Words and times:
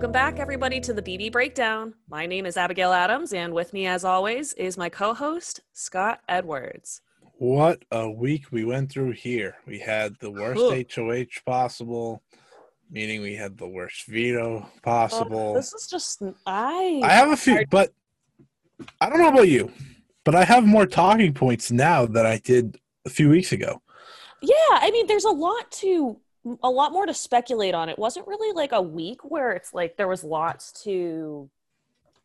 Welcome 0.00 0.12
back, 0.12 0.38
everybody, 0.38 0.80
to 0.80 0.94
the 0.94 1.02
BB 1.02 1.30
Breakdown. 1.30 1.92
My 2.08 2.24
name 2.24 2.46
is 2.46 2.56
Abigail 2.56 2.90
Adams, 2.90 3.34
and 3.34 3.52
with 3.52 3.74
me, 3.74 3.86
as 3.86 4.02
always, 4.02 4.54
is 4.54 4.78
my 4.78 4.88
co 4.88 5.12
host, 5.12 5.60
Scott 5.74 6.20
Edwards. 6.26 7.02
What 7.36 7.84
a 7.90 8.08
week 8.08 8.50
we 8.50 8.64
went 8.64 8.90
through 8.90 9.10
here. 9.10 9.56
We 9.66 9.78
had 9.78 10.16
the 10.18 10.30
worst. 10.30 10.94
HOH 10.96 11.44
possible, 11.44 12.22
meaning 12.90 13.20
we 13.20 13.34
had 13.34 13.58
the 13.58 13.68
worst 13.68 14.06
veto 14.06 14.66
possible. 14.82 15.50
Oh, 15.50 15.54
this 15.54 15.74
is 15.74 15.86
just, 15.86 16.22
I. 16.46 17.02
I 17.04 17.12
have 17.12 17.30
a 17.30 17.36
few, 17.36 17.66
but 17.68 17.92
I 19.02 19.10
don't 19.10 19.18
know 19.18 19.28
about 19.28 19.48
you, 19.48 19.70
but 20.24 20.34
I 20.34 20.44
have 20.44 20.64
more 20.64 20.86
talking 20.86 21.34
points 21.34 21.70
now 21.70 22.06
than 22.06 22.24
I 22.24 22.38
did 22.38 22.78
a 23.04 23.10
few 23.10 23.28
weeks 23.28 23.52
ago. 23.52 23.82
Yeah, 24.40 24.54
I 24.70 24.90
mean, 24.92 25.06
there's 25.08 25.26
a 25.26 25.30
lot 25.30 25.70
to, 25.72 26.18
a 26.62 26.70
lot 26.70 26.92
more 26.92 27.06
to 27.06 27.14
speculate 27.14 27.74
on. 27.74 27.88
It 27.88 27.98
wasn't 27.98 28.26
really 28.26 28.54
like 28.54 28.72
a 28.72 28.82
week 28.82 29.20
where 29.24 29.52
it's 29.52 29.74
like 29.74 29.96
there 29.96 30.08
was 30.08 30.24
lots 30.24 30.72
to 30.84 31.50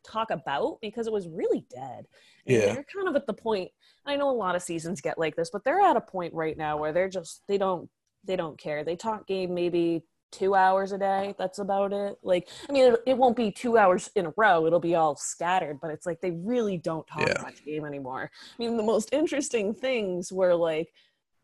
talk 0.03 0.29
about 0.29 0.79
because 0.81 1.07
it 1.07 1.13
was 1.13 1.27
really 1.27 1.65
dead. 1.69 2.05
And 2.45 2.57
Yeah. 2.57 2.73
They're 2.73 2.85
kind 2.93 3.07
of 3.07 3.15
at 3.15 3.25
the 3.27 3.33
point, 3.33 3.71
I 4.05 4.15
know 4.15 4.29
a 4.29 4.31
lot 4.31 4.55
of 4.55 4.61
seasons 4.61 5.01
get 5.01 5.17
like 5.17 5.35
this, 5.35 5.49
but 5.49 5.63
they're 5.63 5.81
at 5.81 5.97
a 5.97 6.01
point 6.01 6.33
right 6.33 6.57
now 6.57 6.77
where 6.77 6.93
they're 6.93 7.09
just, 7.09 7.41
they 7.47 7.57
don't, 7.57 7.89
they 8.23 8.35
don't 8.35 8.57
care. 8.57 8.83
They 8.83 8.95
talk 8.95 9.25
game 9.27 9.53
maybe 9.53 10.03
two 10.31 10.53
hours 10.53 10.91
a 10.91 10.97
day. 10.97 11.33
That's 11.39 11.59
about 11.59 11.93
it. 11.93 12.17
Like, 12.21 12.49
I 12.69 12.71
mean, 12.71 12.93
it, 12.93 12.99
it 13.07 13.17
won't 13.17 13.37
be 13.37 13.51
two 13.51 13.77
hours 13.77 14.09
in 14.15 14.25
a 14.27 14.33
row. 14.37 14.65
It'll 14.67 14.79
be 14.79 14.95
all 14.95 15.15
scattered, 15.15 15.79
but 15.81 15.91
it's 15.91 16.05
like 16.05 16.21
they 16.21 16.31
really 16.31 16.77
don't 16.77 17.07
talk 17.07 17.27
Yeah. 17.27 17.41
much 17.41 17.63
game 17.65 17.85
anymore. 17.85 18.29
I 18.33 18.61
mean, 18.61 18.77
the 18.77 18.83
most 18.83 19.09
interesting 19.13 19.73
things 19.73 20.31
were 20.31 20.53
like, 20.53 20.91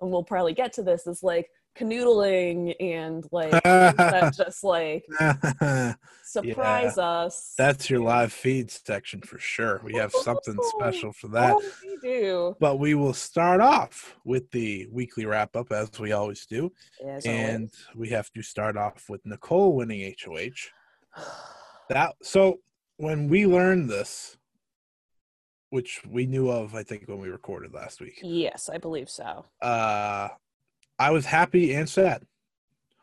and 0.02 0.12
we'll 0.12 0.24
probably 0.24 0.54
get 0.54 0.74
to 0.74 0.84
this, 0.84 1.08
is 1.08 1.24
like 1.24 1.50
canoodling 1.78 2.76
and 2.80 3.26
like 3.32 3.52
that 3.64 4.34
just 4.38 4.64
like 4.64 5.06
surprise 6.24 6.98
us. 6.98 7.54
That's 7.58 7.90
your 7.90 8.02
live 8.02 8.32
feed 8.34 8.72
section 8.72 9.22
for 9.22 9.38
sure. 9.38 9.82
We 9.84 9.94
have 9.96 10.12
something 10.12 10.58
special 10.78 11.14
for 11.14 11.28
that. 11.30 11.54
Oh, 11.56 11.72
we 11.84 11.98
do. 12.02 12.56
But 12.60 12.80
we 12.80 12.94
will 12.96 13.14
start 13.14 13.62
off 13.62 14.16
with 14.26 14.50
the 14.52 14.88
weekly 14.92 15.26
wrap 15.26 15.56
up 15.56 15.72
as 15.72 15.92
we 16.00 16.12
always 16.12 16.46
do. 16.46 16.72
As 17.06 17.26
and 17.26 17.70
we 17.96 18.10
have 18.10 18.32
to 18.32 18.42
start 18.42 18.78
off 18.78 19.10
with 19.10 19.26
Nicole 19.26 19.76
winning 19.76 20.14
HOH. 20.24 20.70
That 21.90 22.14
so 22.22 22.60
when 22.96 23.28
we 23.28 23.46
learned 23.46 23.90
this, 23.90 24.38
which 25.72 26.02
we 26.10 26.26
knew 26.26 26.50
of, 26.50 26.74
I 26.74 26.84
think 26.84 27.04
when 27.08 27.20
we 27.20 27.28
recorded 27.28 27.74
last 27.74 28.00
week, 28.00 28.18
yes, 28.24 28.70
I 28.72 28.78
believe 28.78 29.10
so. 29.10 29.44
uh, 29.62 30.30
I 31.02 31.10
was 31.10 31.26
happy 31.26 31.74
and 31.74 31.90
sad. 31.90 32.28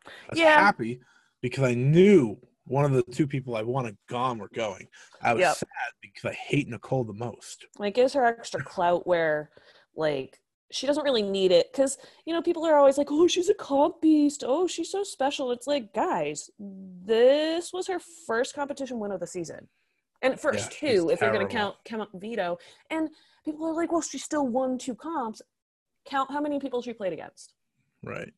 I 0.07 0.31
was 0.31 0.39
Yeah. 0.39 0.55
happy 0.55 1.01
because 1.43 1.65
I 1.65 1.75
knew 1.75 2.39
one 2.65 2.85
of 2.85 2.93
the 2.93 3.03
two 3.03 3.27
people 3.27 3.57
I 3.57 3.63
wanted 3.63 3.97
gone 4.09 4.39
were 4.39 4.51
going. 4.55 4.87
I 5.21 5.35
was 5.35 5.41
Yep. 5.41 5.57
sad 5.57 5.93
because 6.01 6.25
I 6.27 6.35
hate 6.35 6.69
Nicole 6.69 7.03
the 7.03 7.13
most. 7.13 7.67
Like, 7.77 7.95
gives 7.95 8.13
her 8.13 8.25
extra 8.25 8.63
clout 8.63 9.05
where, 9.05 9.51
like, 9.97 10.41
she 10.71 10.87
doesn't 10.87 11.03
really 11.03 11.23
need 11.23 11.51
it 11.51 11.73
because 11.73 11.99
you 12.25 12.33
know 12.33 12.41
people 12.43 12.65
are 12.67 12.77
always 12.77 12.99
like, 12.99 13.11
"Oh, 13.11 13.27
she's 13.27 13.49
a 13.49 13.55
comp 13.55 14.01
beast. 14.01 14.45
Oh, 14.47 14.69
she's 14.69 14.93
so 14.93 15.03
special." 15.03 15.51
It's 15.51 15.67
like, 15.67 15.93
guys, 15.93 16.51
this 16.59 17.73
was 17.73 17.89
her 17.89 17.99
first 18.29 18.55
competition 18.55 19.01
win 19.01 19.11
of 19.11 19.19
the 19.19 19.27
season, 19.27 19.69
and 20.23 20.39
first 20.39 20.71
Yeah, 20.83 20.91
two 20.93 21.11
if 21.11 21.21
you're 21.21 21.33
going 21.33 21.49
to 21.49 21.53
count 21.53 21.75
count 21.85 22.11
veto. 22.15 22.59
And 22.91 23.09
people 23.45 23.67
are 23.67 23.73
like, 23.75 23.91
"Well, 23.91 24.03
she 24.03 24.19
still 24.19 24.47
won 24.47 24.79
two 24.79 24.95
comps." 24.95 25.43
Count 26.05 26.31
how 26.31 26.41
many 26.41 26.61
people 26.61 26.81
she 26.81 26.93
played 26.93 27.13
against. 27.15 27.55
Right. 28.03 28.33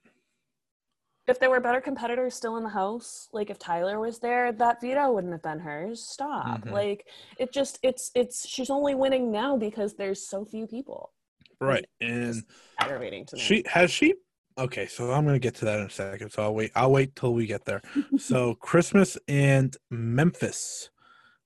If 1.26 1.38
there 1.38 1.50
were 1.50 1.60
better 1.60 1.81
competitors 1.81 2.34
still 2.34 2.56
in 2.56 2.65
the 2.65 2.71
house, 2.71 3.28
like 3.32 3.50
if 3.50 3.59
Tyler 3.59 4.00
was 4.00 4.19
there, 4.19 4.50
that 4.53 4.81
veto 4.81 5.12
wouldn't 5.12 5.32
have 5.32 5.43
been 5.43 5.60
hers. 5.60 6.03
Stop. 6.03 6.62
Mhm. 6.62 6.72
Like 6.72 7.06
it 7.38 7.53
just 7.53 7.78
it's 7.82 8.10
it's 8.15 8.48
she's 8.48 8.71
only 8.71 8.94
winning 8.94 9.31
now 9.31 9.56
because 9.56 9.94
there's 9.94 10.26
so 10.26 10.44
few 10.44 10.66
people. 10.66 11.12
Right. 11.60 11.84
And 12.00 12.43
Aggravating 12.78 13.26
to 13.26 13.37
me. 13.37 13.43
she 13.43 13.62
has 13.66 13.91
she 13.93 14.15
okay, 14.59 14.87
so 14.87 15.12
I'm 15.12 15.25
gonna 15.25 15.38
get 15.38 15.54
to 15.56 15.66
that 15.66 15.78
in 15.78 15.87
a 15.87 15.91
second. 15.91 16.31
So 16.31 16.42
I'll 16.42 16.54
wait 16.54 16.72
I'll 16.75 16.91
wait 16.91 17.15
till 17.15 17.32
we 17.34 17.47
get 17.47 17.65
there. 17.65 17.82
so 18.19 18.54
Christmas 18.56 19.16
and 19.28 19.77
Memphis 19.91 20.91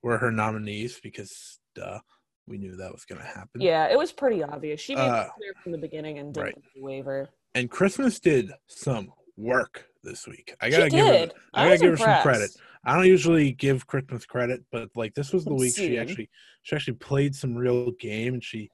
were 0.02 0.16
her 0.16 0.30
nominees 0.30 0.98
because 1.02 1.58
duh, 1.74 1.98
we 2.46 2.56
knew 2.56 2.76
that 2.76 2.92
was 2.92 3.04
gonna 3.04 3.24
happen. 3.24 3.60
yeah, 3.60 3.86
it 3.88 3.98
was 3.98 4.12
pretty 4.12 4.42
obvious. 4.42 4.80
She 4.80 4.94
made 4.94 5.02
Uh, 5.02 5.24
it 5.26 5.32
clear 5.36 5.52
from 5.62 5.72
the 5.72 5.78
beginning 5.78 6.18
and 6.20 6.32
didn't 6.32 6.44
right. 6.46 6.58
waiver. 6.76 7.28
And 7.54 7.70
Christmas 7.70 8.18
did 8.20 8.50
some 8.66 9.12
work 9.36 9.86
this 10.02 10.26
week. 10.26 10.54
I 10.60 10.70
gotta 10.70 10.90
give 10.90 11.06
her. 11.06 11.28
I 11.54 11.64
I 11.64 11.68
gotta 11.68 11.78
give 11.78 11.90
her 11.92 11.96
some 11.96 12.22
credit. 12.22 12.50
I 12.84 12.94
don't 12.94 13.06
usually 13.06 13.52
give 13.52 13.86
Christmas 13.86 14.26
credit, 14.26 14.62
but 14.70 14.90
like 14.94 15.14
this 15.14 15.32
was 15.32 15.44
the 15.44 15.54
week 15.54 15.74
she 15.76 15.98
actually 15.98 16.28
she 16.62 16.76
actually 16.76 16.94
played 16.94 17.34
some 17.34 17.54
real 17.54 17.90
game 17.92 18.34
and 18.34 18.44
she 18.44 18.70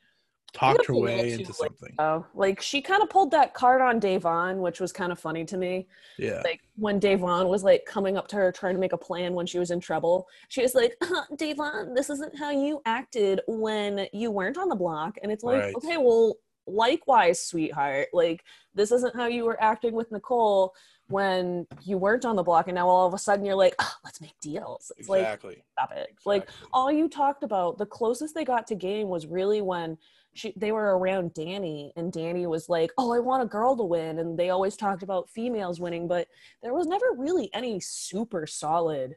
talked 0.52 0.86
her 0.86 0.94
way 0.94 1.32
into 1.32 1.52
something. 1.52 1.94
Oh, 1.98 2.26
like 2.34 2.60
she 2.60 2.82
kind 2.82 3.02
of 3.02 3.08
pulled 3.10 3.30
that 3.30 3.54
card 3.54 3.80
on 3.80 4.00
Da'Vonne, 4.00 4.56
which 4.56 4.80
was 4.80 4.92
kind 4.92 5.12
of 5.12 5.19
funny 5.20 5.44
to 5.44 5.56
me. 5.56 5.86
Yeah. 6.19 6.40
like 6.42 6.60
when 6.74 6.98
Da'Vonne 6.98 7.48
was 7.48 7.62
like 7.62 7.84
coming 7.86 8.16
up 8.16 8.26
to 8.28 8.36
her 8.36 8.50
trying 8.50 8.74
to 8.74 8.80
make 8.80 8.92
a 8.92 8.98
plan 8.98 9.34
when 9.34 9.46
she 9.46 9.60
was 9.60 9.70
in 9.70 9.78
trouble. 9.78 10.26
She 10.48 10.62
was 10.62 10.74
like, 10.74 10.96
uh, 11.02 11.22
Da'Vonne, 11.36 11.94
this 11.94 12.10
isn't 12.10 12.36
how 12.36 12.50
you 12.50 12.82
acted 12.84 13.40
when 13.46 14.08
you 14.12 14.32
weren't 14.32 14.58
on 14.58 14.69
the 14.69 14.74
block. 14.74 15.19
And 15.22 15.30
it's 15.30 15.44
like, 15.44 15.60
Right. 15.62 15.74
okay, 15.76 15.98
well, 15.98 16.34
likewise, 16.75 17.41
sweetheart. 17.44 18.08
Like, 18.12 18.44
this 18.75 18.92
isn't 18.92 19.16
how 19.16 19.26
you 19.26 19.44
were 19.44 19.60
acting 19.62 19.92
with 19.94 20.10
Nicole 20.12 20.75
when 21.08 21.66
you 21.82 21.98
weren't 21.98 22.25
on 22.25 22.36
the 22.36 22.42
block. 22.42 22.69
And 22.69 22.75
now 22.76 22.88
all 22.88 23.06
of 23.06 23.14
a 23.14 23.19
sudden 23.19 23.44
you're 23.44 23.54
like, 23.56 23.75
oh, 23.81 23.94
let's 24.04 24.20
make 24.20 24.38
deals. 24.41 24.92
It's 24.97 25.08
like, 25.08 25.22
Exactly. 25.22 25.64
stop 25.72 25.92
it. 25.92 26.14
Like, 26.25 26.48
all 26.72 26.91
you 26.92 27.08
talked 27.08 27.42
about, 27.42 27.78
the 27.78 27.86
closest 27.86 28.34
they 28.34 28.44
got 28.44 28.66
to 28.69 28.75
game 28.75 29.08
was 29.08 29.26
really 29.26 29.60
when 29.60 29.98
she 30.32 30.53
they 30.56 30.70
were 30.70 30.97
around 30.97 31.34
Dani 31.34 31.91
and 31.97 32.12
Dani 32.12 32.47
was 32.47 32.69
like, 32.69 32.92
"Oh, 32.97 33.12
I 33.12 33.19
want 33.19 33.42
a 33.42 33.47
girl 33.47 33.76
to 33.76 33.82
win." 33.82 34.20
And 34.20 34.38
they 34.38 34.50
always 34.50 34.76
talked 34.76 35.02
about 35.02 35.28
females 35.28 35.81
winning, 35.81 36.06
but 36.06 36.28
there 36.62 36.72
was 36.72 36.87
never 36.87 37.06
really 37.16 37.52
any 37.52 37.81
super 37.81 38.47
solid 38.47 39.16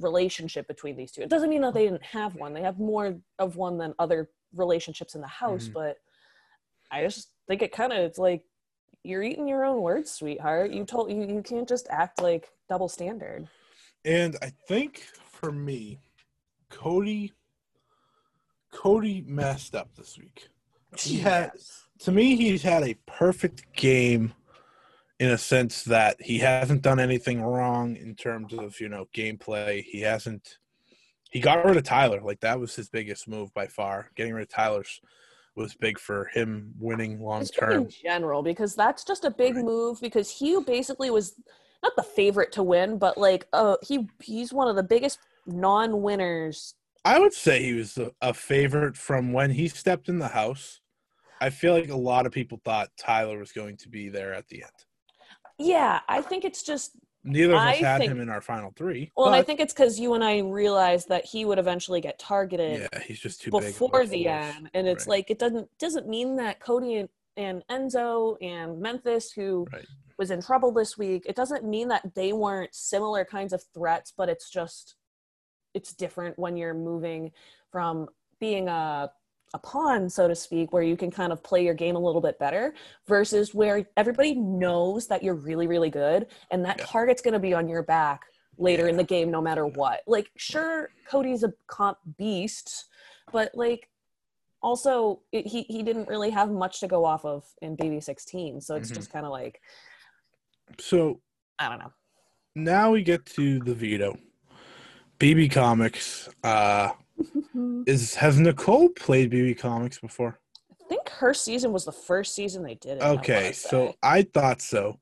relationship 0.00 0.66
between 0.66 0.96
these 0.96 1.12
two. 1.12 1.20
It 1.20 1.28
doesn't 1.28 1.50
mean 1.50 1.60
that 1.60 1.74
they 1.74 1.84
didn't 1.84 2.04
have 2.04 2.34
one. 2.36 2.54
They 2.54 2.62
have 2.62 2.78
more 2.78 3.18
of 3.38 3.56
one 3.56 3.76
than 3.76 3.94
other 3.98 4.30
relationships 4.54 5.14
in 5.14 5.20
the 5.20 5.26
house, 5.26 5.68
Mhm. 5.68 5.74
but 5.74 5.98
I 6.90 7.02
just 7.02 7.30
think 7.46 7.62
it 7.62 7.72
kind 7.72 7.92
of 7.92 7.98
it's 7.98 8.18
like 8.18 8.44
you're 9.02 9.22
eating 9.22 9.48
your 9.48 9.64
own 9.64 9.82
words, 9.82 10.10
sweetheart. 10.10 10.70
You 10.70 10.84
told 10.84 11.10
you 11.10 11.22
you 11.22 11.42
can't 11.42 11.68
just 11.68 11.86
act 11.90 12.20
like 12.20 12.50
double 12.68 12.88
standard. 12.88 13.48
And 14.04 14.36
I 14.42 14.52
think 14.68 15.02
for 15.24 15.52
me, 15.52 15.98
Cody 16.70 17.32
Cody 18.72 19.24
messed 19.26 19.74
up 19.74 19.94
this 19.96 20.18
week. 20.18 20.48
He 20.96 21.18
had 21.18 21.52
to 22.00 22.12
me 22.12 22.36
he's 22.36 22.62
had 22.62 22.82
a 22.82 22.94
perfect 23.06 23.74
game 23.74 24.34
in 25.18 25.30
a 25.30 25.38
sense 25.38 25.82
that 25.84 26.20
he 26.22 26.38
hasn't 26.38 26.82
done 26.82 27.00
anything 27.00 27.42
wrong 27.42 27.96
in 27.96 28.14
terms 28.14 28.54
of, 28.54 28.80
you 28.80 28.88
know, 28.88 29.06
gameplay. 29.14 29.82
He 29.82 30.02
hasn't 30.02 30.58
he 31.30 31.40
got 31.40 31.64
rid 31.64 31.76
of 31.76 31.82
Tyler. 31.82 32.20
Like 32.22 32.40
that 32.40 32.60
was 32.60 32.74
his 32.74 32.88
biggest 32.88 33.28
move 33.28 33.52
by 33.52 33.66
far. 33.66 34.10
Getting 34.16 34.34
rid 34.34 34.42
of 34.42 34.48
Tyler's 34.48 35.00
was 35.58 35.74
big 35.74 35.98
for 35.98 36.26
him 36.32 36.72
winning 36.78 37.20
long 37.20 37.40
Just 37.42 37.54
in 37.54 37.60
term. 37.60 37.88
general, 37.88 38.42
because 38.42 38.74
that's 38.74 39.04
just 39.04 39.24
a 39.24 39.30
big 39.30 39.56
Right. 39.56 39.64
move. 39.64 40.00
Because 40.00 40.30
he 40.30 40.58
basically 40.60 41.10
was 41.10 41.34
not 41.82 41.92
the 41.96 42.02
favorite 42.02 42.52
to 42.52 42.62
win, 42.62 42.98
but 42.98 43.18
like, 43.18 43.46
uh, 43.52 43.76
he 43.82 44.08
he's 44.22 44.52
one 44.52 44.68
of 44.68 44.76
the 44.76 44.82
biggest 44.82 45.18
non-winners. 45.46 46.74
I 47.04 47.18
would 47.18 47.32
say 47.32 47.62
he 47.62 47.74
was 47.74 47.98
a, 47.98 48.12
a 48.20 48.32
favorite 48.32 48.96
from 48.96 49.32
when 49.32 49.50
he 49.50 49.68
stepped 49.68 50.08
in 50.08 50.18
the 50.18 50.28
house. 50.28 50.80
I 51.40 51.50
feel 51.50 51.72
like 51.74 51.88
a 51.90 51.96
lot 51.96 52.26
of 52.26 52.32
people 52.32 52.60
thought 52.64 52.88
Tyler 52.98 53.38
was 53.38 53.52
going 53.52 53.76
to 53.78 53.88
be 53.88 54.08
there 54.08 54.34
at 54.34 54.48
the 54.48 54.62
end. 54.62 54.72
Yeah, 55.58 56.00
I 56.08 56.22
think 56.22 56.44
it's 56.44 56.62
just. 56.62 56.92
Neither 57.28 57.54
of 57.54 57.58
us 57.60 57.62
I 57.64 57.74
had 57.76 57.98
think- 58.00 58.10
him 58.12 58.20
in 58.20 58.28
our 58.28 58.40
final 58.40 58.72
three. 58.76 59.10
Well, 59.16 59.28
I 59.28 59.42
think 59.42 59.60
it's 59.60 59.72
because 59.72 59.98
you 60.00 60.14
and 60.14 60.24
I 60.24 60.38
realized 60.38 61.08
that 61.08 61.24
he 61.24 61.44
would 61.44 61.58
eventually 61.58 62.00
get 62.00 62.18
targeted 62.18 62.88
yeah, 62.92 63.00
he's 63.02 63.20
just 63.20 63.40
too 63.40 63.50
big. 63.50 63.62
before 63.62 64.06
the 64.06 64.26
end, 64.28 64.70
and 64.74 64.86
it's 64.88 65.06
Right. 65.06 65.18
like 65.18 65.30
it 65.30 65.38
doesn't 65.38 65.68
doesn't 65.78 66.08
mean 66.08 66.36
that 66.36 66.60
Cody 66.60 66.96
and, 66.96 67.08
and 67.36 67.62
Enzo 67.70 68.36
and 68.42 68.80
Memphis, 68.80 69.30
who 69.32 69.66
Right. 69.72 69.86
was 70.18 70.30
in 70.30 70.40
trouble 70.42 70.72
this 70.72 70.96
week, 70.98 71.24
it 71.26 71.36
doesn't 71.36 71.64
mean 71.64 71.88
that 71.88 72.14
they 72.14 72.32
weren't 72.32 72.74
similar 72.74 73.24
kinds 73.24 73.52
of 73.52 73.62
threats, 73.74 74.12
but 74.16 74.28
it's 74.28 74.50
just 74.50 74.96
it's 75.74 75.92
different 75.92 76.38
when 76.38 76.56
you're 76.56 76.74
moving 76.74 77.30
from 77.70 78.08
being 78.40 78.68
a 78.68 79.10
a 79.54 79.58
pawn, 79.58 80.08
so 80.10 80.28
to 80.28 80.34
speak, 80.34 80.72
where 80.72 80.82
you 80.82 80.96
can 80.96 81.10
kind 81.10 81.32
of 81.32 81.42
play 81.42 81.64
your 81.64 81.74
game 81.74 81.96
a 81.96 81.98
little 81.98 82.20
bit 82.20 82.38
better 82.38 82.74
versus 83.06 83.54
where 83.54 83.86
everybody 83.96 84.34
knows 84.34 85.06
that 85.08 85.22
you're 85.22 85.34
really, 85.34 85.66
really 85.66 85.90
good 85.90 86.26
and 86.50 86.64
that 86.64 86.78
Yeah. 86.78 86.86
target's 86.86 87.22
going 87.22 87.32
to 87.34 87.40
be 87.40 87.54
on 87.54 87.68
your 87.68 87.82
back 87.82 88.22
later 88.58 88.88
in 88.88 88.96
the 88.96 89.04
game 89.04 89.30
no 89.30 89.40
matter 89.40 89.66
what. 89.66 90.00
Like, 90.06 90.30
sure, 90.36 90.90
Cody's 91.08 91.44
a 91.44 91.52
comp 91.66 91.98
beast, 92.18 92.86
but 93.32 93.50
like, 93.54 93.88
also 94.60 95.20
it, 95.30 95.46
he 95.46 95.62
he 95.62 95.84
didn't 95.84 96.08
really 96.08 96.30
have 96.30 96.50
much 96.50 96.80
to 96.80 96.88
go 96.88 97.04
off 97.04 97.24
of 97.24 97.44
in 97.62 97.76
BB16. 97.76 98.60
so 98.60 98.74
it's 98.74 98.90
Mhm. 98.90 98.94
just 98.96 99.12
kind 99.12 99.24
of 99.24 99.30
like 99.30 99.60
So 100.80 101.20
I 101.60 101.68
don't 101.68 101.78
know. 101.78 101.92
now 102.56 102.90
we 102.90 103.02
get 103.02 103.24
to 103.26 103.60
the 103.60 103.72
veto. 103.74 104.18
BB 105.20 105.48
Comics. 105.52 106.28
Uh, 106.42 106.90
is 107.86 108.14
has 108.16 108.38
Nicole 108.38 108.88
played 108.90 109.30
BB 109.30 109.58
Comics 109.58 109.98
before? 109.98 110.38
I 110.70 110.84
think 110.88 111.08
her 111.08 111.34
season 111.34 111.72
was 111.72 111.84
the 111.84 111.92
first 111.92 112.34
season 112.34 112.62
they 112.62 112.74
did 112.76 112.98
it. 112.98 113.02
Okay, 113.02 113.42
wanna 113.42 113.54
so. 113.54 113.94
I 114.02 114.22
thought 114.22 114.60
so. 114.62 114.98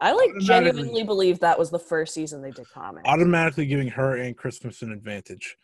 I 0.00 0.12
like 0.12 0.30
genuinely 0.40 1.04
believe 1.04 1.38
that 1.40 1.58
was 1.58 1.70
the 1.70 1.78
first 1.78 2.12
season 2.14 2.42
they 2.42 2.50
did 2.50 2.68
comics. 2.70 3.08
Automatically 3.08 3.66
giving 3.66 3.88
her 3.88 4.16
and 4.16 4.36
Christmas 4.36 4.82
an 4.82 4.90
advantage 4.90 5.56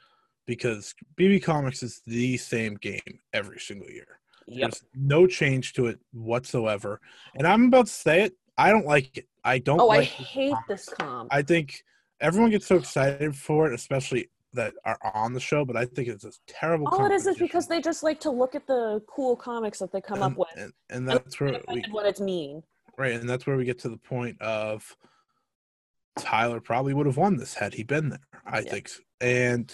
because 0.47 0.95
BB 1.19 1.43
Comics 1.43 1.83
is 1.83 2.01
the 2.07 2.37
same 2.37 2.75
game 2.77 3.01
every 3.33 3.59
single 3.59 3.91
year. 3.91 4.21
Yep. 4.47 4.71
There's 4.71 4.85
no 4.95 5.27
change 5.27 5.73
to 5.75 5.87
it 5.89 5.99
whatsoever. 6.13 7.01
And 7.35 7.47
I'm 7.47 7.65
about 7.67 7.87
to 7.87 7.93
say 7.93 8.23
it. 8.23 8.35
I 8.57 8.71
don't 8.71 8.87
like 8.87 9.19
it. 9.19 9.27
I 9.45 9.59
don't 9.59 9.81
Oh, 9.81 9.91
I 9.91 9.99
like 9.99 10.17
this 10.17 10.27
hate 10.29 10.53
comic. 10.53 10.67
this 10.69 10.89
comp. 10.89 11.29
I 11.35 11.43
think 11.43 11.83
everyone 12.21 12.51
gets 12.51 12.67
so 12.67 12.77
excited 12.77 13.35
for 13.37 13.67
it, 13.71 13.75
especially 13.75 14.31
that 14.55 14.75
are 14.85 14.99
on 15.15 15.33
the 15.33 15.41
show, 15.41 15.65
but 15.65 15.77
I 15.77 15.85
think 15.85 16.09
it's 16.09 16.25
a 16.25 16.33
terrible 16.47 16.89
All 16.91 17.05
it 17.05 17.13
is 17.13 17.27
is 17.27 17.37
because 17.37 17.67
they 17.69 17.81
just 17.81 18.03
like 18.03 18.21
to 18.21 18.31
look 18.31 18.55
at 18.55 18.67
the 18.67 19.03
cool 19.07 19.37
comics 19.37 19.79
that 19.81 19.93
they 19.93 20.01
come 20.01 20.23
up 20.23 20.37
with. 20.37 20.49
and, 20.57 20.73
and 20.89 21.01
and 21.01 21.09
that's 21.09 21.39
where 21.41 21.53
get 21.53 21.69
we 21.69 21.85
when 21.91 22.07
it's 22.07 22.21
mean. 22.21 22.63
right, 22.97 23.13
and 23.13 23.29
that's 23.29 23.47
where 23.47 23.57
we 23.57 23.65
get 23.65 23.79
to 23.81 23.89
the 23.89 23.97
point 23.99 24.41
of 24.41 24.97
Tyler 26.19 26.61
probably 26.61 26.95
would 26.95 27.07
have 27.07 27.17
won 27.17 27.37
this 27.37 27.55
had 27.55 27.75
he 27.75 27.83
been 27.83 28.09
there. 28.09 28.27
I 28.47 28.61
Yeah. 28.61 28.71
think, 28.71 28.91
and 29.21 29.73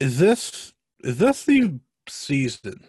is 0.00 0.18
this 0.18 0.72
is 1.04 1.18
this 1.18 1.44
the 1.44 1.78
season 2.08 2.84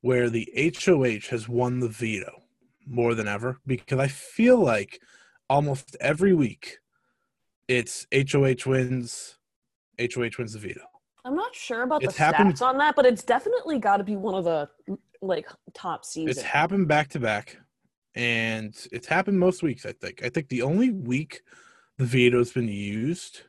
where 0.00 0.30
the 0.30 0.48
HOH 0.56 1.28
has 1.30 1.48
won 1.48 1.80
the 1.80 1.88
veto 1.88 2.42
more 2.86 3.14
than 3.14 3.26
ever? 3.26 3.58
Because 3.66 3.98
I 3.98 4.08
feel 4.08 4.58
like 4.58 5.00
almost 5.48 5.96
every 6.00 6.32
week 6.32 6.78
it's 7.70 8.04
HOH 8.12 8.66
wins, 8.68 9.38
HOH 10.00 10.30
wins 10.38 10.54
the 10.54 10.58
veto. 10.58 10.80
I'm 11.24 11.36
not 11.36 11.54
sure 11.54 11.82
about 11.82 12.02
It's 12.02 12.16
the 12.16 12.22
happened- 12.24 12.54
stats 12.54 12.62
on 12.66 12.78
that, 12.78 12.96
but 12.96 13.06
it's 13.06 13.22
definitely 13.22 13.78
got 13.78 13.98
to 13.98 14.04
be 14.04 14.16
one 14.16 14.34
of 14.34 14.44
the 14.44 14.68
like 15.22 15.46
top 15.74 16.04
seasons. 16.04 16.38
It's 16.38 16.44
happened 16.46 16.88
back 16.88 17.08
to 17.10 17.20
back, 17.20 17.58
and 18.16 18.74
it's 18.90 19.06
happened 19.06 19.38
most 19.38 19.62
weeks. 19.62 19.86
I 19.86 19.92
think. 19.92 20.24
I 20.24 20.28
think 20.30 20.48
the 20.48 20.62
only 20.62 20.90
week 20.90 21.42
the 21.98 22.06
veto's 22.06 22.52
been 22.52 22.68
used. 22.68 23.42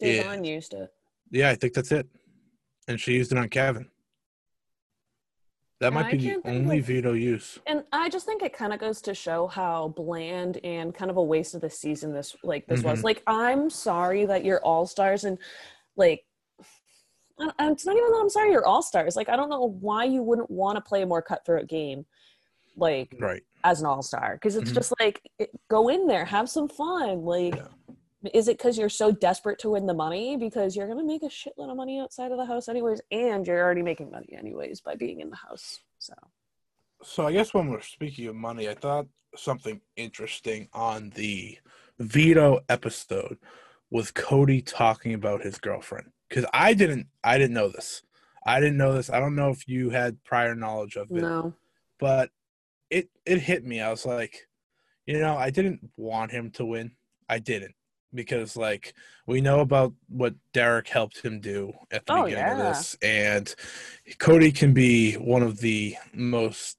Da'Vonne 0.00 0.46
used 0.46 0.72
it. 0.74 0.88
yeah, 1.30 1.50
I 1.50 1.54
think 1.56 1.74
that's 1.74 1.92
it, 1.92 2.06
and 2.88 3.00
she 3.00 3.14
used 3.14 3.32
it 3.32 3.38
on 3.38 3.48
Kevin. 3.48 3.88
That 5.80 5.94
might 5.94 6.10
be 6.12 6.18
the 6.18 6.40
only 6.44 6.78
of- 6.78 6.84
veto 6.84 7.14
use. 7.14 7.58
And 7.66 7.84
I 7.90 8.10
just 8.10 8.26
think 8.26 8.42
it 8.42 8.52
kind 8.52 8.74
of 8.74 8.78
goes 8.80 9.00
to 9.02 9.14
show 9.14 9.46
how 9.46 9.88
bland 9.88 10.58
and 10.62 10.94
kind 10.94 11.10
of 11.10 11.16
a 11.16 11.22
waste 11.22 11.54
of 11.54 11.62
the 11.62 11.70
season 11.70 12.12
this 12.12 12.36
like 12.44 12.66
this 12.66 12.82
was. 12.82 13.00
Mhm. 13.00 13.04
Like 13.04 13.22
I'm 13.26 13.70
sorry 13.70 14.26
that 14.26 14.44
you're 14.44 14.62
all 14.62 14.86
stars 14.86 15.24
and 15.24 15.38
like 15.96 16.24
I- 17.38 17.70
it's 17.70 17.86
not 17.86 17.96
even 17.96 18.10
that 18.12 18.18
I'm 18.20 18.28
sorry 18.28 18.50
you're 18.52 18.66
all 18.66 18.82
stars. 18.82 19.16
Like 19.16 19.30
I 19.30 19.36
don't 19.36 19.48
know 19.48 19.64
why 19.80 20.04
you 20.04 20.22
wouldn't 20.22 20.50
want 20.50 20.76
to 20.76 20.82
play 20.82 21.00
a 21.00 21.06
more 21.06 21.22
cutthroat 21.22 21.66
game, 21.66 22.04
like 22.76 23.16
Right. 23.18 23.42
as 23.64 23.80
an 23.80 23.86
all 23.86 24.02
star, 24.02 24.34
because 24.34 24.56
it's 24.56 24.70
Mhm. 24.72 24.74
just 24.74 24.92
like 25.00 25.22
it, 25.38 25.50
go 25.68 25.88
in 25.88 26.06
there, 26.06 26.26
have 26.26 26.50
some 26.50 26.68
fun. 26.68 27.24
Like, 27.24 27.56
Yeah. 27.56 27.68
Is 28.34 28.48
it 28.48 28.58
because 28.58 28.76
you're 28.76 28.88
so 28.88 29.12
desperate 29.12 29.58
to 29.60 29.70
win 29.70 29.86
the 29.86 29.94
money? 29.94 30.36
Because 30.36 30.76
you're 30.76 30.88
gonna 30.88 31.04
make 31.04 31.22
a 31.22 31.26
shitload 31.26 31.70
of 31.70 31.76
money 31.76 32.00
outside 32.00 32.32
of 32.32 32.38
the 32.38 32.44
house 32.44 32.68
anyways, 32.68 33.00
and 33.10 33.46
you're 33.46 33.62
already 33.62 33.82
making 33.82 34.10
money 34.10 34.34
anyways 34.36 34.80
by 34.80 34.94
being 34.94 35.20
in 35.20 35.30
the 35.30 35.36
house. 35.36 35.80
So 35.98 36.14
So 37.02 37.26
I 37.26 37.32
guess 37.32 37.54
when 37.54 37.68
we're 37.68 37.80
speaking 37.80 38.26
of 38.26 38.34
money, 38.34 38.68
I 38.68 38.74
thought 38.74 39.06
something 39.36 39.80
interesting 39.96 40.68
on 40.72 41.10
the 41.10 41.58
veto 41.98 42.60
episode 42.68 43.38
was 43.90 44.10
Cody 44.10 44.60
talking 44.60 45.14
about 45.14 45.42
his 45.42 45.58
girlfriend 45.58 46.10
because 46.28 46.44
I 46.52 46.74
didn't 46.74 47.06
I 47.24 47.38
didn't 47.38 47.54
know 47.54 47.68
this. 47.68 48.02
I 48.46 48.60
didn't 48.60 48.76
know 48.76 48.92
this. 48.94 49.10
I 49.10 49.20
don't 49.20 49.34
know 49.34 49.50
if 49.50 49.68
you 49.68 49.90
had 49.90 50.22
prior 50.24 50.54
knowledge 50.54 50.96
of 50.96 51.10
it, 51.10 51.22
no, 51.22 51.54
but 51.98 52.30
it 52.90 53.08
it 53.24 53.40
hit 53.40 53.64
me. 53.64 53.80
I 53.80 53.90
was 53.90 54.04
like, 54.04 54.46
you 55.06 55.18
know, 55.18 55.36
I 55.36 55.50
didn't 55.50 55.90
want 55.96 56.32
him 56.32 56.50
to 56.52 56.64
win. 56.64 56.92
I 57.28 57.38
didn't 57.38 57.74
because 58.14 58.56
like 58.56 58.94
we 59.26 59.40
know 59.40 59.60
about 59.60 59.92
what 60.08 60.34
Derek 60.52 60.88
helped 60.88 61.22
him 61.22 61.40
do 61.40 61.72
at 61.90 62.06
the 62.06 62.12
Oh, 62.14 62.24
beginning 62.24 62.52
of 62.52 62.58
this, 62.58 62.96
and 63.02 63.54
Cody 64.18 64.52
can 64.52 64.72
be 64.72 65.14
one 65.14 65.42
of 65.42 65.58
the 65.60 65.96
most 66.12 66.76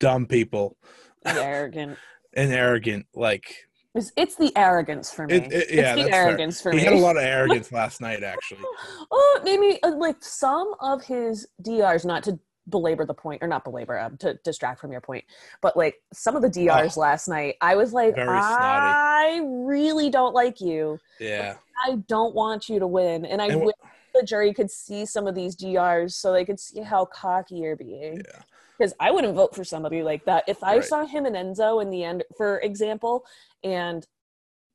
dumb 0.00 0.26
people 0.26 0.76
arrogant. 1.24 1.98
and 2.34 2.52
arrogant. 2.52 3.06
Like 3.14 3.54
It's, 3.94 4.10
it's 4.16 4.36
the 4.36 4.52
arrogance 4.56 5.12
for 5.12 5.26
me. 5.26 5.34
It- 5.36 5.52
it- 5.52 5.70
yeah, 5.70 5.92
it's 5.92 5.96
the 5.96 6.02
that's 6.02 6.10
fair. 6.10 6.24
arrogance 6.28 6.60
for 6.60 6.70
he 6.72 6.78
me. 6.78 6.84
had 6.84 6.92
a 6.94 6.98
lot 6.98 7.16
of 7.16 7.22
arrogance 7.22 7.70
last 7.80 8.00
night, 8.00 8.22
actually. 8.22 8.62
oh, 9.10 9.40
maybe 9.44 9.78
uh, 9.82 9.94
like 9.96 10.16
some 10.20 10.74
of 10.80 11.04
his 11.04 11.46
DRs, 11.62 12.04
not 12.04 12.22
to 12.24 12.38
belabor 12.68 13.04
the 13.04 13.14
point, 13.14 13.42
or 13.42 13.48
not 13.48 13.64
belabor, 13.64 13.98
um, 13.98 14.16
to 14.18 14.34
distract 14.44 14.80
from 14.80 14.92
your 14.92 15.00
point, 15.00 15.24
but 15.60 15.76
like 15.76 15.96
some 16.12 16.36
of 16.36 16.42
the 16.42 16.48
DRs 16.48 16.96
last 16.96 17.28
night, 17.28 17.56
I 17.60 17.74
was 17.76 17.92
like, 17.92 18.14
Oh. 18.16 18.22
Snotty. 18.22 18.92
I 18.94 19.40
really 19.44 20.10
don't 20.10 20.34
like 20.34 20.60
you. 20.60 20.98
Yeah, 21.20 21.56
I 21.86 21.96
don't 22.08 22.34
want 22.34 22.68
you 22.68 22.78
to 22.78 22.86
win. 22.86 23.24
And 23.24 23.40
I 23.42 23.46
And 23.46 23.62
wh- 23.62 23.66
wish 23.66 23.74
the 24.14 24.22
jury 24.22 24.52
could 24.52 24.70
see 24.70 25.04
some 25.06 25.26
of 25.26 25.34
these 25.34 25.54
DRs 25.56 26.14
so 26.16 26.32
they 26.32 26.44
could 26.44 26.60
see 26.60 26.80
how 26.82 27.04
cocky 27.06 27.56
you're 27.56 27.76
being. 27.76 28.16
yeah. 28.16 28.42
Because 28.78 28.94
I 29.00 29.10
wouldn't 29.10 29.34
vote 29.34 29.54
for 29.54 29.64
somebody 29.64 30.02
like 30.02 30.24
that. 30.24 30.44
If 30.48 30.62
I 30.64 30.76
Right. 30.76 30.84
saw 30.84 31.04
him 31.06 31.24
and 31.26 31.36
Enzo 31.36 31.80
in 31.82 31.90
the 31.90 32.02
end, 32.04 32.24
for 32.36 32.58
example, 32.60 33.24
and 33.62 34.06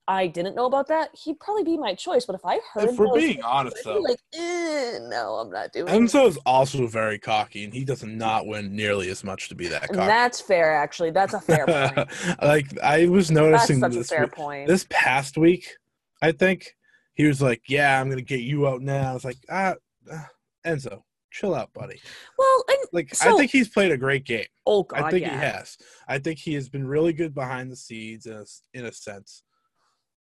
I 0.10 0.28
didn't 0.28 0.56
know 0.56 0.66
about 0.68 0.88
that, 0.88 1.10
he'd 1.14 1.40
probably 1.40 1.64
be 1.64 1.78
my 1.78 1.94
choice. 1.94 2.26
But 2.26 2.36
if 2.36 2.46
I 2.46 2.60
heard, 2.74 2.90
If 2.90 2.98
we're 2.98 3.08
those 3.08 3.16
being 3.18 3.42
honest, 3.44 3.78
though, 3.84 4.00
like, 4.00 4.20
eh, 4.34 5.00
no, 5.02 5.36
I'm 5.36 5.52
not 5.52 5.74
doing 5.74 5.88
it. 5.88 5.92
Enzo 5.92 6.28
is 6.28 6.38
also 6.46 6.88
very 6.88 7.20
cocky, 7.20 7.66
and 7.66 7.74
he 7.74 7.84
does 7.84 8.04
not 8.04 8.48
win 8.48 8.74
nearly 8.76 9.10
as 9.10 9.24
much 9.24 9.50
to 9.50 9.56
be 9.56 9.68
that 9.68 9.84
And 9.90 9.96
cocky. 9.98 10.08
that's 10.08 10.40
fair, 10.40 10.74
actually. 10.74 11.12
That's 11.12 11.34
a 11.34 11.42
fair 11.42 11.66
point. 11.66 12.08
like 12.42 12.68
I 12.82 13.08
was 13.08 13.28
That's 13.28 13.36
noticing 13.40 13.80
such 13.82 13.96
a 13.96 13.98
this 13.98 14.10
fair 14.10 14.22
week- 14.24 14.32
point. 14.32 14.68
this 14.68 14.86
past 14.90 15.38
week, 15.38 15.76
I 16.22 16.32
think 16.32 16.76
he 17.16 17.26
was 17.28 17.42
like, 17.42 17.64
"Yeah, 17.68 18.00
I'm 18.00 18.10
gonna 18.10 18.22
get 18.22 18.40
you 18.42 18.68
out 18.68 18.82
now." 18.82 19.12
I 19.12 19.14
was 19.14 19.26
like, 19.26 19.38
"Ah, 19.50 19.76
ah, 20.12 20.28
Enzo, 20.66 21.02
chill 21.32 21.54
out, 21.54 21.74
buddy." 21.74 22.00
well, 22.38 22.64
and 22.70 22.78
Like, 22.94 23.14
I 23.26 23.36
think 23.36 23.52
he's 23.52 23.68
played 23.68 23.92
a 23.92 23.98
great 23.98 24.24
game. 24.24 24.46
oh 24.66 24.84
god, 24.84 25.02
I 25.02 25.10
think 25.12 25.24
yeah. 25.26 25.34
he 25.34 25.38
has. 25.38 25.78
I 26.08 26.18
think 26.20 26.40
he 26.40 26.54
has 26.54 26.70
been 26.70 26.88
really 26.88 27.12
good 27.14 27.34
behind 27.36 27.70
the 27.72 27.76
scenes 27.76 28.26
in 28.26 28.34
a, 28.34 28.46
in 28.74 28.86
a 28.86 28.92
sense, 28.94 29.44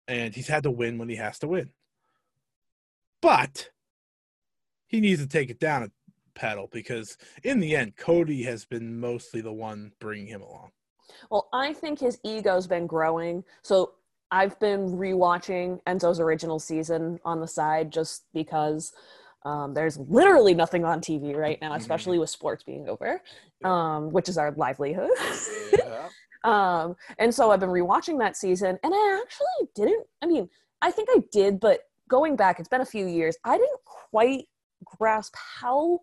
and 0.09 0.35
he's 0.35 0.49
had 0.49 0.63
to 0.65 0.71
win 0.71 0.99
when 0.99 1.09
he 1.09 1.17
has 1.17 1.39
to 1.41 1.49
win. 1.49 1.71
But 3.21 3.71
he 4.87 5.01
needs 5.01 5.21
to 5.23 5.29
take 5.29 5.51
it 5.51 5.59
down 5.59 5.83
a 5.83 5.91
pedal 6.39 6.69
because 6.71 7.17
in 7.43 7.61
the 7.61 7.75
end, 7.75 7.97
Cody 7.97 8.43
has 8.43 8.65
been 8.65 9.01
mostly 9.01 9.41
the 9.41 9.53
one 9.53 9.93
bringing 9.99 10.27
him 10.27 10.43
along. 10.43 10.71
Well, 11.31 11.49
I 11.53 11.73
think 11.73 12.01
his 12.01 12.19
ego's 12.23 12.67
been 12.67 12.87
growing. 12.87 13.45
So 13.63 13.95
I've 14.31 14.59
been 14.59 14.91
rewatching 14.93 15.81
Enzo's 15.85 16.21
original 16.21 16.59
season 16.59 17.21
on 17.25 17.41
the 17.41 17.47
side 17.49 17.91
just 17.91 18.25
because 18.35 18.93
um, 19.45 19.75
there's 19.75 19.99
literally 19.99 20.55
nothing 20.55 20.85
on 20.87 21.01
TV 21.03 21.37
right 21.37 21.61
now, 21.61 21.73
Mhm. 21.73 21.77
especially 21.77 22.19
with 22.19 22.31
sports 22.31 22.63
being 22.63 22.89
over, 22.89 23.23
um, 23.63 24.11
which 24.11 24.29
is 24.29 24.39
our 24.39 24.53
livelihood. 24.53 25.11
Yeah. 25.73 26.09
Um, 26.45 26.95
and 27.19 27.35
so 27.35 27.51
I've 27.51 27.61
been 27.61 27.71
rewatching 27.71 28.19
that 28.21 28.37
season, 28.37 28.79
and 28.83 28.95
I 28.95 29.23
actually 29.23 29.69
didn't. 29.75 30.07
I 30.23 30.27
mean, 30.27 30.49
I 30.83 30.91
think 30.91 31.09
I 31.11 31.23
did, 31.33 31.59
but 31.59 31.81
going 32.09 32.37
back, 32.37 32.61
it's 32.61 32.69
been 32.69 32.83
a 32.83 32.87
few 32.87 33.07
years. 33.07 33.37
I 33.45 33.57
didn't 33.57 33.81
quite 33.85 34.47
grasp 34.85 35.35
how 35.37 36.01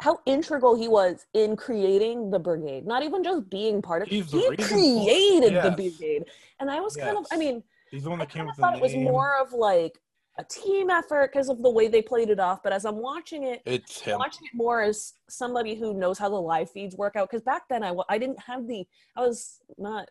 how 0.00 0.18
integral 0.26 0.74
he 0.76 0.88
was 0.88 1.26
in 1.34 1.54
creating 1.56 2.30
the 2.30 2.38
brigade. 2.38 2.86
Not 2.86 3.02
even 3.02 3.22
just 3.22 3.50
being 3.50 3.82
part 3.82 4.02
of. 4.02 4.08
He's 4.08 4.30
he 4.30 4.38
it. 4.38 4.60
created 4.60 5.62
the 5.62 5.72
brigade, 5.72 6.24
and 6.60 6.70
I 6.70 6.80
was 6.80 6.96
kind 6.96 7.18
of. 7.18 7.26
I 7.32 7.36
mean, 7.36 7.62
He's 7.90 8.04
the 8.04 8.10
one 8.10 8.20
I 8.20 8.24
that 8.24 8.32
came 8.32 8.46
kind 8.46 8.48
of 8.48 8.52
with 8.52 8.56
the 8.56 8.62
thought 8.62 8.76
it 8.76 8.82
was 8.82 8.94
more 8.94 9.38
of 9.38 9.52
like 9.52 9.98
a 10.38 10.44
team 10.44 10.88
effort 10.90 11.30
because 11.32 11.48
of 11.50 11.62
the 11.62 11.70
way 11.70 11.88
they 11.88 12.00
played 12.00 12.30
it 12.30 12.40
off. 12.40 12.62
But 12.62 12.72
as 12.72 12.84
I'm 12.86 12.96
watching 12.96 13.44
it, 13.44 13.60
It's 13.66 14.00
him. 14.00 14.18
watching 14.18 14.46
it 14.46 14.56
more 14.56 14.80
as 14.80 15.14
somebody 15.28 15.74
who 15.74 15.92
knows 15.94 16.18
how 16.18 16.28
the 16.30 16.40
live 16.40 16.70
feeds 16.70 16.96
work 16.96 17.16
out 17.16 17.28
because 17.30 17.42
back 17.42 17.62
then 17.68 17.82
I, 17.82 17.94
I 18.08 18.18
didn't 18.18 18.40
have 18.40 18.66
the 18.66 18.86
i 19.16 19.20
was 19.20 19.60
not 19.78 20.08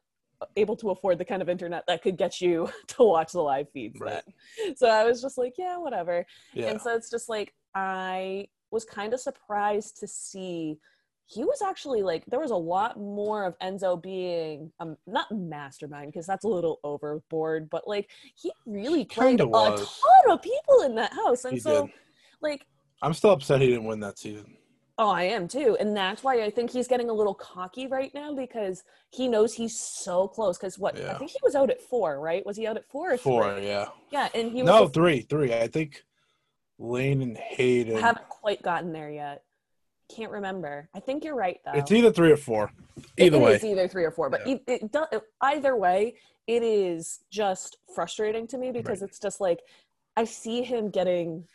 able 0.55 0.75
to 0.77 0.89
afford 0.89 1.17
the 1.19 1.25
kind 1.25 1.41
of 1.41 1.49
internet 1.49 1.83
that 1.87 2.01
could 2.01 2.17
get 2.17 2.41
you 2.41 2.69
to 2.87 3.03
watch 3.03 3.31
the 3.31 3.41
live 3.41 3.67
feeds 3.71 3.99
Right. 3.99 4.23
then 4.57 4.75
so 4.75 4.87
i 4.89 5.03
was 5.03 5.21
just 5.21 5.37
like 5.37 5.53
yeah 5.57 5.77
whatever 5.77 6.25
Yeah. 6.53 6.67
and 6.69 6.81
so 6.81 6.95
it's 6.95 7.09
just 7.11 7.29
like 7.29 7.53
i 7.75 8.47
was 8.71 8.83
kind 8.85 9.13
of 9.13 9.19
surprised 9.19 9.99
to 9.99 10.07
see 10.07 10.79
he 11.31 11.43
was 11.45 11.61
actually 11.61 12.01
like 12.01 12.25
there 12.25 12.39
was 12.39 12.51
a 12.51 12.55
lot 12.55 12.99
more 12.99 13.45
of 13.45 13.57
enzo 13.59 14.01
being 14.01 14.71
um 14.79 14.97
not 15.07 15.31
mastermind 15.31 16.11
because 16.11 16.27
that's 16.27 16.43
a 16.43 16.47
little 16.47 16.79
overboard 16.83 17.69
but 17.69 17.87
like 17.87 18.09
he 18.35 18.51
really 18.65 19.05
played 19.05 19.39
Kinda 19.39 19.43
a 19.45 19.47
was. 19.47 19.79
ton 20.25 20.33
of 20.33 20.41
people 20.41 20.81
in 20.83 20.95
that 20.95 21.13
house 21.13 21.45
and 21.45 21.53
He 21.53 21.59
so 21.59 21.85
did. 21.87 21.93
like 22.41 22.65
I'm 23.01 23.13
still 23.13 23.31
upset 23.31 23.61
he 23.61 23.67
didn't 23.67 23.85
win 23.85 23.99
that 24.01 24.19
season. 24.19 24.57
Oh, 24.99 25.09
I 25.09 25.23
am 25.23 25.47
too. 25.47 25.75
And 25.79 25.97
that's 25.97 26.23
why 26.23 26.43
I 26.43 26.51
think 26.51 26.69
he's 26.69 26.87
getting 26.87 27.09
a 27.09 27.13
little 27.13 27.33
cocky 27.33 27.87
right 27.87 28.13
now 28.13 28.35
because 28.35 28.83
he 29.09 29.27
knows 29.27 29.51
he's 29.55 29.79
so 29.79 30.27
close. 30.27 30.59
Because 30.59 30.77
what 30.77 30.95
I 30.95 30.99
Yeah. 30.99 31.17
think 31.17 31.31
he 31.31 31.39
was 31.41 31.55
out 31.55 31.71
at 31.71 31.81
four, 31.81 32.19
right? 32.19 32.45
Was 32.45 32.57
he 32.57 32.67
out 32.67 32.77
at 32.77 32.85
four 32.85 33.13
or 33.13 33.17
Four, 33.17 33.55
three? 33.55 33.65
yeah. 33.65 33.87
Yeah, 34.11 34.29
and 34.35 34.51
he 34.51 34.61
was 34.61 34.67
No, 34.67 34.81
just- 34.83 34.93
three, 34.93 35.21
three. 35.21 35.51
I 35.51 35.67
think 35.67 36.03
Lane 36.77 37.23
and 37.23 37.35
Hayden. 37.37 37.97
haven't 37.97 38.29
quite 38.29 38.61
gotten 38.61 38.91
there 38.93 39.09
yet. 39.09 39.43
Can't 40.15 40.31
remember. 40.31 40.89
I 40.93 40.99
think 40.99 41.23
you're 41.23 41.35
right 41.35 41.59
though. 41.65 41.71
It's 41.73 41.91
either 41.91 42.11
three 42.11 42.31
or 42.31 42.37
four. 42.37 42.71
It 43.17 43.25
Either 43.27 43.39
way. 43.39 43.53
it's 43.55 43.63
either 43.63 43.87
three 43.87 44.03
or 44.03 44.11
four, 44.11 44.29
but 44.29 44.45
Yeah. 44.45 44.55
it, 44.55 44.63
it 44.83 44.91
do, 44.91 45.05
either 45.41 45.75
way, 45.75 46.15
it 46.47 46.63
is 46.63 47.19
just 47.31 47.77
frustrating 47.95 48.47
to 48.47 48.57
me 48.57 48.71
because 48.71 49.01
Right. 49.01 49.09
it's 49.09 49.19
just 49.19 49.39
like 49.39 49.59
I 50.17 50.25
see 50.25 50.63
him 50.63 50.89
getting 50.89 51.45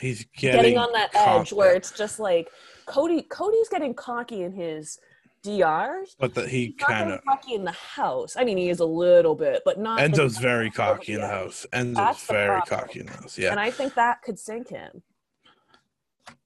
He's 0.00 0.24
getting, 0.36 0.60
getting, 0.60 0.78
on 0.78 0.92
that 0.92 1.10
edge 1.14 1.52
where 1.52 1.74
it's 1.74 1.92
just 1.92 2.18
like 2.20 2.48
Cody. 2.86 3.22
Cody's 3.22 3.68
getting 3.68 3.94
cocky 3.94 4.42
in 4.42 4.52
his 4.52 4.98
DRs. 5.42 6.16
but 6.18 6.34
that 6.34 6.48
he 6.48 6.72
kind 6.72 7.12
of 7.12 7.24
cocky 7.24 7.54
in 7.54 7.64
the 7.64 7.72
house. 7.72 8.36
I 8.36 8.44
mean, 8.44 8.56
he 8.56 8.70
is 8.70 8.80
a 8.80 8.86
little 8.86 9.34
bit, 9.34 9.62
but 9.64 9.78
not. 9.78 10.00
Enzo's 10.00 10.38
very 10.38 10.70
cocky 10.82 11.14
in 11.14 11.20
the 11.20 11.28
house. 11.28 11.66
Enzo's 11.72 12.24
very 12.26 12.60
cocky 12.62 13.00
in 13.00 13.06
the 13.06 13.12
house. 13.12 13.36
Yeah. 13.38 13.50
And 13.50 13.60
I 13.60 13.70
think 13.70 13.94
that 13.94 14.22
could 14.22 14.38
sink 14.38 14.68
him. 14.70 15.02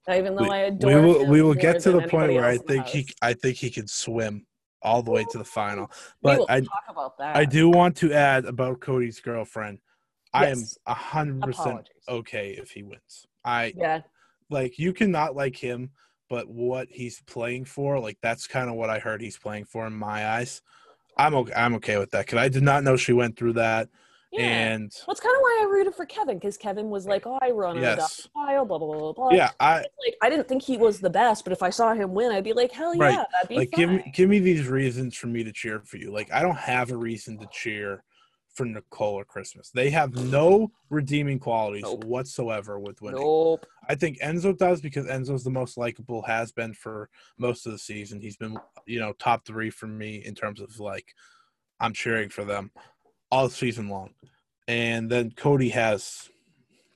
Even 0.07 0.35
though 0.35 0.43
we, 0.43 0.49
I 0.49 0.57
adore 0.59 0.89
we 0.89 0.95
will 0.95 1.21
him 1.21 1.29
we 1.29 1.41
will 1.41 1.53
get 1.53 1.79
to 1.81 1.91
the 1.91 2.07
point 2.07 2.33
where 2.33 2.45
I 2.45 2.57
think 2.57 2.87
he. 2.87 3.07
I 3.21 3.33
think 3.33 3.57
he 3.57 3.69
can 3.69 3.87
swim 3.87 4.45
all 4.81 5.03
the 5.03 5.11
way 5.11 5.25
to 5.25 5.37
the 5.37 5.43
final. 5.43 5.91
But 6.21 6.45
I 6.49 6.61
talk 6.61 6.83
about 6.87 7.17
that. 7.17 7.35
I 7.35 7.45
do 7.45 7.69
want 7.69 7.97
to 7.97 8.13
add 8.13 8.45
about 8.45 8.79
Cody's 8.79 9.19
girlfriend. 9.19 9.79
I 10.33 10.47
am 10.47 10.63
a 10.85 10.93
hundred 10.93 11.43
percent 11.43 11.89
okay 12.07 12.51
if 12.51 12.71
he 12.71 12.83
wins. 12.83 13.25
I 13.43 13.73
Yeah, 13.75 14.01
like 14.49 14.79
you 14.79 14.93
cannot 14.93 15.35
like 15.35 15.55
him, 15.55 15.91
but 16.29 16.47
what 16.47 16.87
he's 16.89 17.21
playing 17.21 17.65
for, 17.65 17.99
like 17.99 18.17
that's 18.21 18.47
kind 18.47 18.69
of 18.69 18.75
what 18.75 18.89
I 18.89 18.99
heard 18.99 19.21
he's 19.21 19.37
playing 19.37 19.65
for 19.65 19.85
in 19.87 19.93
my 19.93 20.27
eyes. 20.27 20.61
I'm 21.17 21.35
okay. 21.35 21.53
I'm 21.53 21.75
okay 21.75 21.97
with 21.97 22.11
that 22.11 22.25
because 22.25 22.39
I 22.39 22.49
did 22.49 22.63
not 22.63 22.83
know 22.83 22.95
she 22.95 23.13
went 23.13 23.37
through 23.37 23.53
that, 23.53 23.89
yeah. 24.31 24.41
and 24.41 24.85
it's 24.85 25.19
kind 25.19 25.35
of 25.35 25.41
why 25.41 25.59
I 25.61 25.65
rooted 25.71 25.95
for 25.95 26.05
Kevin 26.05 26.37
because 26.37 26.57
Kevin 26.57 26.89
was 26.89 27.05
like, 27.07 27.25
"Oh, 27.25 27.37
I 27.41 27.51
run 27.51 27.77
on 27.77 27.83
Yes. 27.83 28.19
a 28.19 28.21
style, 28.29 28.65
blah 28.65 28.77
blah 28.77 28.97
blah 28.97 29.13
blah." 29.13 29.31
yeah, 29.31 29.51
I 29.59 29.77
like 30.05 30.15
I 30.21 30.29
didn't 30.29 30.47
think 30.47 30.61
he 30.63 30.77
was 30.77 30.99
the 30.99 31.09
best, 31.09 31.43
but 31.43 31.53
if 31.53 31.63
I 31.63 31.69
saw 31.69 31.93
him 31.93 32.13
win, 32.13 32.31
I'd 32.31 32.43
be 32.43 32.53
like, 32.53 32.71
"Hell 32.71 32.93
yeah, 32.95 33.01
Right. 33.01 33.27
that'd 33.31 33.49
be 33.49 33.55
like 33.55 33.71
fine." 33.71 33.79
give 33.79 33.89
me 33.89 34.11
give 34.13 34.29
me 34.29 34.39
these 34.39 34.67
reasons 34.67 35.15
for 35.15 35.27
me 35.27 35.43
to 35.43 35.51
cheer 35.51 35.81
for 35.81 35.97
you. 35.97 36.11
Like 36.11 36.31
I 36.31 36.41
don't 36.41 36.57
have 36.57 36.91
a 36.91 36.97
reason 36.97 37.37
to 37.39 37.47
cheer 37.51 38.03
for 38.53 38.65
Nicole 38.65 39.13
or 39.13 39.23
Christmas. 39.25 39.69
They 39.69 39.89
have 39.91 40.13
no 40.13 40.71
redeeming 40.89 41.39
qualities 41.39 41.83
Nope. 41.83 42.03
whatsoever 42.03 42.79
with 42.79 43.01
winning. 43.01 43.21
Nope. 43.21 43.65
I 43.87 43.95
think 43.95 44.19
Enzo 44.19 44.57
does 44.57 44.81
because 44.81 45.05
Enzo's 45.05 45.43
the 45.43 45.49
most 45.49 45.77
likable, 45.77 46.21
has 46.23 46.51
been 46.51 46.73
for 46.73 47.09
most 47.37 47.65
of 47.65 47.71
the 47.71 47.77
season. 47.77 48.19
He's 48.19 48.37
been, 48.37 48.57
you 48.85 48.99
know, 48.99 49.13
top 49.13 49.45
three 49.45 49.69
for 49.69 49.87
me 49.87 50.17
in 50.25 50.35
terms 50.35 50.59
of 50.61 50.79
like 50.79 51.05
I'm 51.79 51.93
cheering 51.93 52.29
for 52.29 52.43
them 52.43 52.71
all 53.31 53.49
season 53.49 53.89
long. 53.89 54.11
And 54.67 55.09
then 55.09 55.31
Cody 55.31 55.69
has 55.69 56.29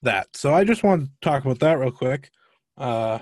that. 0.01 0.35
So 0.35 0.53
I 0.53 0.63
just 0.63 0.83
want 0.83 1.03
to 1.03 1.09
talk 1.21 1.43
about 1.43 1.59
that 1.59 1.79
real 1.79 1.91
quick. 1.91 2.29
Uh 2.77 3.19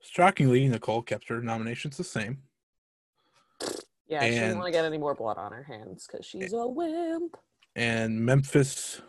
shockingly, 0.00 0.68
Nicole 0.68 1.02
kept 1.02 1.28
her 1.28 1.40
nominations 1.40 1.96
the 1.96 2.04
same. 2.04 2.38
Yeah, 4.06 4.22
she 4.22 4.30
didn't 4.30 4.58
want 4.58 4.66
to 4.66 4.72
get 4.72 4.84
any 4.84 4.98
more 4.98 5.14
blood 5.14 5.38
on 5.38 5.52
her 5.52 5.62
hands 5.62 6.06
because 6.06 6.26
she's 6.26 6.52
a 6.52 6.66
wimp. 6.66 7.36
And 7.74 8.20
Memphis 8.20 9.00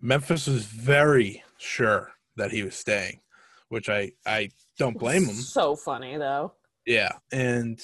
Memphis 0.00 0.46
was 0.46 0.64
very 0.64 1.42
sure 1.58 2.12
that 2.36 2.50
he 2.50 2.62
was 2.62 2.74
staying, 2.74 3.20
which 3.68 3.88
I 3.88 4.12
I 4.26 4.50
don't 4.78 4.98
blame 4.98 5.24
him. 5.24 5.34
So 5.34 5.76
funny 5.76 6.16
though. 6.16 6.52
Yeah, 6.84 7.12
and 7.32 7.80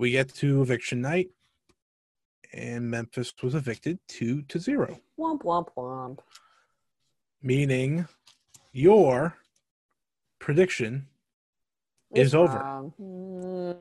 we 0.00 0.10
get 0.10 0.32
to 0.34 0.62
eviction 0.62 1.02
night, 1.02 1.28
and 2.54 2.90
Memphis 2.90 3.32
was 3.42 3.54
evicted 3.54 3.98
two 4.08 4.40
to 4.48 4.58
zero, 4.58 4.98
Womp 5.18 5.42
womp 5.42 5.68
womp. 5.76 6.18
meaning 7.42 8.08
your 8.72 9.36
prediction 10.38 11.06
is 12.14 12.28
It's 12.28 12.34
over. 12.34 12.58
wrong. 12.58 12.92
Mm. 12.98 13.76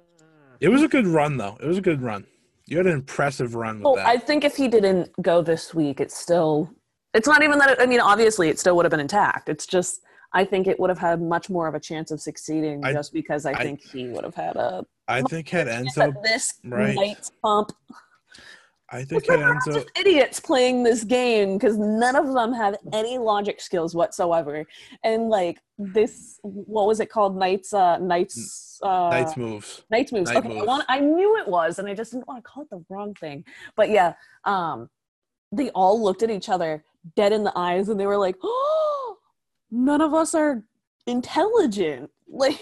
It 0.60 0.68
was 0.68 0.84
a 0.84 0.90
good 0.90 1.08
run, 1.08 1.38
though. 1.38 1.58
It 1.62 1.66
was 1.66 1.78
a 1.78 1.82
good 1.82 2.02
run. 2.02 2.28
You 2.66 2.78
had 2.78 2.86
an 2.86 2.92
impressive 2.94 3.56
run 3.56 3.78
with 3.78 3.86
Well, 3.86 3.96
that. 3.96 4.06
I 4.06 4.18
think 4.18 4.44
if 4.44 4.58
he 4.58 4.68
didn't 4.68 5.10
go 5.22 5.42
this 5.42 5.74
week, 5.74 6.02
it's 6.02 6.18
still. 6.18 6.70
It's 7.14 7.28
not 7.30 7.44
even 7.44 7.58
that. 7.60 7.70
It, 7.72 7.78
I 7.82 7.86
mean, 7.86 8.02
obviously, 8.02 8.50
it 8.50 8.60
still 8.60 8.76
would 8.76 8.84
have 8.86 8.92
been 8.92 9.00
intact. 9.00 9.48
It's 9.48 9.66
just 9.66 10.02
I 10.34 10.46
think 10.46 10.68
it 10.68 10.80
would 10.80 10.90
have 10.90 11.00
had 11.00 11.22
much 11.22 11.50
more 11.50 11.68
of 11.68 11.76
a 11.76 11.80
chance 11.80 12.12
of 12.12 12.22
succeeding 12.22 12.84
I- 12.86 12.94
just 12.94 13.14
because 13.14 13.46
I, 13.46 13.52
I- 13.52 13.64
think 13.64 13.82
he 13.82 14.10
would 14.10 14.24
have 14.24 14.36
had 14.36 14.56
a 14.56 14.86
I 15.08 15.22
think 15.24 15.50
had 15.50 15.68
Enzo, 15.68 16.14
this 16.24 16.60
right. 16.64 16.96
night's 16.96 17.32
pump. 17.44 17.72
I 18.92 19.04
think 19.04 19.28
had 19.28 19.40
Enzo, 19.40 19.88
idiots 20.00 20.40
playing 20.40 20.84
this 20.84 21.04
game 21.04 21.58
because 21.58 21.78
none 21.78 22.16
of 22.16 22.32
them 22.34 22.54
have 22.54 22.76
any 22.94 23.18
logic 23.18 23.60
skills 23.60 23.96
whatsoever. 23.96 24.66
And 25.04 25.30
like 25.30 25.60
this, 25.78 26.40
what 26.44 26.86
was 26.88 27.00
it 27.00 27.10
called? 27.10 27.36
Knights, 27.38 27.74
uh, 27.74 27.98
Knights, 27.98 28.80
uh, 28.84 29.10
Knights 29.10 29.38
moves. 29.38 29.84
Knights 29.90 30.12
moves. 30.12 30.32
Okay, 30.32 30.60
I, 30.60 30.64
want, 30.64 30.86
I 30.90 31.00
knew 31.00 31.38
it 31.38 31.48
was, 31.48 31.80
and 31.80 31.88
I 31.88 31.94
just 31.94 32.12
didn't 32.12 32.28
want 32.28 32.44
to 32.44 32.50
call 32.50 32.64
it 32.64 32.70
the 32.70 32.84
wrong 32.90 33.14
thing. 33.16 33.44
But 33.76 33.90
yeah, 33.90 34.14
um, 34.46 34.90
they 35.52 35.70
all 35.72 36.02
looked 36.02 36.24
at 36.24 36.30
each 36.30 36.50
other 36.50 36.84
dead 37.16 37.32
in 37.32 37.44
the 37.44 37.54
eyes, 37.56 37.90
and 37.90 38.00
they 38.00 38.08
were 38.08 38.18
like, 38.18 38.36
"Oh, 38.44 38.99
none 39.72 40.02
of 40.02 40.14
us 40.14 40.34
are 40.34 40.64
intelligent." 41.06 42.10
Like, 42.32 42.62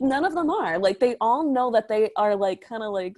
none 0.00 0.24
of 0.24 0.32
them 0.32 0.48
are. 0.48 0.78
Like, 0.78 1.00
they 1.00 1.16
all 1.20 1.42
know 1.52 1.72
that 1.72 1.88
they 1.88 2.10
are 2.16 2.36
like 2.36 2.60
kind 2.60 2.84
of 2.84 2.92
like 2.92 3.16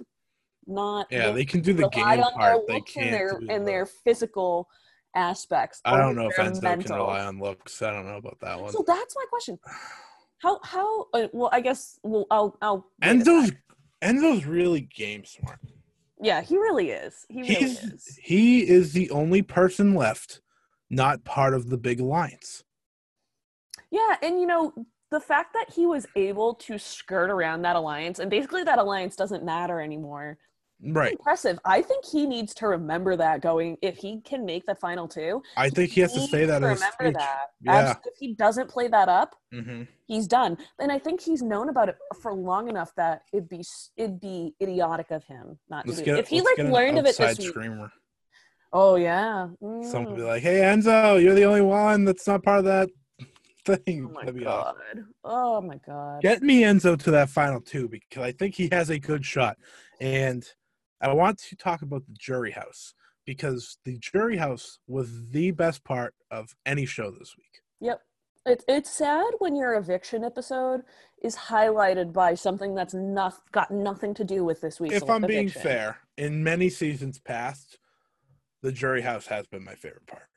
not. 0.65 1.05
Yeah, 1.11 1.29
they 1.31 1.45
can 1.45 1.61
do 1.61 1.73
the 1.73 1.87
game 1.89 2.23
part 2.33 2.65
they 2.67 2.81
can't 2.81 3.11
their 3.11 3.39
and 3.49 3.67
their 3.67 3.85
physical 3.85 4.67
aspects. 5.15 5.81
I 5.85 5.97
don't 5.97 6.15
know 6.15 6.27
if 6.27 6.35
Enzo 6.35 6.61
can 6.61 6.95
rely 6.95 7.25
on 7.25 7.39
looks. 7.39 7.81
I 7.81 7.91
don't 7.91 8.05
know 8.05 8.17
about 8.17 8.39
that 8.41 8.59
one. 8.59 8.71
So 8.71 8.83
that's 8.85 9.15
my 9.15 9.25
question. 9.29 9.59
How 10.41 10.59
how 10.63 11.07
uh, 11.13 11.27
well 11.33 11.49
I 11.51 11.61
guess 11.61 11.99
well 12.03 12.25
I'll 12.31 12.57
I'll 12.61 12.87
Enzo's. 13.03 13.51
Enzo's 14.01 14.45
really 14.45 14.81
game 14.81 15.25
smart. 15.25 15.59
yeah 16.21 16.41
he 16.41 16.57
really 16.57 16.91
is 16.91 17.25
he 17.27 17.41
really 17.41 17.55
He's 17.55 17.83
is 17.83 18.19
he 18.21 18.61
is 18.61 18.93
the 18.93 19.09
only 19.09 19.41
person 19.41 19.93
left 19.93 20.39
not 20.89 21.23
part 21.25 21.53
of 21.53 21.69
the 21.69 21.77
big 21.77 21.99
alliance. 21.99 22.63
Yeah 23.91 24.15
and 24.21 24.39
you 24.39 24.47
know 24.47 24.73
the 25.11 25.19
fact 25.19 25.53
that 25.53 25.65
he 25.73 25.85
was 25.87 26.05
able 26.15 26.53
to 26.53 26.77
skirt 26.77 27.29
around 27.31 27.61
that 27.63 27.75
alliance 27.75 28.19
and 28.19 28.29
basically 28.29 28.63
that 28.63 28.79
alliance 28.79 29.15
doesn't 29.15 29.43
matter 29.43 29.81
anymore 29.81 30.37
Right. 30.81 31.11
impressive 31.11 31.59
I 31.65 31.81
think 31.81 32.05
he 32.05 32.25
needs 32.25 32.53
to 32.55 32.67
remember 32.67 33.17
that 33.17 33.41
going 33.41 33.75
if 33.81 33.97
he 33.97 34.21
can 34.21 34.45
make 34.45 34.65
the 34.65 34.75
final 34.75 35.09
two 35.09 35.41
I 35.57 35.69
think 35.69 35.91
he 35.91 35.99
has 36.01 36.13
to 36.13 36.21
say 36.21 36.45
that 36.45 36.61
his 36.61 36.81
remember 36.81 37.19
that 37.19 37.47
Yeah. 37.61 37.95
If 38.05 38.13
he 38.17 38.33
doesn't 38.35 38.69
play 38.69 38.87
that 38.87 39.09
up 39.09 39.35
hmm 39.53 39.83
he's 40.07 40.25
done 40.25 40.57
and 40.79 40.91
I 40.91 40.97
think 40.97 41.21
he's 41.21 41.41
known 41.41 41.69
about 41.69 41.89
it 41.89 41.97
for 42.21 42.33
long 42.33 42.69
enough 42.69 42.91
that 42.95 43.23
it'd 43.33 43.49
be 43.49 43.63
it'd 43.97 44.21
be 44.21 44.53
idiotic 44.61 45.11
of 45.11 45.23
him 45.25 45.59
not 45.69 45.83
to 45.85 45.91
Let's 45.91 45.99
do 45.99 46.05
get 46.05 46.15
it. 46.15 46.19
if 46.21 46.27
he 46.29 46.41
like 46.41 46.57
learned 46.57 46.97
of 46.97 47.05
it 47.05 47.17
this 47.17 47.37
week 47.37 47.49
screamer. 47.49 47.91
oh 48.71 48.95
yeah 48.95 49.47
Someone 49.81 50.15
be 50.15 50.21
Mm. 50.21 50.27
like, 50.27 50.41
"Hey 50.43 50.59
Enzo, 50.61 51.21
you're 51.21 51.35
the 51.35 51.43
only 51.45 51.61
one 51.61 52.05
that's 52.05 52.25
not 52.27 52.43
part 52.43 52.59
of 52.59 52.65
that 52.65 52.89
thing." 53.65 54.07
Oh 54.09 54.13
my 54.13 54.31
god. 54.31 54.75
awesome. 54.75 55.13
Oh 55.23 55.61
my 55.61 55.77
god. 55.85 56.21
Get 56.21 56.41
me 56.41 56.61
Enzo 56.61 56.97
to 57.03 57.11
that 57.11 57.29
final 57.29 57.61
two 57.61 57.87
because 57.87 58.23
I 58.23 58.31
think 58.31 58.55
he 58.55 58.69
has 58.71 58.89
a 58.89 58.99
good 58.99 59.25
shot. 59.25 59.57
And 59.99 60.45
I 61.01 61.13
want 61.13 61.39
to 61.49 61.55
talk 61.55 61.81
about 61.81 62.05
the 62.05 62.13
jury 62.13 62.51
house 62.51 62.93
because 63.25 63.77
the 63.85 63.97
jury 63.99 64.37
house 64.37 64.79
was 64.87 65.29
the 65.29 65.51
best 65.51 65.83
part 65.83 66.13
of 66.31 66.55
any 66.65 66.85
show 66.85 67.11
this 67.11 67.35
week. 67.37 67.61
Yep. 67.79 68.01
It's 68.45 68.63
it's 68.67 68.89
sad 68.89 69.27
when 69.39 69.55
your 69.55 69.75
eviction 69.75 70.23
episode 70.23 70.81
is 71.21 71.35
highlighted 71.35 72.13
by 72.13 72.33
something 72.33 72.73
that's 72.73 72.93
not 72.93 73.35
got 73.51 73.69
nothing 73.69 74.13
to 74.15 74.23
do 74.23 74.43
with 74.43 74.61
this 74.61 74.79
week's 74.79 74.95
if 74.95 75.09
I'm 75.09 75.21
being 75.21 75.49
fair, 75.49 75.99
in 76.17 76.43
many 76.43 76.69
seasons 76.69 77.19
past, 77.19 77.77
the 78.61 78.71
jury 78.71 79.01
house 79.01 79.27
has 79.27 79.45
been 79.45 79.63
my 79.63 79.75
favorite 79.75 80.07
part 80.07 80.29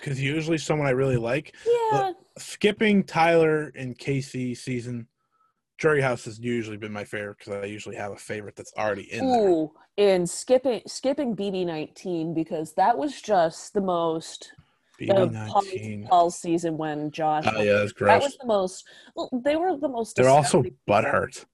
because 0.00 0.20
usually 0.20 0.58
someone 0.58 0.86
I 0.86 0.90
really 0.92 1.16
like. 1.16 1.54
Yeah. 1.92 2.12
Skipping 2.38 3.04
Tyler 3.04 3.72
and 3.74 3.98
Kaycee 3.98 4.56
season, 4.56 5.06
jury 5.78 6.00
house 6.00 6.24
has 6.24 6.38
usually 6.38 6.76
been 6.76 6.92
my 6.92 7.04
favorite 7.04 7.38
because 7.38 7.54
I 7.54 7.66
usually 7.66 7.96
have 7.96 8.12
a 8.12 8.16
favorite 8.16 8.56
that's 8.56 8.72
already 8.78 9.12
in 9.12 9.30
there. 9.30 9.66
And 9.98 10.28
skipping 10.28 10.80
skipping 10.86 11.36
BB 11.36 11.66
nineteen 11.66 12.32
because 12.32 12.72
that 12.74 12.96
was 12.96 13.20
just 13.20 13.74
the 13.74 13.80
most 13.82 14.52
BB19. 15.00 16.08
all 16.10 16.30
season 16.30 16.76
when 16.78 17.10
Josh. 17.10 17.44
Oh 17.46 17.60
yeah, 17.62 17.72
that's 17.74 17.92
That 17.98 18.22
was 18.22 18.36
the 18.38 18.46
most. 18.46 18.86
Well, 19.14 19.28
they 19.44 19.56
were 19.56 19.76
the 19.76 19.88
most. 19.88 20.16
They're 20.16 20.28
also 20.28 20.62
butthurt. 20.88 21.44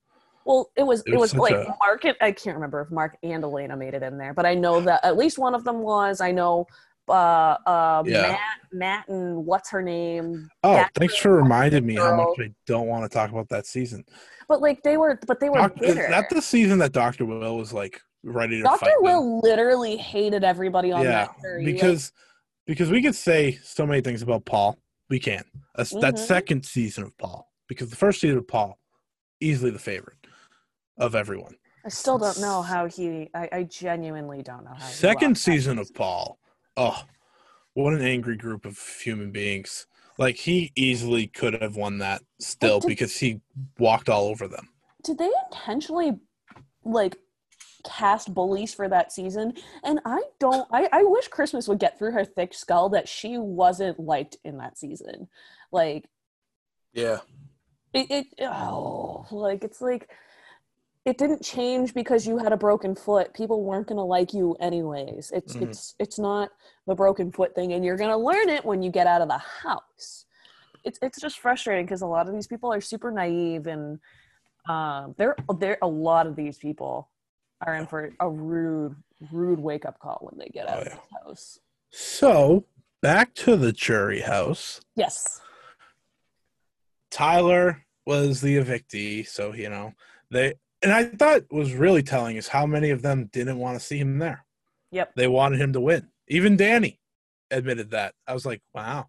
Well, 0.45 0.71
it 0.77 0.83
was 0.83 1.01
It 1.01 1.13
it 1.15 1.19
was 1.19 1.33
was, 1.33 1.51
like 1.51 1.55
a- 1.55 1.75
Mark. 1.79 2.05
and- 2.05 2.15
I 2.21 2.31
can't 2.31 2.55
remember 2.55 2.79
if 2.81 2.89
Mark 2.91 3.17
and 3.21 3.43
Elena 3.43 3.75
made 3.75 3.93
it 3.93 4.03
in 4.03 4.17
there, 4.17 4.33
but 4.33 4.45
I 4.45 4.53
know 4.53 4.79
that 4.81 5.03
at 5.03 5.17
least 5.17 5.37
one 5.37 5.53
of 5.53 5.65
them 5.65 5.79
was. 5.79 6.21
I 6.21 6.31
know 6.31 6.67
uh, 7.09 7.57
uh, 7.65 8.03
Yeah. 8.05 8.21
Matt, 8.21 8.39
Matt, 8.71 9.07
and 9.09 9.45
what's 9.45 9.69
her 9.71 9.81
name? 9.81 10.49
Oh, 10.63 10.73
That 10.73 10.91
thanks 10.95 11.15
for 11.17 11.35
reminding 11.35 11.85
me 11.85 11.95
how 11.95 12.15
much 12.15 12.39
I 12.39 12.51
don't 12.65 12.87
want 12.87 13.03
to 13.03 13.09
talk 13.09 13.31
about 13.31 13.49
that 13.49 13.65
season. 13.65 14.03
But 14.47 14.61
like 14.61 14.81
they 14.83 14.97
were, 14.97 15.19
but 15.27 15.39
they 15.39 15.49
were 15.49 15.57
Doc- 15.57 15.75
bitter. 15.79 16.07
that 16.09 16.29
the 16.29 16.41
season 16.41 16.79
that 16.79 16.93
Doctor 16.93 17.25
Will 17.25 17.57
was 17.57 17.73
like 17.73 17.99
ready 18.23 18.57
to 18.57 18.63
Dr. 18.63 18.79
fight? 18.79 18.89
them? 18.95 19.03
Will 19.03 19.39
literally 19.41 19.97
hated 19.97 20.43
everybody 20.43 20.91
on 20.91 21.03
yeah, 21.03 21.27
that 21.27 21.35
like- 21.57 21.65
because 21.65 22.11
because 22.65 22.89
we 22.89 23.01
could 23.01 23.15
say 23.15 23.59
so 23.63 23.85
many 23.85 24.01
things 24.01 24.21
about 24.21 24.45
Paul. 24.45 24.77
We 25.09 25.19
can. 25.19 25.43
That's, 25.75 25.91
That 25.91 26.15
Mhm. 26.15 26.19
second 26.19 26.65
season 26.65 27.05
of 27.05 27.17
Paul, 27.17 27.49
because 27.69 27.89
the 27.89 27.95
first 27.95 28.19
season 28.19 28.37
of 28.39 28.47
Paul, 28.47 28.77
easily 29.39 29.71
the 29.71 29.79
favorite 29.79 30.17
of 30.97 31.15
everyone. 31.15 31.55
I 31.85 31.89
still 31.89 32.17
don't 32.17 32.39
know 32.41 32.61
how 32.61 32.87
he. 32.87 33.29
I, 33.33 33.47
I 33.53 33.63
genuinely 33.63 34.41
don't 34.43 34.65
know 34.65 34.73
how. 34.73 34.85
he 34.85 34.91
Second 34.91 35.37
season 35.37 35.77
of 35.79 35.93
Paul, 35.93 36.37
oh, 36.77 37.03
what 37.73 37.93
an 37.93 38.01
angry 38.01 38.37
group 38.37 38.65
of 38.65 38.79
human 39.03 39.31
beings. 39.31 39.85
Like 40.17 40.35
he 40.37 40.71
easily 40.75 41.27
could 41.27 41.61
have 41.61 41.75
won 41.75 41.97
that 41.99 42.21
still 42.39 42.79
did- 42.79 42.87
because 42.87 43.17
he 43.17 43.41
walked 43.77 44.09
all 44.09 44.25
over 44.27 44.47
them. 44.47 44.69
Did 45.03 45.17
they 45.19 45.31
intentionally 45.51 46.19
like 46.83 47.17
cast 47.85 48.33
bullies 48.33 48.73
for 48.73 48.89
that 48.89 49.11
season? 49.11 49.53
And 49.83 49.99
I 50.05 50.21
don't. 50.39 50.67
I, 50.71 50.89
I 50.91 51.03
wish 51.03 51.27
Christmas 51.27 51.67
would 51.67 51.79
get 51.79 51.99
through 51.99 52.11
her 52.13 52.25
thick 52.25 52.53
skull 52.53 52.89
that 52.89 53.07
she 53.07 53.37
wasn't 53.37 53.99
liked 53.99 54.37
in 54.43 54.57
that 54.57 54.77
season. 54.77 55.27
Like 55.71 56.09
Yeah. 56.93 57.19
it. 57.93 58.07
it 58.09 58.27
oh, 58.41 59.25
like 59.31 59.63
it's 59.63 59.81
like. 59.81 60.09
It 61.07 61.17
didn't 61.17 61.41
change 61.41 61.93
because 61.93 62.27
you 62.27 62.37
had 62.37 62.51
a 62.51 62.57
broken 62.57 62.93
foot. 62.93 63.33
People 63.33 63.63
weren't 63.63 63.87
gonna 63.87 64.03
like 64.03 64.33
you 64.33 64.55
anyways. 64.59 65.31
It's 65.31 65.55
Mhm. 65.55 65.61
it's 65.69 65.95
it's 65.99 66.19
not 66.19 66.51
the 66.85 66.95
broken 66.95 67.31
foot 67.31 67.55
thing, 67.55 67.71
and 67.71 67.85
you're 67.85 67.95
gonna 67.95 68.17
learn 68.17 68.49
it 68.49 68.65
when 68.65 68.83
you 68.83 68.91
get 68.91 69.07
out 69.07 69.21
of 69.21 69.29
the 69.29 69.37
house. 69.37 70.25
It's 70.83 70.99
it's 71.01 71.21
just 71.21 71.39
frustrating 71.39 71.85
because 71.85 72.01
a 72.01 72.07
lot 72.07 72.27
of 72.27 72.33
these 72.33 72.45
people 72.45 72.73
are 72.73 72.81
super 72.81 73.09
naive, 73.09 73.67
and 73.67 74.01
um, 74.67 75.15
there 75.17 75.37
there 75.59 75.77
a 75.81 75.87
lot 75.87 76.27
of 76.27 76.35
these 76.35 76.57
people 76.57 77.09
are 77.65 77.75
in 77.75 77.87
for 77.87 78.13
a 78.19 78.29
rude 78.29 78.97
rude 79.31 79.61
wake 79.61 79.85
up 79.85 79.99
call 79.99 80.17
when 80.29 80.37
they 80.37 80.49
get 80.49 80.67
out 80.67 80.79
Oh, 80.79 80.81
of 80.81 80.87
the 80.89 81.19
house. 81.23 81.59
So 81.89 82.65
back 83.01 83.33
to 83.35 83.55
the 83.55 83.71
jury 83.71 84.19
house. 84.19 84.81
Yes, 84.97 85.39
Tyler 87.09 87.85
was 88.05 88.41
the 88.41 88.57
evictee, 88.57 89.25
so 89.25 89.53
you 89.53 89.69
know 89.69 89.93
they. 90.29 90.55
And 90.81 90.91
I 90.91 91.05
thought 91.05 91.51
was 91.51 91.73
really 91.73 92.03
telling 92.03 92.35
is 92.35 92.47
how 92.47 92.65
many 92.65 92.91
of 92.91 93.01
them 93.01 93.29
didn't 93.33 93.57
want 93.57 93.79
to 93.79 93.85
see 93.85 93.97
him 93.97 94.19
there. 94.19 94.45
Yep. 94.91 95.13
They 95.15 95.27
wanted 95.27 95.59
him 95.59 95.73
to 95.73 95.81
win. 95.81 96.07
Even 96.27 96.57
Dani 96.57 96.97
admitted 97.51 97.91
that. 97.91 98.13
I 98.27 98.33
was 98.33 98.45
like, 98.45 98.61
wow. 98.73 99.07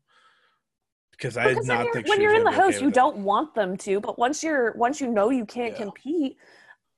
Because 1.11 1.37
I 1.37 1.49
did 1.49 1.57
because 1.57 1.69
when 1.69 1.79
not 1.79 1.93
think 1.93 2.09
when 2.09 2.21
you're 2.21 2.35
in 2.35 2.45
the 2.45 2.51
okay 2.51 2.61
house, 2.61 2.81
you 2.81 2.91
don't 2.91 3.19
want 3.19 3.55
them 3.55 3.77
to, 3.79 4.01
but 4.01 4.19
once 4.19 4.43
you're 4.43 4.73
once 4.76 5.00
you 5.00 5.09
know 5.09 5.31
you 5.31 5.45
can't 5.45 5.73
Yeah. 5.73 5.78
compete, 5.78 6.37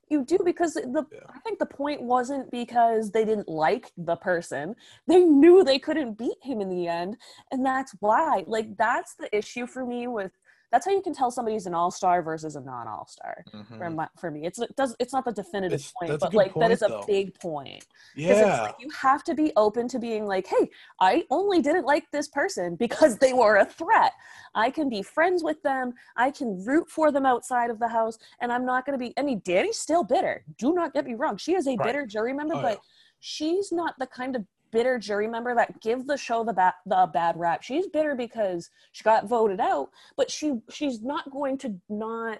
you 0.09 0.23
do 0.23 0.37
because 0.45 0.75
the 0.75 1.05
Yeah. 1.11 1.19
I 1.29 1.39
think 1.39 1.57
the 1.57 1.65
point 1.65 2.03
wasn't 2.03 2.51
because 2.51 3.11
they 3.11 3.25
didn't 3.25 3.49
like 3.49 3.91
the 3.97 4.15
person. 4.17 4.75
They 5.07 5.23
knew 5.23 5.63
they 5.63 5.79
couldn't 5.79 6.19
beat 6.19 6.37
him 6.43 6.61
in 6.61 6.69
the 6.69 6.87
end, 6.87 7.17
and 7.51 7.65
that's 7.65 7.95
why. 7.99 8.43
Like 8.45 8.77
that's 8.77 9.15
the 9.15 9.35
issue 9.35 9.65
for 9.65 9.85
me 9.85 10.07
with 10.07 10.31
that's 10.71 10.85
how 10.85 10.91
you 10.91 11.01
can 11.01 11.13
tell 11.13 11.29
somebody's 11.29 11.65
an 11.65 11.73
all-star 11.73 12.21
versus 12.21 12.55
a 12.55 12.61
non-all-star. 12.61 13.43
Mhm. 13.53 13.77
For, 13.77 13.89
my, 13.89 14.07
for 14.17 14.31
me, 14.31 14.45
it's 14.45 14.57
it 14.59 14.75
does 14.75 14.95
it's 14.99 15.11
not 15.13 15.25
the 15.25 15.31
definitive 15.33 15.79
It's- 15.79 15.91
point, 15.99 16.19
but 16.19 16.33
like 16.33 16.53
that 16.55 16.71
is 16.71 16.81
a 16.81 16.87
though. 16.87 17.03
big 17.05 17.37
point 17.39 17.85
Yeah. 18.15 18.29
it's 18.31 18.61
like 18.61 18.75
you 18.79 18.89
have 18.91 19.23
to 19.25 19.35
be 19.35 19.51
open 19.57 19.87
to 19.89 19.99
being 19.99 20.25
like, 20.25 20.47
hey, 20.47 20.69
I 20.99 21.25
only 21.29 21.61
didn't 21.61 21.85
like 21.85 22.09
this 22.11 22.27
person 22.29 22.75
because 22.75 23.17
they 23.17 23.33
were 23.33 23.57
a 23.57 23.65
threat. 23.65 24.13
I 24.55 24.69
can 24.71 24.89
be 24.89 25.01
friends 25.03 25.43
with 25.43 25.61
them. 25.63 25.93
I 26.15 26.31
can 26.31 26.63
root 26.65 26.89
for 26.89 27.11
them 27.11 27.25
outside 27.25 27.69
of 27.69 27.79
the 27.79 27.87
house, 27.87 28.17
and 28.39 28.51
I'm 28.51 28.65
not 28.65 28.85
going 28.85 28.97
to 28.97 29.03
be. 29.05 29.13
I 29.17 29.21
mean, 29.23 29.41
Dani's 29.43 29.77
still 29.77 30.03
bitter. 30.03 30.43
Do 30.57 30.73
not 30.73 30.93
get 30.93 31.05
me 31.05 31.13
wrong. 31.15 31.37
She 31.37 31.53
is 31.55 31.67
a 31.67 31.75
Right. 31.75 31.85
bitter 31.87 32.05
jury 32.05 32.33
member, 32.33 32.55
Oh, 32.55 32.61
but 32.61 32.73
yeah. 32.73 32.89
she's 33.19 33.71
not 33.71 33.95
the 33.99 34.07
kind 34.07 34.35
of 34.35 34.45
bitter 34.71 34.97
jury 34.97 35.27
member 35.27 35.53
that 35.55 35.81
give 35.81 36.07
the 36.07 36.17
show 36.17 36.43
the 36.43 36.53
bad 36.53 36.73
the 36.85 37.09
bad 37.13 37.37
rap. 37.37 37.63
She's 37.63 37.87
bitter 37.87 38.15
because 38.15 38.69
she 38.91 39.03
got 39.03 39.27
voted 39.27 39.59
out, 39.59 39.89
but 40.17 40.31
she 40.31 40.59
she's 40.69 41.01
not 41.01 41.29
going 41.31 41.57
to 41.59 41.75
not 41.89 42.39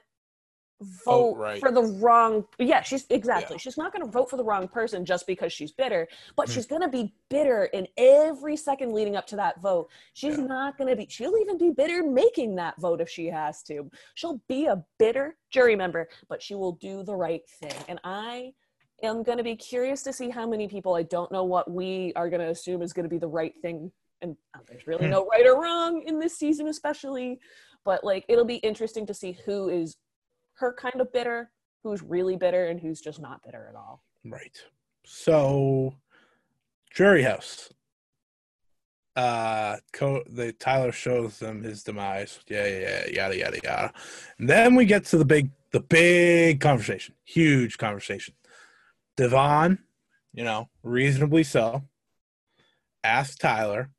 vote 1.05 1.33
Oh, 1.33 1.35
right. 1.35 1.59
for 1.59 1.71
the 1.71 1.83
wrong 1.83 2.43
yeah 2.57 2.81
she's 2.81 3.05
exactly 3.11 3.53
Yeah. 3.53 3.59
she's 3.59 3.77
not 3.77 3.93
going 3.93 4.03
to 4.03 4.09
vote 4.09 4.31
for 4.31 4.37
the 4.37 4.43
wrong 4.43 4.67
person 4.67 5.05
just 5.05 5.27
because 5.27 5.53
she's 5.53 5.71
bitter 5.71 6.07
but 6.35 6.47
Mhm. 6.47 6.53
she's 6.53 6.65
going 6.65 6.81
to 6.81 6.87
be 6.87 7.13
bitter 7.29 7.65
in 7.65 7.87
every 7.97 8.57
second 8.57 8.91
leading 8.91 9.15
up 9.15 9.27
to 9.27 9.35
that 9.35 9.61
vote 9.61 9.91
she's 10.13 10.39
Yeah. 10.39 10.45
not 10.45 10.79
going 10.79 10.89
to 10.89 10.95
be 10.95 11.05
she'll 11.07 11.37
even 11.37 11.59
be 11.59 11.69
bitter 11.69 12.01
making 12.01 12.55
that 12.55 12.77
vote 12.81 12.99
if 12.99 13.09
she 13.09 13.27
has 13.27 13.61
to 13.63 13.91
she'll 14.15 14.41
be 14.47 14.65
a 14.65 14.83
bitter 14.97 15.37
jury 15.51 15.75
member 15.75 16.09
but 16.27 16.41
she 16.41 16.55
will 16.55 16.71
do 16.71 17.03
the 17.03 17.15
right 17.15 17.47
thing 17.47 17.75
and 17.87 17.99
i 18.03 18.51
am 19.03 19.23
going 19.23 19.37
to 19.37 19.43
be 19.43 19.55
curious 19.55 20.03
to 20.03 20.13
see 20.13 20.29
how 20.29 20.47
many 20.47 20.67
people 20.67 20.93
i 20.95 21.03
don't 21.03 21.31
know 21.31 21.43
what 21.43 21.69
we 21.71 22.11
are 22.15 22.29
going 22.29 22.39
to 22.41 22.49
assume 22.49 22.81
is 22.81 22.93
going 22.93 23.03
to 23.03 23.09
be 23.09 23.17
the 23.17 23.27
right 23.27 23.53
thing 23.61 23.91
and 24.21 24.35
uh, 24.55 24.59
there's 24.67 24.85
really 24.87 25.05
Hmm. 25.05 25.11
no 25.11 25.25
right 25.27 25.45
or 25.47 25.61
wrong 25.61 26.03
in 26.05 26.19
this 26.19 26.37
season 26.37 26.67
especially 26.67 27.39
but 27.85 28.03
like 28.03 28.25
it'll 28.27 28.45
be 28.45 28.57
interesting 28.57 29.05
to 29.07 29.13
see 29.13 29.37
who 29.45 29.69
is 29.69 29.97
her 30.53 30.73
kind 30.73 31.01
of 31.01 31.11
bitter 31.13 31.51
who's 31.83 32.01
really 32.03 32.35
bitter 32.35 32.67
and 32.67 32.79
who's 32.79 33.01
just 33.01 33.19
not 33.19 33.41
bitter 33.43 33.67
at 33.69 33.75
all 33.75 34.03
Right. 34.23 34.55
So, 35.03 35.95
jury 36.93 37.23
house. 37.23 37.73
Uh, 39.15 39.77
co- 39.91 40.23
the 40.29 40.53
Tyler 40.53 40.91
shows 40.91 41.39
them 41.39 41.63
his 41.63 41.83
demise. 41.83 42.39
Yeah, 42.47 42.67
yeah, 42.67 42.79
yeah, 42.79 43.05
yada 43.11 43.37
yada 43.37 43.59
yada. 43.63 43.93
And 44.37 44.47
then 44.47 44.75
we 44.75 44.85
get 44.85 45.05
to 45.05 45.17
the 45.17 45.25
big, 45.25 45.49
the 45.71 45.79
big 45.81 46.61
conversation, 46.61 47.15
huge 47.25 47.77
conversation. 47.79 48.35
Da'Vonne, 49.17 49.79
you 50.33 50.43
know, 50.43 50.69
reasonably 50.83 51.43
so, 51.43 51.83
asked 53.03 53.41
Tyler, 53.41 53.89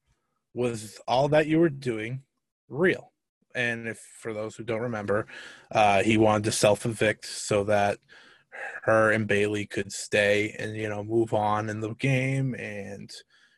"Was 0.55 1.01
all 1.07 1.29
that 1.29 1.46
you 1.46 1.59
were 1.59 1.68
doing 1.68 2.22
real?" 2.68 3.12
And 3.55 3.87
if 3.88 3.98
for 3.98 4.33
those 4.33 4.57
who 4.57 4.64
don't 4.64 4.81
remember, 4.81 5.27
uh, 5.70 6.03
he 6.03 6.16
wanted 6.16 6.44
to 6.44 6.53
self 6.53 6.87
evict 6.87 7.27
so 7.27 7.64
that 7.64 7.98
her 8.85 9.11
and 9.11 9.29
Bayleigh 9.29 9.68
could 9.68 9.92
stay 9.92 10.55
and 10.59 10.77
you 10.77 10.88
know 10.88 11.05
move 11.05 11.35
on 11.35 11.68
in 11.68 11.81
the 11.81 11.94
game, 11.94 12.55
and 12.55 13.11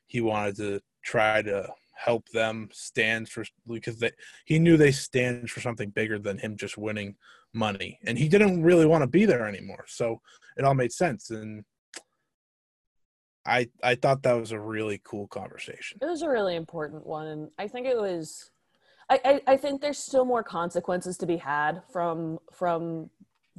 he 0.06 0.20
wanted 0.20 0.56
to 0.56 0.80
try 1.04 1.42
to 1.42 1.68
help 1.96 2.28
them 2.30 2.68
stand 2.72 3.28
for 3.28 3.44
because 3.66 3.98
they 3.98 4.10
he 4.44 4.58
knew 4.58 4.76
they 4.76 4.92
stand 4.92 5.50
for 5.50 5.60
something 5.60 5.90
bigger 5.90 6.18
than 6.18 6.38
him 6.38 6.56
just 6.56 6.76
winning 6.76 7.16
money, 7.52 7.98
and 8.06 8.18
he 8.18 8.28
didn't 8.28 8.62
really 8.62 8.86
want 8.86 9.02
to 9.02 9.06
be 9.08 9.24
there 9.24 9.46
anymore. 9.46 9.84
So 9.88 10.20
it 10.56 10.64
all 10.64 10.74
made 10.74 10.92
sense, 10.92 11.30
and 11.30 11.64
I 13.46 13.68
I 13.82 13.94
thought 13.94 14.22
that 14.22 14.32
was 14.34 14.52
a 14.52 14.58
really 14.60 15.00
cool 15.04 15.26
conversation. 15.26 15.98
it 16.00 16.06
was 16.06 16.22
a 16.22 16.28
really 16.28 16.56
important 16.56 17.06
one. 17.06 17.26
And 17.26 17.50
i 17.58 17.68
think 17.68 17.86
it 17.86 17.96
was 17.96 18.50
I, 19.10 19.20
I 19.24 19.52
i 19.52 19.56
think 19.56 19.80
there's 19.80 19.98
still 19.98 20.24
more 20.24 20.42
consequences 20.42 21.18
to 21.18 21.26
be 21.26 21.36
had 21.36 21.82
from 21.92 22.38
from 22.52 23.10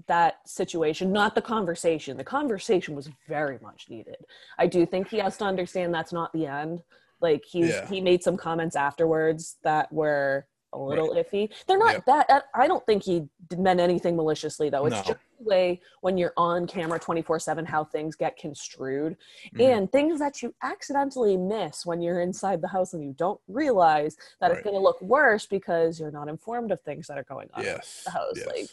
that 0.07 0.47
situation 0.47 1.11
not 1.13 1.35
the 1.35 1.41
conversation. 1.41 2.17
The 2.17 2.23
conversation 2.23 2.95
was 2.95 3.09
very 3.27 3.59
much 3.61 3.85
needed. 3.89 4.17
I 4.57 4.67
do 4.67 4.85
think 4.85 5.07
he 5.07 5.19
has 5.19 5.37
to 5.37 5.45
understand 5.45 5.93
that's 5.93 6.11
not 6.13 6.33
the 6.33 6.47
end. 6.47 6.83
Like 7.21 7.43
he's 7.45 7.69
Yeah. 7.69 7.87
he 7.87 8.01
made 8.01 8.21
some 8.23 8.37
comments 8.37 8.75
afterwards 8.75 9.57
that 9.63 9.91
were 9.93 10.47
a 10.75 10.83
little 10.83 11.09
iffy 11.15 11.49
they're 11.67 11.77
not 11.77 12.03
Yeah. 12.07 12.23
that 12.27 12.43
i 12.53 12.67
don't 12.67 12.85
think 12.85 13.03
he 13.03 13.27
meant 13.57 13.79
anything 13.79 14.15
maliciously 14.15 14.69
though 14.69 14.85
it's 14.85 14.95
No. 14.95 15.01
just 15.13 15.19
the 15.39 15.43
way 15.43 15.81
when 16.01 16.17
you're 16.17 16.33
on 16.37 16.67
camera 16.67 16.99
24 16.99 17.39
7 17.39 17.65
how 17.65 17.83
things 17.83 18.15
get 18.15 18.37
construed 18.37 19.17
Mhm. 19.53 19.61
and 19.77 19.91
things 19.91 20.19
that 20.19 20.41
you 20.41 20.53
accidentally 20.61 21.37
miss 21.37 21.85
when 21.85 22.01
you're 22.01 22.21
inside 22.21 22.61
the 22.61 22.67
house 22.67 22.93
and 22.93 23.03
you 23.03 23.13
don't 23.13 23.39
realize 23.47 24.17
that 24.39 24.51
it's 24.51 24.61
going 24.61 24.75
to 24.75 24.81
look 24.81 25.01
worse 25.01 25.45
because 25.45 25.99
you're 25.99 26.11
not 26.11 26.27
informed 26.27 26.71
of 26.71 26.81
things 26.81 27.07
that 27.07 27.17
are 27.17 27.23
going 27.23 27.49
on 27.53 27.63
yes, 27.63 28.03
in 28.05 28.11
the 28.13 28.19
house 28.19 28.33
yes. 28.35 28.47
like 28.47 28.69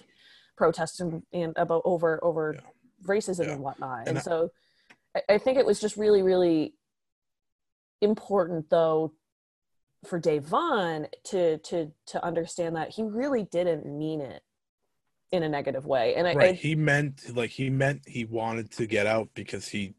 protests 0.56 1.00
and, 1.00 1.22
and 1.32 1.52
about 1.56 1.82
over 1.84 2.22
over 2.24 2.54
Yeah. 2.54 2.60
racism 3.06 3.46
Yeah. 3.46 3.52
and 3.52 3.62
whatnot 3.62 4.00
And 4.00 4.08
and, 4.08 4.18
I- 4.18 4.22
so 4.22 4.50
I, 5.16 5.22
I 5.34 5.38
think 5.38 5.58
it 5.58 5.66
was 5.66 5.80
just 5.80 5.96
really 5.96 6.22
really 6.22 6.74
important 8.00 8.68
though 8.70 9.12
for 10.04 10.20
Da'Vonne 10.20 11.08
to 11.24 11.58
to 11.58 11.92
to 12.06 12.24
understand 12.24 12.76
that 12.76 12.90
he 12.90 13.02
really 13.02 13.44
didn't 13.44 13.86
mean 13.86 14.20
it 14.20 14.42
in 15.30 15.42
a 15.42 15.48
negative 15.48 15.86
way 15.86 16.14
and 16.14 16.26
I, 16.28 16.34
right 16.34 16.50
I 16.50 16.52
he 16.54 16.74
meant 16.74 17.34
like 17.34 17.50
he 17.50 17.70
meant 17.70 18.02
he 18.06 18.24
wanted 18.24 18.70
to 18.72 18.86
get 18.86 19.06
out 19.06 19.28
because 19.34 19.68
he 19.68 19.94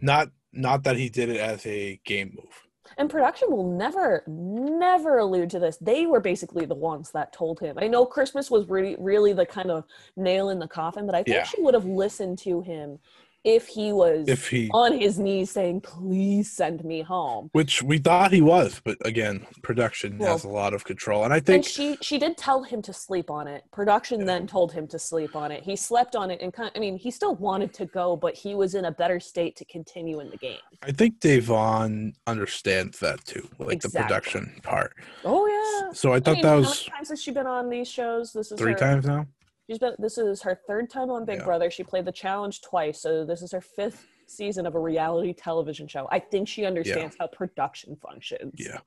not 0.00 0.30
not 0.52 0.82
that 0.84 0.96
he 0.96 1.08
did 1.08 1.28
it 1.28 1.38
as 1.38 1.64
a 1.64 2.00
game 2.04 2.36
move 2.36 2.66
And 2.98 3.08
production 3.08 3.50
will 3.50 3.70
never, 3.78 4.24
never 4.26 5.18
allude 5.18 5.50
to 5.50 5.60
this. 5.60 5.76
They 5.80 6.06
were 6.06 6.20
basically 6.20 6.66
the 6.66 6.74
ones 6.74 7.12
that 7.12 7.32
told 7.32 7.60
him. 7.60 7.78
I 7.78 7.86
know 7.86 8.04
Christmas 8.04 8.50
was 8.50 8.68
really, 8.68 8.96
really 8.98 9.32
the 9.32 9.46
kind 9.46 9.70
of 9.70 9.84
nail 10.16 10.50
in 10.50 10.58
the 10.58 10.66
coffin, 10.66 11.06
but 11.06 11.14
I 11.14 11.22
think 11.22 11.36
Yeah. 11.36 11.44
she 11.44 11.62
would 11.62 11.74
have 11.74 11.86
listened 11.86 12.38
to 12.40 12.60
him 12.62 12.98
if 13.44 13.68
he 13.68 13.92
was 13.92 14.28
if 14.28 14.48
he 14.48 14.68
on 14.72 14.98
his 14.98 15.18
knees 15.18 15.50
saying, 15.50 15.80
"Please 15.80 16.50
send 16.52 16.84
me 16.84 17.02
home." 17.02 17.48
which 17.52 17.82
we 17.82 17.98
thought 17.98 18.32
he 18.32 18.42
was, 18.42 18.80
but 18.84 18.96
again, 19.04 19.46
production 19.62 20.18
Well- 20.18 20.32
has 20.32 20.44
a 20.44 20.48
lot 20.48 20.74
of 20.74 20.84
control, 20.84 21.24
and 21.24 21.32
I 21.32 21.38
And 21.38 21.46
think 21.46 21.64
she 21.64 21.96
she 22.00 22.18
did 22.18 22.36
tell 22.36 22.62
him 22.62 22.82
to 22.82 22.92
sleep 22.92 23.30
on 23.30 23.48
it. 23.48 23.64
Production 23.72 24.24
then 24.26 24.46
told 24.46 24.72
him 24.72 24.86
to 24.88 24.98
sleep 24.98 25.34
on 25.34 25.50
it. 25.52 25.62
He 25.62 25.76
slept 25.76 26.14
on 26.16 26.30
it 26.30 26.40
and 26.42 26.52
kind. 26.52 26.70
I 26.74 26.78
mean, 26.78 26.96
he 26.96 27.10
still 27.10 27.34
wanted 27.36 27.72
to 27.74 27.86
go, 27.86 28.16
but 28.16 28.34
he 28.34 28.54
was 28.54 28.74
in 28.74 28.84
a 28.84 28.92
better 28.92 29.20
state 29.20 29.56
to 29.56 29.64
continue 29.64 30.20
in 30.20 30.30
the 30.30 30.36
game. 30.36 30.58
I 30.82 30.92
think 30.92 31.20
Da'Vonne 31.20 32.14
understands 32.26 32.98
that 33.00 33.24
too, 33.24 33.48
like 33.58 33.80
the 33.80 33.90
production 33.90 34.60
part. 34.62 34.92
Oh 35.24 35.46
yeah. 35.46 35.92
So 35.92 36.12
I 36.12 36.16
I 36.16 36.20
thought 36.20 36.34
mean, 36.34 36.42
that 36.42 36.48
how 36.48 36.56
was 36.58 36.66
many 36.68 36.90
times 36.96 37.08
has 37.08 37.22
she 37.22 37.30
been 37.30 37.46
on 37.46 37.70
these 37.70 37.88
shows? 37.88 38.32
This 38.32 38.52
is 38.52 38.58
three 38.58 38.72
her, 38.72 38.78
times 38.78 39.06
now. 39.06 39.26
She's 39.70 39.78
been. 39.78 39.94
This 40.00 40.18
is 40.18 40.42
her 40.42 40.58
third 40.66 40.90
time 40.90 41.10
on 41.10 41.24
Big 41.24 41.38
Yeah. 41.38 41.44
Brother. 41.44 41.70
She 41.70 41.84
played 41.84 42.04
the 42.04 42.12
challenge 42.12 42.60
twice, 42.60 43.00
so 43.00 43.24
this 43.24 43.40
is 43.40 43.52
her 43.52 43.60
fifth 43.60 44.04
season 44.26 44.66
of 44.66 44.74
a 44.74 44.80
reality 44.80 45.32
television 45.32 45.86
show. 45.86 46.08
I 46.10 46.18
think 46.18 46.48
she 46.48 46.64
understands 46.64 47.16
how 47.20 47.28
production 47.28 47.96
functions. 47.96 48.54
Yeah. 48.58 48.80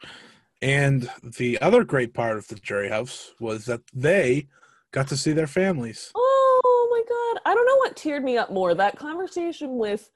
And 0.62 1.10
the 1.38 1.58
other 1.62 1.86
great 1.86 2.14
part 2.14 2.38
of 2.38 2.48
the 2.50 2.56
jury 2.56 2.90
house 2.90 3.34
was 3.40 3.66
that 3.66 3.80
they 3.94 4.50
got 4.92 5.08
to 5.08 5.16
see 5.16 5.32
their 5.32 5.48
families. 5.48 6.12
Oh 6.16 6.88
my 6.92 7.02
god! 7.08 7.42
I 7.50 7.56
don't 7.56 7.66
know 7.66 7.78
what 7.78 7.96
teared 7.96 8.24
me 8.24 8.38
up 8.38 8.52
more: 8.52 8.76
that 8.76 8.98
conversation 8.98 9.78
with 9.78 10.12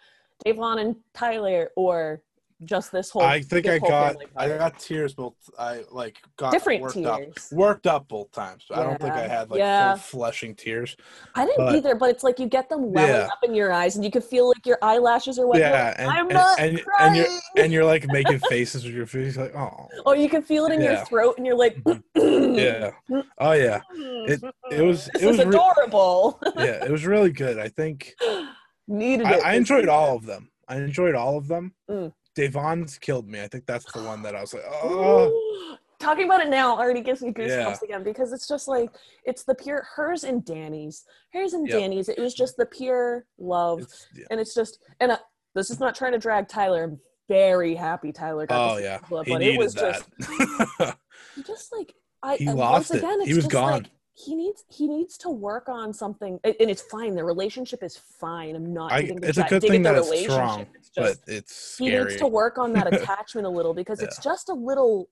Da'Vonne 0.45 0.82
and 0.82 0.95
Tyler, 1.13 1.71
or 1.77 2.21
just 2.65 2.91
this 2.91 3.09
whole. 3.11 3.21
I 3.21 3.41
think 3.41 3.67
I 3.67 3.77
got 3.77 4.15
I 4.35 4.47
got 4.49 4.79
tears 4.79 5.13
both 5.13 5.35
I 5.59 5.83
like 5.91 6.17
got 6.37 6.51
different 6.51 6.81
worked 6.81 6.95
tears. 6.95 7.07
up 7.07 7.51
worked 7.51 7.85
up 7.87 8.07
both 8.07 8.31
times. 8.31 8.65
I 8.71 8.81
don't 8.83 8.99
think 8.99 9.13
I 9.13 9.27
had 9.27 9.49
like 9.51 9.59
Yeah. 9.59 9.93
full 9.95 10.19
flushing 10.21 10.55
tears. 10.55 10.97
I 11.35 11.45
didn't 11.45 11.57
but- 11.65 11.75
either, 11.75 11.95
but 11.95 12.09
it's 12.09 12.23
like 12.23 12.39
you 12.39 12.47
get 12.47 12.67
them 12.69 12.91
welling 12.91 13.11
Yeah. 13.11 13.27
up 13.31 13.39
in 13.43 13.53
your 13.53 13.71
eyes, 13.71 13.95
and 13.95 14.03
you 14.03 14.09
can 14.09 14.21
feel 14.23 14.47
like 14.47 14.65
your 14.65 14.79
eyelashes 14.81 15.37
are 15.37 15.45
wet. 15.47 15.59
Yeah, 15.59 15.87
like, 15.89 15.99
and, 15.99 16.09
I'm 16.09 16.25
and, 16.25 16.33
not 16.33 16.59
and, 16.59 16.83
crying. 16.83 17.07
and 17.07 17.15
you're 17.15 17.63
and 17.63 17.73
you're 17.73 17.85
like 17.85 18.05
making 18.07 18.39
faces 18.49 18.83
with 18.85 18.93
your 18.95 19.05
face 19.05 19.37
like 19.37 19.55
oh 19.55 19.87
Oh, 20.05 20.13
you 20.13 20.27
can 20.29 20.41
feel 20.41 20.65
it 20.65 20.73
in 20.73 20.81
your 20.81 20.97
throat, 21.05 21.35
and 21.37 21.45
you're 21.45 21.57
like, 21.57 21.77
yeah 22.15 22.91
oh 23.37 23.51
yeah 23.51 23.81
It- 23.93 24.41
it 24.71 24.81
was- 24.81 25.09
This 25.13 25.23
it 25.23 25.25
was 25.27 25.37
re- 25.37 25.45
adorable. 25.45 26.39
yeah 26.57 26.83
it 26.85 26.89
was 26.91 27.05
really 27.05 27.31
good. 27.31 27.59
I 27.59 27.69
think 27.69 28.15
Needed 28.89 29.25
I. 29.27 29.39
I 29.39 29.53
enjoyed 29.55 29.89
all 29.89 30.15
of 30.15 30.25
them. 30.25 30.49
I 30.69 30.77
enjoyed 30.77 31.13
all 31.13 31.37
of 31.37 31.47
them. 31.49 31.73
Mm. 31.89 32.13
Da'Vonne's 32.38 32.97
killed 32.97 33.28
me. 33.28 33.41
I 33.41 33.47
think 33.47 33.65
that's 33.65 33.91
the 33.91 34.04
one 34.04 34.21
that 34.21 34.36
I 34.36 34.41
was 34.41 34.54
like 34.54 34.63
oh. 34.71 35.78
Talking 36.00 36.26
about 36.26 36.41
it 36.41 36.50
now 36.50 36.78
already 36.78 37.02
gives 37.02 37.21
me 37.23 37.32
goosebumps 37.32 37.47
Yeah. 37.47 37.76
again 37.84 38.04
because 38.04 38.32
it's 38.32 38.47
just 38.47 38.67
like 38.67 38.91
it's 39.26 39.43
the 39.43 39.56
pure 39.56 39.84
hers 39.95 40.23
and 40.23 40.45
Dani's, 40.45 41.06
hers 41.34 41.54
and 41.54 41.67
Yep. 41.67 41.80
Dani's. 41.80 42.08
It 42.10 42.19
was 42.19 42.36
just 42.36 42.56
the 42.56 42.67
pure 42.67 43.26
love, 43.39 43.80
it's, 43.82 44.08
yeah. 44.15 44.26
and 44.30 44.39
it's 44.39 44.54
just 44.54 44.80
and 45.00 45.12
uh, 45.13 45.17
this 45.56 45.71
is 45.71 45.80
not 45.80 45.95
trying 45.95 46.12
to 46.12 46.19
drag 46.19 46.47
Tyler. 46.47 46.84
I'm 46.84 47.00
very 47.28 47.73
happy 47.73 48.12
Tyler 48.13 48.45
got. 48.45 48.73
oh 48.73 48.78
yeah 48.78 49.00
he 49.26 49.32
but 49.34 49.41
it 49.41 49.58
was 49.58 49.73
that. 49.73 50.04
just 50.21 50.97
just 51.47 51.73
like 51.76 51.93
I 52.23 52.36
He 52.38 52.47
uh, 52.47 52.54
lost 52.56 52.91
once 52.91 52.91
it. 52.91 52.97
again, 53.06 53.21
He 53.26 53.34
was 53.34 53.47
gone. 53.47 53.71
Like, 53.84 53.89
he 54.17 54.34
needs 54.34 54.63
he 54.69 54.88
needs 54.88 55.15
to 55.19 55.30
work 55.30 55.69
on 55.69 55.93
something, 55.93 56.39
and 56.43 56.56
it's 56.60 56.82
fine. 56.82 57.13
the 57.13 57.23
relationship 57.23 57.84
is 57.84 57.95
fine. 57.95 58.56
I'm 58.56 58.73
not. 58.73 58.91
I, 58.91 59.12
it's 59.21 59.38
a 59.38 59.43
good 59.43 59.62
thing 59.62 59.84
that 59.84 59.95
it's 59.95 60.21
strong. 60.21 60.65
It's 60.73 60.89
but 60.95 61.03
just 61.03 61.30
it's 61.30 61.77
he 61.77 61.89
needs 61.91 62.15
to 62.15 62.27
work 62.27 62.58
on 62.58 62.73
that 62.73 62.91
attachment 62.93 63.45
a 63.45 63.49
little 63.49 63.75
because 63.75 64.01
it's 64.01 64.17
just 64.17 64.49
a 64.49 64.53
little 64.53 65.10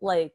like. 0.00 0.32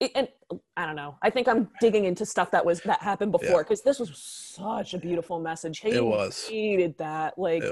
It, 0.00 0.12
and 0.14 0.28
I 0.76 0.86
don't 0.86 0.94
know. 0.96 1.16
I 1.22 1.30
think 1.30 1.48
I'm 1.48 1.70
digging 1.80 2.04
into 2.04 2.26
stuff 2.26 2.50
that 2.52 2.64
was 2.64 2.80
that 2.82 3.00
happened 3.00 3.32
before 3.32 3.64
because 3.64 3.80
this 3.82 3.98
was 3.98 4.16
such 4.16 4.92
a 4.94 4.98
beautiful 4.98 5.40
message. 5.40 5.80
He 5.80 5.88
It 5.88 6.04
was. 6.04 6.46
needed 6.50 6.96
that. 6.98 7.38
Like. 7.38 7.62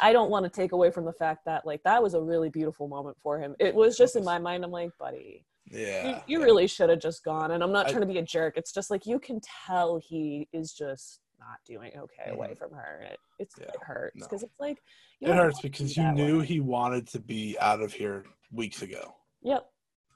I 0.00 0.12
don't 0.12 0.30
want 0.30 0.44
to 0.44 0.50
take 0.50 0.72
away 0.72 0.90
from 0.90 1.04
the 1.04 1.12
fact 1.12 1.44
that 1.44 1.66
like 1.66 1.82
that 1.84 2.02
was 2.02 2.14
a 2.14 2.20
really 2.20 2.48
beautiful 2.48 2.88
moment 2.88 3.18
for 3.22 3.38
him. 3.38 3.54
It 3.60 3.74
was 3.74 3.96
just 3.96 4.16
in 4.16 4.24
my 4.24 4.38
mind. 4.38 4.64
I'm 4.64 4.72
like, 4.72 4.90
buddy, 4.98 5.44
yeah. 5.70 6.08
you, 6.26 6.38
you 6.38 6.44
really 6.44 6.66
should 6.66 6.90
have 6.90 7.00
just 7.00 7.24
gone. 7.24 7.52
And 7.52 7.62
I'm 7.62 7.72
not 7.72 7.86
I- 7.86 7.90
trying 7.90 8.02
to 8.02 8.06
be 8.06 8.18
a 8.18 8.22
jerk. 8.22 8.56
It's 8.56 8.72
just 8.72 8.90
like 8.90 9.06
you 9.06 9.18
can 9.18 9.40
tell 9.66 9.98
he 9.98 10.48
is 10.52 10.72
just 10.72 11.20
not 11.38 11.58
doing 11.66 11.92
okay 11.96 12.30
away 12.30 12.48
mm-hmm. 12.48 12.54
from 12.54 12.72
her. 12.72 13.06
It 13.10 13.18
it's 13.38 13.54
Yeah, 13.58 13.66
it 13.66 13.82
hurts 13.82 14.16
no. 14.16 14.26
because 14.26 14.42
it's 14.42 14.58
like 14.58 14.78
you 15.20 15.30
It 15.30 15.36
hurts 15.36 15.60
because 15.60 15.96
you 15.96 16.12
knew 16.12 16.40
way. 16.40 16.46
he 16.46 16.60
wanted 16.60 17.06
to 17.08 17.20
be 17.20 17.56
out 17.60 17.80
of 17.80 17.92
here 17.92 18.24
weeks 18.50 18.82
ago. 18.82 19.14
Yep, 19.42 19.66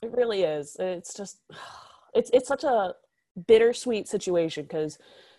it 0.02 0.12
really 0.12 0.42
is. 0.42 0.76
It's 0.78 1.14
just 1.14 1.40
it's 2.14 2.30
it's 2.32 2.48
such 2.48 2.64
a 2.64 2.94
bittersweet 3.46 4.08
situation 4.08 4.64
because 4.64 4.98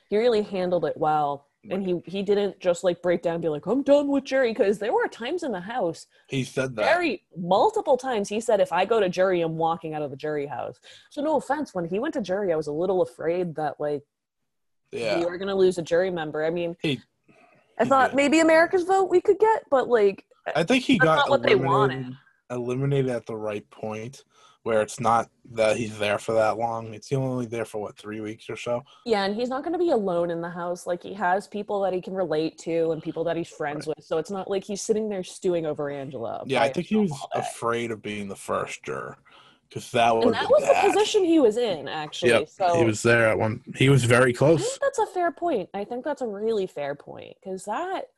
he 0.10 0.18
really 0.18 0.44
handled 0.44 0.86
it 0.86 0.98
well. 0.98 1.48
And 1.70 1.86
he 1.86 2.02
he 2.06 2.24
didn't 2.24 2.60
just 2.60 2.84
like 2.84 3.02
break 3.04 3.22
down 3.22 3.36
and 3.36 3.42
be 3.42 3.48
like, 3.50 3.68
I'm 3.68 3.84
done 3.84 4.08
with 4.08 4.24
jury 4.24 4.50
because 4.52 4.80
there 4.80 4.92
were 4.94 5.08
times 5.08 5.44
in 5.44 5.52
the 5.52 5.60
house 5.60 6.08
He 6.28 6.44
said 6.44 6.76
that. 6.76 6.84
very 6.86 7.24
multiple 7.38 7.98
times 7.98 8.30
he 8.30 8.40
said 8.42 8.60
if 8.60 8.72
i 8.74 8.84
go 8.84 9.00
to 9.00 9.08
jury 9.10 9.42
i'm 9.42 9.58
walking 9.58 9.94
out 9.94 10.02
of 10.02 10.10
the 10.10 10.18
jury 10.18 10.48
house 10.48 10.80
so 11.12 11.22
no 11.22 11.38
offense 11.38 11.74
when 11.76 11.86
he 11.86 12.00
went 12.00 12.16
to 12.16 12.22
jury 12.22 12.52
i 12.52 12.56
was 12.56 12.66
a 12.68 12.72
little 12.72 13.02
afraid 13.04 13.54
that 13.56 13.80
like 13.80 14.02
yeah. 14.92 15.20
we 15.20 15.26
were 15.26 15.38
going 15.38 15.48
to 15.50 15.56
lose 15.56 15.78
a 15.78 15.82
jury 15.84 16.10
member 16.10 16.44
i 16.44 16.50
mean 16.50 16.76
He- 16.82 17.00
i 17.78 17.84
he 17.84 17.90
thought 17.90 18.10
did. 18.12 18.16
maybe 18.16 18.40
america's 18.40 18.84
vote 18.84 19.06
we 19.10 19.22
could 19.22 19.38
get 19.38 19.64
but 19.70 19.88
like 19.88 20.26
I 20.56 20.64
think 20.64 20.84
he 20.84 20.98
got 20.98 21.30
what 21.30 21.44
they 21.44 21.54
wanted. 21.56 22.18
eliminated 22.50 23.12
at 23.12 23.28
the 23.28 23.36
right 23.36 23.70
point 23.70 24.24
where 24.64 24.82
it's 24.82 25.00
not 25.00 25.30
that 25.54 25.76
he's 25.76 25.98
there 25.98 26.18
for 26.20 26.34
that 26.34 26.58
long. 26.58 26.94
It's 26.94 27.12
only 27.12 27.46
there 27.48 27.66
for 27.66 27.82
what, 27.82 27.98
three 27.98 28.22
weeks 28.22 28.50
or 28.50 28.56
so? 28.56 28.84
yeah 29.06 29.24
and 29.26 29.36
he's 29.36 29.50
not 29.50 29.64
going 29.64 29.74
to 29.74 29.80
be 29.80 29.90
alone 29.92 30.30
in 30.30 30.42
the 30.42 30.50
house 30.50 30.86
like 30.86 31.02
he 31.02 31.14
has 31.14 31.48
people 31.48 31.82
that 31.82 31.94
he 31.94 32.02
can 32.02 32.14
relate 32.14 32.58
to 32.60 32.92
and 32.92 33.02
people 33.02 33.24
that 33.24 33.36
he's 33.36 33.50
friends 33.50 33.88
with 33.88 33.98
so 34.02 34.18
it's 34.18 34.30
not 34.32 34.50
like 34.50 34.64
he's 34.64 34.82
sitting 34.82 35.10
there 35.10 35.24
stewing 35.24 35.66
over 35.66 35.90
angela 35.90 36.44
Yeah, 36.46 36.62
I 36.62 36.72
think 36.72 36.88
he 36.88 36.96
was 36.96 37.12
afraid 37.34 37.92
of 37.92 38.02
being 38.02 38.28
the 38.28 38.36
first 38.36 38.84
juror. 38.84 39.18
Because 39.68 39.90
that 39.92 40.14
would 40.16 40.26
and 40.26 40.34
that 40.34 40.50
was 40.50 40.64
the 40.68 40.90
position 40.90 41.24
he 41.24 41.40
was 41.40 41.58
in 41.58 41.88
actually 41.88 42.32
Yep. 42.32 42.50
so 42.50 42.78
he 42.78 42.84
was 42.86 43.02
there 43.02 43.30
at 43.30 43.38
one 43.40 43.62
he 43.76 43.90
was 43.90 44.04
very 44.04 44.32
I 44.32 44.34
close. 44.34 44.62
think 44.62 44.82
that's 44.82 45.00
a 45.00 45.08
fair 45.08 45.32
point. 45.32 45.70
I 45.74 45.84
think 45.86 46.04
that's 46.06 46.22
a 46.22 46.28
really 46.28 46.68
fair 46.68 46.94
point 46.94 47.36
because 47.42 47.66
that 47.66 48.10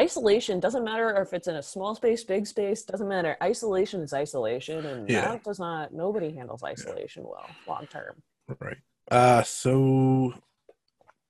isolation 0.00 0.58
doesn't 0.60 0.84
matter 0.84 1.10
if 1.20 1.32
it's 1.32 1.48
in 1.48 1.56
a 1.56 1.62
small 1.62 1.94
space, 1.94 2.24
big 2.24 2.46
space, 2.46 2.82
doesn't 2.82 3.08
matter. 3.08 3.36
Isolation 3.42 4.00
is 4.00 4.12
isolation, 4.14 4.86
and 4.86 5.08
Yeah. 5.08 5.32
that 5.32 5.44
does 5.44 5.58
not. 5.58 5.92
Nobody 5.92 6.34
handles 6.34 6.62
isolation 6.62 7.24
well 7.24 7.58
long 7.66 7.86
term. 7.88 8.22
Right. 8.60 8.78
Uh 9.10 9.42
so 9.42 10.34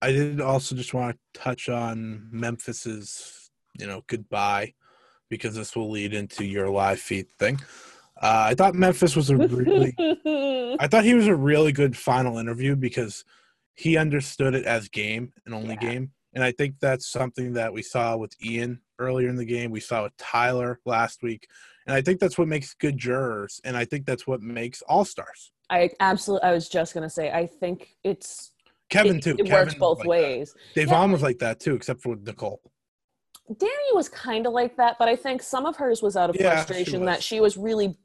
I 0.01 0.13
did 0.13 0.41
also 0.41 0.75
just 0.75 0.95
want 0.95 1.17
to 1.35 1.41
touch 1.41 1.69
on 1.69 2.29
Memphis's, 2.31 3.51
you 3.79 3.87
know, 3.87 4.03
goodbye 4.07 4.75
because 5.29 5.55
this 5.55 5.75
will 5.77 5.91
lead 5.91 6.13
into 6.13 6.45
your 6.45 6.69
live 6.69 7.01
feed 7.01 7.31
thing. 7.39 7.59
Uh, 8.21 8.47
I 8.51 8.55
thought 8.55 8.75
Memphis 8.75 9.17
was 9.17 9.31
a 9.31 9.37
really 9.37 9.95
I 10.79 10.87
thought 10.89 11.05
he 11.05 11.15
was 11.15 11.27
a 11.27 11.35
really 11.35 11.73
good 11.73 11.97
final 11.97 12.39
interview 12.39 12.77
because 12.77 13.25
he 13.75 13.97
understood 13.97 14.55
it 14.55 14.65
as 14.65 14.89
game 14.89 15.33
and 15.47 15.55
only 15.55 15.75
Yeah. 15.75 15.81
game. 15.81 16.13
And 16.35 16.43
I 16.43 16.53
think 16.53 16.77
that's 16.81 17.07
something 17.07 17.53
that 17.55 17.73
we 17.73 17.83
saw 17.83 18.17
with 18.17 18.35
Ian 18.43 18.81
earlier 18.99 19.29
in 19.29 19.37
the 19.37 19.45
game. 19.45 19.71
We 19.71 19.81
saw 19.81 20.05
with 20.05 20.17
Tyler 20.17 20.81
last 20.87 21.23
week. 21.23 21.49
And 21.87 21.95
I 21.95 22.01
think 22.01 22.21
that's 22.21 22.39
what 22.39 22.49
makes 22.49 22.75
good 22.75 22.97
jurors. 22.97 23.61
And 23.65 23.77
I 23.77 23.85
think 23.85 24.07
that's 24.07 24.27
what 24.27 24.41
makes 24.41 24.83
all 24.83 25.05
stars. 25.05 25.53
I 25.69 25.91
absolutely. 26.01 26.49
I 26.49 26.53
was 26.53 26.69
just 26.69 26.95
gonna 26.95 27.11
say. 27.11 27.31
I 27.31 27.47
think 27.47 27.97
it's 28.05 28.53
Kevin 28.91 29.17
it, 29.17 29.23
too. 29.23 29.31
It 29.39 29.47
Kevin 29.47 29.53
works 29.53 29.75
both 29.75 29.99
like 29.99 30.05
that. 30.05 30.09
ways. 30.09 30.55
Da'Vonne 30.77 31.13
was 31.13 31.23
like 31.23 31.39
that 31.39 31.61
too, 31.61 31.75
except 31.75 32.03
for 32.03 32.11
with 32.11 32.27
Nicole. 32.27 32.61
Dani 33.51 33.95
was 33.95 34.09
kind 34.09 34.47
of 34.47 34.53
like 34.53 34.77
that, 34.77 34.97
but 34.99 35.09
I 35.09 35.17
think 35.17 35.43
some 35.43 35.67
of 35.67 35.77
hers 35.77 36.03
was 36.03 36.17
out 36.17 36.31
of 36.31 36.37
Yeah, 36.37 36.51
she 36.51 36.57
frustration 36.57 37.05
that 37.07 37.23
she 37.23 37.41
was 37.41 37.57
really, 37.57 37.99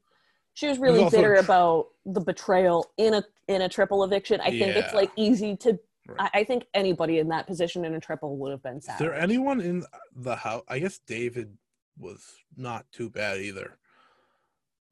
she 0.53 0.67
was 0.67 0.79
really 0.79 1.07
bitter 1.09 1.35
about 1.35 1.87
the 2.05 2.21
betrayal 2.21 2.85
in 2.97 3.13
a 3.13 3.23
in 3.47 3.61
a 3.61 3.69
triple 3.69 4.03
eviction. 4.03 4.41
I 4.41 4.49
think 4.49 4.75
it's 4.75 4.93
like 4.93 5.11
easy 5.15 5.55
to. 5.57 5.77
Right. 6.07 6.29
I, 6.33 6.39
I 6.39 6.43
think 6.43 6.65
anybody 6.73 7.19
in 7.19 7.27
that 7.29 7.47
position 7.47 7.83
in 7.85 7.93
a 7.93 7.99
triple 7.99 8.37
would 8.37 8.51
have 8.51 8.63
been 8.63 8.81
sad. 8.81 8.93
Is 8.93 8.99
there 8.99 9.13
anyone 9.13 9.59
in 9.61 9.83
the 10.15 10.35
house? 10.35 10.63
I 10.67 10.79
guess 10.79 10.99
David 10.99 11.57
was 11.97 12.23
not 12.55 12.85
too 12.91 13.09
bad 13.09 13.39
either. 13.39 13.77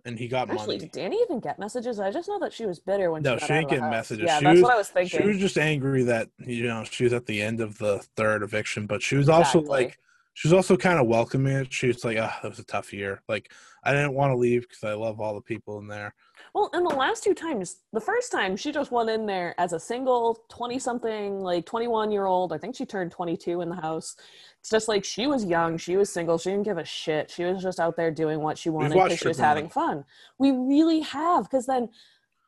And 0.03 0.19
he 0.19 0.27
got 0.27 0.51
Actually, 0.51 0.77
money. 0.77 0.89
did 0.89 0.93
Dani 0.93 1.15
even 1.23 1.39
get 1.39 1.57
messages? 1.57 1.99
I 1.99 2.11
just 2.11 2.27
know 2.29 2.37
that 2.39 2.53
she 2.53 2.67
was 2.67 2.79
bitter 2.79 3.09
when 3.11 3.23
No, 3.23 3.37
she, 3.37 3.39
got 3.39 3.47
she 3.47 3.53
didn't 3.53 3.69
get 3.69 3.79
house. 3.79 3.91
messages. 3.91 4.25
Yeah, 4.27 4.37
She 4.39 4.43
that's 4.45 4.53
was- 4.55 4.61
what 4.63 4.73
I 4.73 4.77
was 4.77 4.89
thinking. 4.89 5.19
She 5.21 5.27
was 5.27 5.37
just 5.39 5.57
angry 5.57 6.03
that 6.03 6.29
you 6.39 6.67
know 6.67 6.83
she 6.83 7.05
was 7.05 7.13
at 7.13 7.25
the 7.25 7.41
end 7.41 7.59
of 7.59 7.77
the 7.79 7.99
third 8.15 8.43
eviction, 8.43 8.85
but 8.85 9.01
she 9.01 9.15
was 9.15 9.29
also 9.29 9.61
like 9.61 9.97
she 10.33 10.47
was 10.47 10.53
also 10.53 10.75
kind 10.77 10.99
of 10.99 11.07
welcoming 11.07 11.53
it. 11.53 11.73
She 11.73 11.87
was 11.87 12.03
like, 12.05 12.17
"Ah, 12.19 12.39
it 12.43 12.49
was 12.49 12.59
a 12.59 12.63
tough 12.65 12.93
year. 12.93 13.23
Like 13.27 13.51
I 13.83 13.93
didn't 13.93 14.13
want 14.13 14.31
to 14.31 14.35
leave 14.37 14.61
because 14.69 14.83
I 14.83 14.93
love 14.93 15.19
all 15.19 15.33
the 15.33 15.41
people 15.41 15.79
in 15.79 15.87
there." 15.87 16.13
Well, 16.55 16.69
and 16.71 16.89
the 16.89 16.95
last 16.95 17.21
two 17.21 17.33
times, 17.33 17.79
the 17.91 17.99
first 17.99 18.31
time 18.31 18.55
she 18.55 18.71
just 18.71 18.89
went 18.89 19.09
in 19.09 19.25
there 19.25 19.53
as 19.57 19.73
a 19.73 19.79
single 19.79 20.45
20 20.47 20.79
something, 20.79 21.41
like 21.41 21.65
21 21.65 22.13
year 22.13 22.27
old. 22.27 22.53
I 22.53 22.57
think 22.57 22.77
she 22.77 22.85
turned 22.85 23.11
22 23.11 23.59
in 23.59 23.67
the 23.67 23.75
house. 23.75 24.15
It's 24.61 24.69
just 24.69 24.87
like 24.87 25.03
she 25.03 25.27
was 25.27 25.43
young, 25.43 25.77
she 25.77 25.97
was 25.97 26.13
single, 26.13 26.37
she 26.37 26.51
didn't 26.51 26.63
give 26.63 26.77
a 26.77 26.85
shit. 26.85 27.29
She 27.29 27.43
was 27.43 27.61
just 27.61 27.77
out 27.77 27.97
there 27.97 28.09
doing 28.09 28.39
what 28.39 28.57
she 28.57 28.69
wanted 28.69 28.93
because 28.93 29.19
she 29.19 29.27
was 29.27 29.37
having 29.37 29.67
fun. 29.67 30.05
We 30.37 30.51
really 30.51 31.01
have, 31.01 31.43
because 31.43 31.65
then 31.65 31.89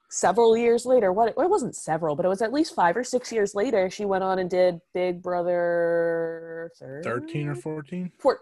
several 0.10 0.56
years 0.56 0.86
later, 0.86 1.12
what 1.12 1.28
it 1.28 1.36
wasn't 1.36 1.76
several, 1.76 2.16
but 2.16 2.26
it 2.26 2.30
was 2.30 2.42
at 2.42 2.54
least 2.54 2.74
five 2.74 2.96
or 2.96 3.04
six 3.04 3.34
years 3.34 3.56
later, 3.56 3.90
she 3.90 4.06
went 4.06 4.24
on 4.24 4.40
and 4.40 4.50
did 4.50 4.80
Big 4.94 5.22
Brother 5.22 6.72
13 7.04 7.50
or 7.50 7.56
14? 7.56 8.12
Four, 8.18 8.40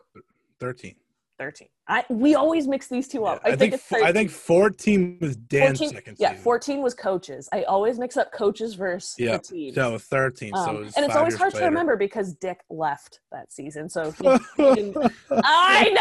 13. 0.60 0.94
13. 1.40 1.68
I 1.88 2.04
we 2.10 2.34
always 2.34 2.68
mix 2.68 2.88
these 2.88 3.08
two 3.08 3.26
up. 3.26 3.42
Yeah, 3.46 3.54
I, 3.54 3.56
think, 3.56 3.74
it's 3.74 3.84
fo- 3.84 4.04
I 4.04 4.12
think 4.12 4.32
14 4.32 5.20
was 5.22 5.36
Dan's 5.36 5.78
14 5.80 5.96
second 5.96 6.18
yeah, 6.20 6.30
season. 6.32 6.44
14 6.44 6.82
was 6.82 6.94
coaches. 6.96 7.48
I 7.54 7.64
always 7.64 8.00
mix 8.00 8.18
up 8.18 8.32
coaches 8.32 8.74
versus 8.74 9.14
Yeah, 9.20 9.38
the 9.38 9.44
team. 9.44 9.74
So 9.74 9.98
13. 10.00 10.54
so 10.56 10.58
Um, 10.58 10.76
it 10.78 10.80
was 10.80 10.96
and 10.96 11.06
it's 11.06 11.16
always 11.16 11.36
hard 11.36 11.54
to 11.54 11.64
remember 11.66 11.96
because 11.96 12.34
Dick 12.34 12.62
left 12.70 13.20
that 13.32 13.52
season. 13.52 13.88
So 13.90 14.12
he, 14.12 14.24
he 14.58 14.94
I 15.32 15.92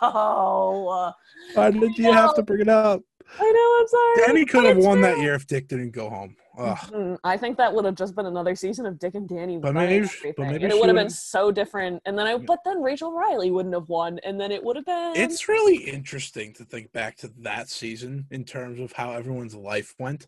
know. 0.00 1.12
Why 1.54 1.70
did 1.70 1.98
you 1.98 2.12
have 2.12 2.34
to 2.36 2.42
bring 2.42 2.62
it 2.62 2.68
up? 2.68 3.02
I 3.38 3.50
know. 3.50 3.78
I'm 3.80 3.88
sorry. 3.88 4.42
Dani 4.44 4.48
could 4.48 4.64
have 4.64 4.78
won 4.78 5.00
that 5.02 5.18
year 5.18 5.34
if 5.34 5.46
Dick 5.46 5.68
didn't 5.68 5.90
go 5.90 6.08
home. 6.08 6.36
Ugh. 6.58 6.76
Mhm. 6.78 7.18
I 7.24 7.36
think 7.38 7.56
that 7.56 7.72
would 7.74 7.84
have 7.86 7.94
just 7.94 8.14
been 8.14 8.26
another 8.26 8.54
season 8.54 8.84
of 8.84 8.98
Dick 8.98 9.14
and 9.14 9.28
Dani 9.28 9.60
But 9.60 9.74
maybe- 9.74 10.06
but 10.36 10.38
maybe 10.38 10.64
and 10.64 10.72
it 10.72 10.78
would 10.78 10.88
have 10.88 10.96
been 10.96 11.08
so 11.10 11.50
different. 11.50 12.02
And 12.04 12.18
then 12.18 12.26
I, 12.26 12.36
but 12.36 12.58
then 12.64 12.82
Rachel 12.82 13.12
Reilly 13.12 13.50
wouldn't 13.50 13.74
have 13.74 13.88
won, 13.88 14.18
and 14.24 14.38
then 14.40 14.52
it 14.52 14.62
would 14.62 14.76
have 14.76 14.84
been. 14.84 15.12
It's 15.16 15.48
really 15.48 15.76
interesting 15.76 16.52
to 16.54 16.64
think 16.64 16.92
back 16.92 17.16
to 17.18 17.28
that 17.38 17.68
season 17.70 18.26
in 18.30 18.44
terms 18.44 18.80
of 18.80 18.92
how 18.92 19.12
everyone's 19.12 19.54
life 19.54 19.94
went. 19.98 20.26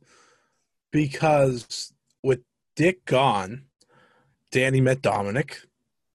Because 0.93 1.93
with 2.23 2.41
Dick 2.77 3.05
gone, 3.05 3.65
Dani 4.53 4.81
met 4.83 5.03
Dominic, 5.03 5.61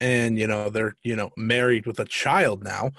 and 0.02 0.40
you 0.40 0.48
know, 0.48 0.70
they're 0.70 0.96
you 1.04 1.16
know, 1.16 1.32
married 1.38 1.86
with 1.86 2.00
a 2.00 2.06
child 2.06 2.64
now. 2.64 2.92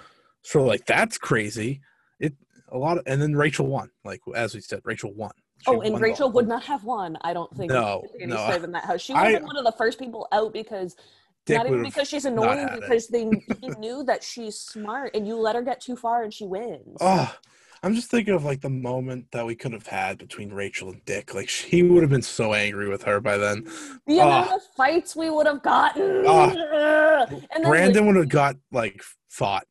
So 0.42 0.62
like 0.64 0.86
that's 0.86 1.18
crazy. 1.18 1.80
It 2.18 2.34
a 2.68 2.78
lot 2.78 2.98
of 2.98 3.04
and 3.06 3.20
then 3.20 3.34
Rachel 3.34 3.66
won. 3.66 3.90
Like 4.04 4.20
as 4.34 4.54
we 4.54 4.60
said, 4.60 4.80
Rachel 4.84 5.12
won. 5.12 5.32
Oh, 5.66 5.80
and 5.80 6.00
Rachel 6.00 6.30
would 6.32 6.48
not 6.48 6.62
have 6.64 6.84
won. 6.84 7.18
I 7.22 7.32
don't 7.32 7.54
think. 7.56 7.70
No, 7.70 8.02
no, 8.18 8.52
in 8.52 8.72
that 8.72 8.84
house. 8.84 9.00
She 9.00 9.12
would 9.12 9.22
have 9.22 9.32
been 9.32 9.46
one 9.46 9.56
of 9.56 9.64
the 9.64 9.72
first 9.72 9.98
people 9.98 10.26
out 10.32 10.52
because 10.52 10.96
Dick 11.46 11.56
not 11.56 11.66
even 11.66 11.82
because 11.82 12.08
she's 12.08 12.24
annoying, 12.24 12.68
it. 12.68 12.80
because 12.80 13.08
they 13.08 13.24
he 13.60 13.68
knew 13.78 14.04
that 14.04 14.22
she's 14.22 14.58
smart, 14.58 15.14
and 15.14 15.26
you 15.26 15.36
let 15.36 15.54
her 15.54 15.62
get 15.62 15.80
too 15.80 15.96
far, 15.96 16.22
and 16.22 16.32
she 16.32 16.44
wins. 16.44 16.96
Oh, 17.00 17.34
I'm 17.82 17.94
just 17.94 18.10
thinking 18.10 18.34
of 18.34 18.44
like 18.44 18.60
the 18.60 18.70
moment 18.70 19.26
that 19.32 19.46
we 19.46 19.54
could 19.54 19.72
have 19.72 19.86
had 19.86 20.18
between 20.18 20.52
Rachel 20.52 20.90
and 20.90 21.04
Dick. 21.04 21.34
Like 21.34 21.48
he 21.48 21.82
would 21.82 22.02
have 22.02 22.10
been 22.10 22.22
so 22.22 22.52
angry 22.52 22.88
with 22.88 23.02
her 23.04 23.20
by 23.20 23.38
then. 23.38 23.64
the 24.06 24.18
amount 24.18 24.50
ah. 24.50 24.56
of 24.56 24.62
fights 24.76 25.16
we 25.16 25.30
would 25.30 25.46
have 25.46 25.62
gotten. 25.62 26.02
And 26.02 26.26
then, 26.26 27.28
like, 27.54 27.62
Brendon 27.64 28.06
would 28.06 28.16
have 28.16 28.28
got 28.28 28.56
like 28.70 29.02
fought. 29.28 29.66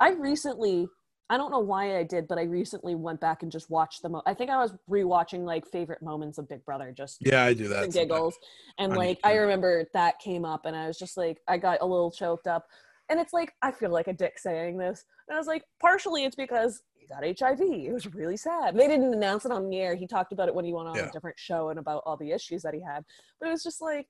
I 0.00 0.10
recently, 0.10 0.88
I 1.28 1.36
don't 1.36 1.50
know 1.50 1.58
why 1.58 1.98
I 1.98 2.04
did, 2.04 2.28
but 2.28 2.38
I 2.38 2.42
recently 2.42 2.94
went 2.94 3.20
back 3.20 3.42
and 3.42 3.50
just 3.50 3.68
watched 3.68 4.02
them. 4.02 4.16
I 4.26 4.34
think 4.34 4.48
I 4.50 4.58
was 4.58 4.74
rewatching 4.88 5.44
like 5.44 5.66
favorite 5.66 6.00
moments 6.00 6.38
of 6.38 6.48
Big 6.48 6.64
Brother, 6.64 6.92
just 6.96 7.18
Yeah, 7.20 7.44
I 7.44 7.52
do 7.52 7.66
that. 7.68 7.74
sometimes. 7.84 7.94
giggles. 7.94 8.38
And 8.78 8.92
on 8.92 8.98
like 8.98 9.18
I 9.24 9.34
remember 9.34 9.84
that 9.92 10.20
came 10.20 10.44
up, 10.44 10.66
and 10.66 10.76
I 10.76 10.86
was 10.86 10.98
just 10.98 11.16
like, 11.16 11.40
I 11.48 11.58
got 11.58 11.78
a 11.80 11.86
little 11.86 12.10
choked 12.12 12.46
up. 12.46 12.66
And 13.08 13.18
it's 13.20 13.32
like 13.32 13.54
I 13.62 13.72
feel 13.72 13.90
like 13.90 14.06
a 14.08 14.12
dick 14.12 14.38
saying 14.38 14.78
this, 14.78 15.04
and 15.28 15.34
I 15.34 15.38
was 15.38 15.46
like, 15.48 15.64
partially 15.80 16.24
it's 16.24 16.36
because 16.36 16.82
he 16.94 17.06
got 17.08 17.24
HIV. 17.24 17.60
It 17.60 17.92
was 17.92 18.12
really 18.14 18.36
sad. 18.36 18.76
They 18.76 18.86
didn't 18.86 19.12
announce 19.12 19.44
it 19.44 19.52
on 19.52 19.68
the 19.68 19.78
air. 19.78 19.96
He 19.96 20.06
talked 20.06 20.32
about 20.32 20.48
it 20.48 20.54
when 20.54 20.64
he 20.64 20.72
went 20.72 20.88
on 20.88 20.96
Yeah. 20.96 21.08
a 21.08 21.12
different 21.12 21.38
show 21.38 21.70
and 21.70 21.78
about 21.80 22.02
all 22.06 22.16
the 22.16 22.30
issues 22.30 22.62
that 22.62 22.74
he 22.74 22.80
had. 22.80 23.04
But 23.40 23.48
it 23.48 23.52
was 23.52 23.62
just 23.64 23.80
like, 23.82 24.06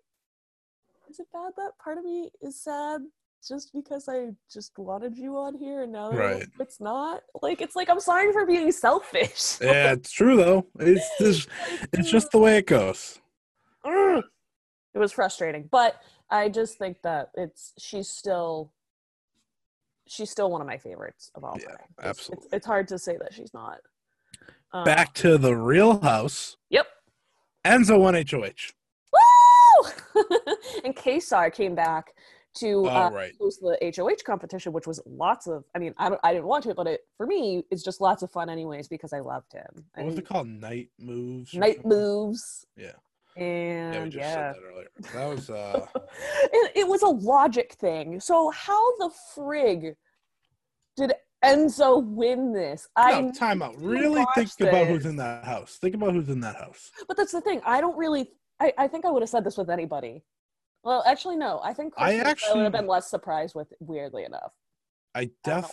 is 1.08 1.18
it 1.18 1.26
bad 1.32 1.52
that 1.56 1.72
part 1.82 1.96
of 1.98 2.04
me 2.04 2.30
is 2.42 2.62
sad 2.62 3.00
just 3.46 3.72
because 3.72 4.08
I 4.08 4.30
just 4.52 4.72
wanted 4.78 5.16
you 5.16 5.36
on 5.36 5.54
here 5.54 5.82
and 5.82 5.92
now 5.92 6.10
Right. 6.10 6.44
it's 6.60 6.80
not? 6.80 7.22
Like 7.42 7.60
it's 7.60 7.76
like 7.76 7.88
I'm 7.88 8.00
sorry 8.00 8.32
for 8.32 8.44
being 8.46 8.72
selfish. 8.72 9.58
Yeah, 9.60 9.92
it's 9.92 10.10
true 10.12 10.36
though. 10.36 10.66
It's 10.78 11.08
just 11.18 11.48
it's 11.92 12.10
just 12.10 12.30
the 12.32 12.38
way 12.38 12.58
it 12.58 12.66
goes. 12.66 13.20
Mm. 13.84 14.22
it 14.94 14.98
was 14.98 15.12
frustrating 15.12 15.68
but 15.70 16.00
i 16.28 16.48
just 16.48 16.76
think 16.76 16.96
that 17.02 17.30
it's 17.36 17.72
she's 17.78 18.08
still 18.08 18.72
she's 20.08 20.28
still 20.28 20.50
one 20.50 20.60
of 20.60 20.66
my 20.66 20.76
favorites 20.76 21.30
of 21.36 21.44
all 21.44 21.56
Yeah, 21.60 21.68
time 21.68 21.76
It's- 22.00 22.08
absolutely. 22.08 22.46
it's, 22.46 22.54
it's 22.54 22.66
hard 22.66 22.88
to 22.88 22.98
say 22.98 23.16
that 23.18 23.32
she's 23.32 23.54
not 23.54 23.78
Um, 24.72 24.82
Back 24.84 25.14
to 25.22 25.38
the 25.38 25.54
real 25.54 26.00
house. 26.00 26.56
yep 26.68 26.86
Enzo 27.64 27.96
won 28.00 28.14
HOH. 28.14 28.72
Woo! 29.12 29.90
and 30.84 30.96
Kesar 30.96 31.52
came 31.54 31.76
back 31.76 32.12
to 32.56 32.86
Oh, 32.86 32.88
uh, 32.88 33.10
right. 33.10 33.32
host 33.40 33.60
the 33.60 33.78
HOH 33.96 34.24
competition, 34.24 34.72
which 34.72 34.86
was 34.86 35.00
lots 35.06 35.46
of. 35.46 35.64
I 35.74 35.78
mean, 35.78 35.94
I 35.98 36.08
don't, 36.08 36.20
I 36.24 36.32
didn't 36.32 36.46
watch 36.46 36.66
it, 36.66 36.76
but 36.76 36.86
it 36.86 37.00
for 37.16 37.26
me, 37.26 37.64
it's 37.70 37.82
just 37.82 38.00
lots 38.00 38.22
of 38.22 38.30
fun, 38.30 38.48
anyways, 38.50 38.88
because 38.88 39.12
I 39.12 39.20
loved 39.20 39.52
him. 39.52 39.64
What 39.94 40.06
was 40.06 40.14
And 40.14 40.22
it 40.22 40.26
called? 40.26 40.48
Knight 40.48 40.90
moves. 40.98 41.54
Night 41.54 41.76
something? 41.76 41.90
moves. 41.90 42.66
Yeah. 42.76 42.92
Yeah, 43.36 43.42
we 43.42 43.46
And 43.46 44.12
just 44.12 44.22
yeah, 44.24 44.52
said 44.52 44.62
that 44.62 44.66
earlier. 44.66 44.88
That 45.12 45.26
was 45.34 45.50
uh 45.50 45.86
it, 46.52 46.72
it 46.74 46.88
was 46.88 47.02
a 47.02 47.08
logic 47.08 47.74
thing. 47.74 48.18
So 48.20 48.50
how 48.50 48.96
the 48.96 49.10
frig 49.36 49.94
did 50.96 51.12
Enzo 51.44 52.02
win 52.02 52.52
this? 52.52 52.88
I 52.96 53.20
no, 53.20 53.32
time 53.32 53.60
out. 53.62 53.74
Really 53.78 54.24
think 54.34 54.48
watch 54.48 54.60
about 54.60 54.86
who's 54.88 55.04
in 55.06 55.16
that 55.16 55.44
house. 55.44 55.76
Think 55.76 55.94
about 55.94 56.14
who's 56.14 56.30
in 56.30 56.40
that 56.40 56.56
house. 56.56 56.90
But 57.06 57.16
that's 57.18 57.32
the 57.32 57.42
thing. 57.42 57.60
I 57.64 57.80
don't 57.80 57.96
really. 57.96 58.30
I, 58.58 58.72
I 58.78 58.88
think 58.88 59.04
I 59.04 59.10
would 59.10 59.20
have 59.22 59.28
said 59.28 59.44
this 59.44 59.58
with 59.58 59.68
anybody. 59.68 60.24
Well, 60.86 61.02
actually, 61.04 61.34
no. 61.34 61.60
I 61.64 61.74
think 61.74 61.94
I 61.96 62.14
Christmas 62.20 62.44
I, 62.48 62.54
would 62.54 62.62
have 62.62 62.72
been 62.72 62.86
less 62.86 63.10
surprised 63.10 63.56
with. 63.56 63.72
Weirdly 63.80 64.22
enough, 64.22 64.54
I 65.16 65.22
I 65.22 65.30
def 65.42 65.68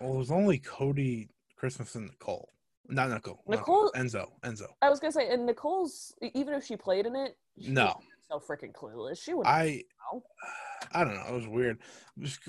well, 0.00 0.14
it 0.14 0.18
was 0.18 0.32
only 0.32 0.58
Cody, 0.58 1.28
Christmas, 1.56 1.94
and 1.94 2.06
Nicole. 2.06 2.48
Not 2.88 3.10
Nicole. 3.10 3.40
not 3.46 3.60
Nicole- 3.60 3.92
Enzo. 3.92 4.26
Enzo. 4.42 4.66
I 4.82 4.90
was 4.90 4.98
gonna 4.98 5.12
say, 5.12 5.32
and 5.32 5.46
Nicole's 5.46 6.12
even 6.34 6.52
if 6.54 6.64
she 6.64 6.76
played 6.76 7.06
in 7.06 7.14
it, 7.14 7.36
No. 7.56 7.94
so 8.28 8.40
freaking 8.40 8.72
clueless. 8.72 9.22
She 9.22 9.34
would. 9.34 9.46
I 9.46 9.84
know. 10.12 10.24
I 10.90 11.04
don't 11.04 11.14
know. 11.14 11.26
It 11.28 11.34
was 11.34 11.46
weird. 11.46 11.78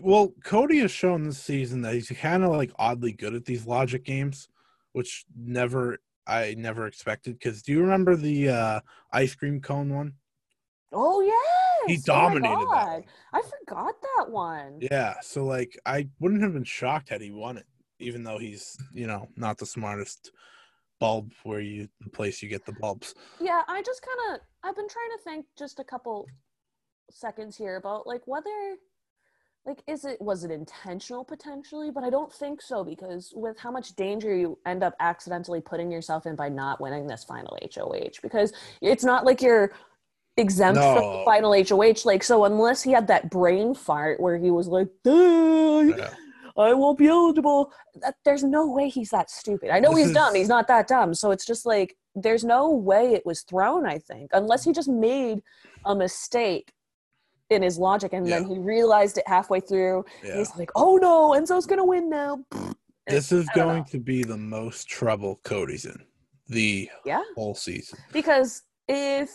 Well, 0.01 0.33
Cody 0.43 0.79
has 0.79 0.89
shown 0.89 1.23
this 1.23 1.37
season 1.37 1.83
that 1.83 1.93
he's 1.93 2.09
kind 2.09 2.43
of 2.43 2.49
like 2.51 2.71
oddly 2.79 3.11
good 3.11 3.35
at 3.35 3.45
these 3.45 3.67
logic 3.67 4.03
games, 4.05 4.49
which 4.93 5.23
never 5.37 5.99
I 6.25 6.55
never 6.57 6.87
expected. 6.87 7.37
Because 7.37 7.61
do 7.61 7.73
you 7.73 7.81
remember 7.81 8.15
the 8.15 8.49
uh, 8.49 8.79
ice 9.13 9.35
cream 9.35 9.61
cone 9.61 9.93
one? 9.93 10.13
Oh 10.95 11.21
yes, 11.21 11.35
He 11.87 11.97
Oh 11.97 12.13
dominated 12.13 12.67
that. 12.71 12.87
One. 12.87 13.03
I 13.33 13.41
forgot 13.41 13.95
that 14.01 14.31
one. 14.31 14.79
Yeah. 14.81 15.15
So 15.21 15.45
like, 15.45 15.79
I 15.85 16.07
wouldn't 16.19 16.41
have 16.41 16.53
been 16.53 16.63
shocked 16.63 17.09
had 17.09 17.21
he 17.21 17.31
won 17.31 17.57
it, 17.57 17.67
even 17.99 18.23
though 18.23 18.39
he's 18.39 18.77
you 18.93 19.05
know 19.05 19.27
not 19.35 19.57
the 19.57 19.65
smartest 19.65 20.31
bulb 20.99 21.31
where 21.43 21.59
you 21.59 21.87
the 22.01 22.09
place 22.09 22.41
you 22.41 22.49
get 22.49 22.65
the 22.65 22.73
bulbs. 22.73 23.13
Yeah, 23.39 23.61
I 23.67 23.83
just 23.83 24.01
kind 24.01 24.35
of 24.35 24.41
I've 24.63 24.75
been 24.75 24.89
trying 24.89 25.17
to 25.17 25.23
think 25.23 25.45
just 25.57 25.79
a 25.79 25.83
couple 25.83 26.25
seconds 27.11 27.55
here 27.55 27.75
about 27.75 28.07
like 28.07 28.21
whether 28.25 28.77
like 29.65 29.81
is 29.87 30.05
it 30.05 30.21
was 30.21 30.43
it 30.43 30.51
intentional 30.51 31.23
potentially, 31.23 31.91
but 31.91 32.03
I 32.03 32.09
don't 32.09 32.31
think 32.31 32.61
so 32.61 32.83
because 32.83 33.33
with 33.35 33.57
how 33.59 33.71
much 33.71 33.95
danger 33.95 34.33
you 34.35 34.57
end 34.65 34.83
up 34.83 34.93
accidentally 34.99 35.59
putting 35.59 35.91
yourself 35.91 36.25
in 36.25 36.35
by 36.35 36.49
not 36.49 36.79
winning 36.79 37.07
this 37.07 37.23
final 37.23 37.57
HOH 37.73 38.21
because 38.21 38.53
it's 38.81 39.03
not 39.03 39.25
like 39.25 39.41
you're 39.41 39.71
exempt 40.37 40.79
from 40.79 40.95
the 40.95 41.21
final 41.25 41.53
HOH 41.53 42.01
like 42.05 42.23
so 42.23 42.43
unless 42.45 42.81
he 42.83 42.91
had 42.91 43.07
that 43.07 43.29
brain 43.29 43.73
fart 43.73 44.19
where 44.19 44.37
he 44.37 44.51
was 44.51 44.67
like 44.67 44.87
Yeah. 45.05 46.09
I 46.57 46.73
won't 46.73 46.97
be 46.97 47.07
eligible. 47.07 47.71
That, 48.01 48.15
there's 48.23 48.43
no 48.43 48.65
way 48.71 48.87
he's 48.87 49.09
that 49.09 49.29
stupid. 49.29 49.71
I 49.71 49.79
know 49.79 49.93
This 49.93 50.05
he's 50.05 50.13
dumb. 50.13 50.33
He's 50.35 50.47
not 50.47 50.67
that 50.69 50.87
dumb. 50.87 51.13
So 51.13 51.31
it's 51.31 51.45
just 51.45 51.65
like 51.65 51.97
there's 52.15 52.45
no 52.45 52.69
way 52.71 53.13
it 53.13 53.25
was 53.25 53.41
thrown. 53.41 53.85
I 53.85 53.97
think 53.97 54.29
unless 54.33 54.63
he 54.63 54.71
just 54.71 54.87
made 54.87 55.41
a 55.85 55.93
mistake 55.95 56.71
in 57.49 57.61
his 57.61 57.77
logic 57.77 58.13
and 58.13 58.25
then 58.25 58.45
he 58.47 58.57
realized 58.57 59.17
it 59.17 59.27
halfway 59.27 59.59
through. 59.59 60.05
Yeah. 60.23 60.37
He's 60.37 60.55
like, 60.57 60.71
"Oh 60.75 60.95
no, 60.97 61.31
Enzo's 61.31 61.65
gonna 61.65 61.85
win 61.85 62.09
now." 62.09 62.39
This 63.07 63.31
is 63.31 63.47
going 63.53 63.79
know. 63.79 63.85
to 63.91 63.99
be 63.99 64.23
the 64.23 64.37
most 64.37 64.87
trouble 64.87 65.39
Cody's 65.43 65.85
in 65.85 65.99
the 66.47 66.89
Yeah, 67.05 67.21
whole 67.35 67.53
season. 67.53 67.99
because 68.13 68.63
if 68.87 69.29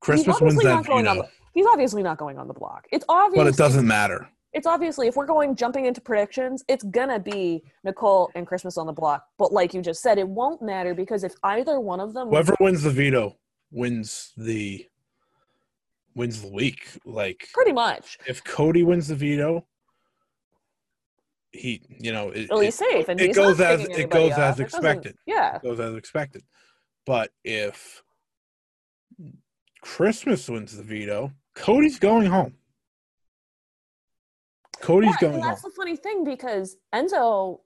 Christmas 0.00 0.40
wins 0.40 0.56
that 0.62 0.88
on 0.88 1.04
veto, 1.04 1.14
the, 1.22 1.28
he's 1.52 1.66
obviously 1.66 2.02
not 2.02 2.18
going 2.18 2.38
on 2.38 2.48
the 2.48 2.54
block. 2.54 2.86
It's 2.92 3.04
obvious, 3.08 3.44
but 3.44 3.46
it 3.48 3.56
doesn't 3.56 3.86
matter. 3.86 4.28
it's 4.52 4.66
obviously 4.66 5.06
if 5.08 5.16
we're 5.16 5.26
going 5.26 5.56
jumping 5.56 5.86
into 5.86 6.00
predictions, 6.00 6.64
it's 6.68 6.84
gonna 6.84 7.18
be 7.18 7.62
Nicole 7.84 8.30
and 8.34 8.46
Christmas 8.46 8.76
on 8.78 8.86
the 8.86 8.92
block. 8.92 9.24
But 9.38 9.52
like 9.52 9.74
you 9.74 9.82
just 9.82 10.02
said, 10.02 10.18
it 10.18 10.28
won't 10.28 10.62
matter 10.62 10.94
because 10.94 11.24
if 11.24 11.34
either 11.42 11.80
one 11.80 12.00
of 12.00 12.14
them 12.14 12.28
Whoever 12.28 12.54
wins 12.60 12.82
the 12.82 12.90
veto 12.90 13.36
wins 13.70 14.32
the 14.36 14.86
wins 16.14 16.42
the 16.42 16.48
week. 16.48 16.88
Like 17.04 17.48
pretty 17.52 17.72
much, 17.72 18.18
if 18.26 18.42
Cody 18.42 18.82
wins 18.82 19.08
the 19.08 19.14
veto, 19.14 19.66
he 21.52 21.82
you 21.88 22.12
know 22.12 22.30
it, 22.30 22.48
well, 22.50 22.60
it, 22.60 22.66
he's 22.66 22.74
safe 22.74 23.08
and 23.08 23.20
it 23.20 23.34
goes 23.34 23.60
as 23.60 23.82
it 23.82 24.10
goes 24.10 24.32
off. 24.32 24.38
as 24.38 24.60
It 24.60 24.64
expected. 24.64 25.16
Yeah, 25.26 25.58
goes 25.62 25.78
as 25.78 25.94
expected. 25.94 26.42
But 27.04 27.30
if 27.44 28.02
Christmas 29.86 30.48
wins 30.48 30.76
the 30.76 30.82
veto, 30.82 31.32
Cody's 31.54 31.98
going 31.98 32.26
home. 32.26 32.54
Cody's 34.80 35.12
Yeah, 35.12 35.28
going 35.28 35.34
and 35.34 35.42
home. 35.44 35.50
that's 35.52 35.62
the 35.62 35.70
funny 35.70 35.96
thing 35.96 36.24
because 36.24 36.76
Enzo 36.92 37.60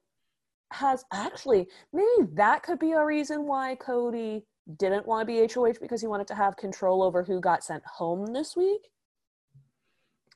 has 0.70 1.04
actually 1.12 1.66
maybe 1.92 2.30
that 2.34 2.62
could 2.62 2.78
be 2.78 2.92
a 2.92 3.04
reason 3.04 3.46
why 3.46 3.74
Cody 3.74 4.44
didn't 4.78 5.06
want 5.06 5.26
to 5.26 5.26
be 5.26 5.52
HOH 5.52 5.80
because 5.80 6.00
he 6.00 6.06
wanted 6.06 6.28
to 6.28 6.34
have 6.34 6.56
control 6.56 7.02
over 7.02 7.24
who 7.24 7.40
got 7.40 7.64
sent 7.64 7.82
home 7.86 8.26
this 8.32 8.54
week. 8.54 8.90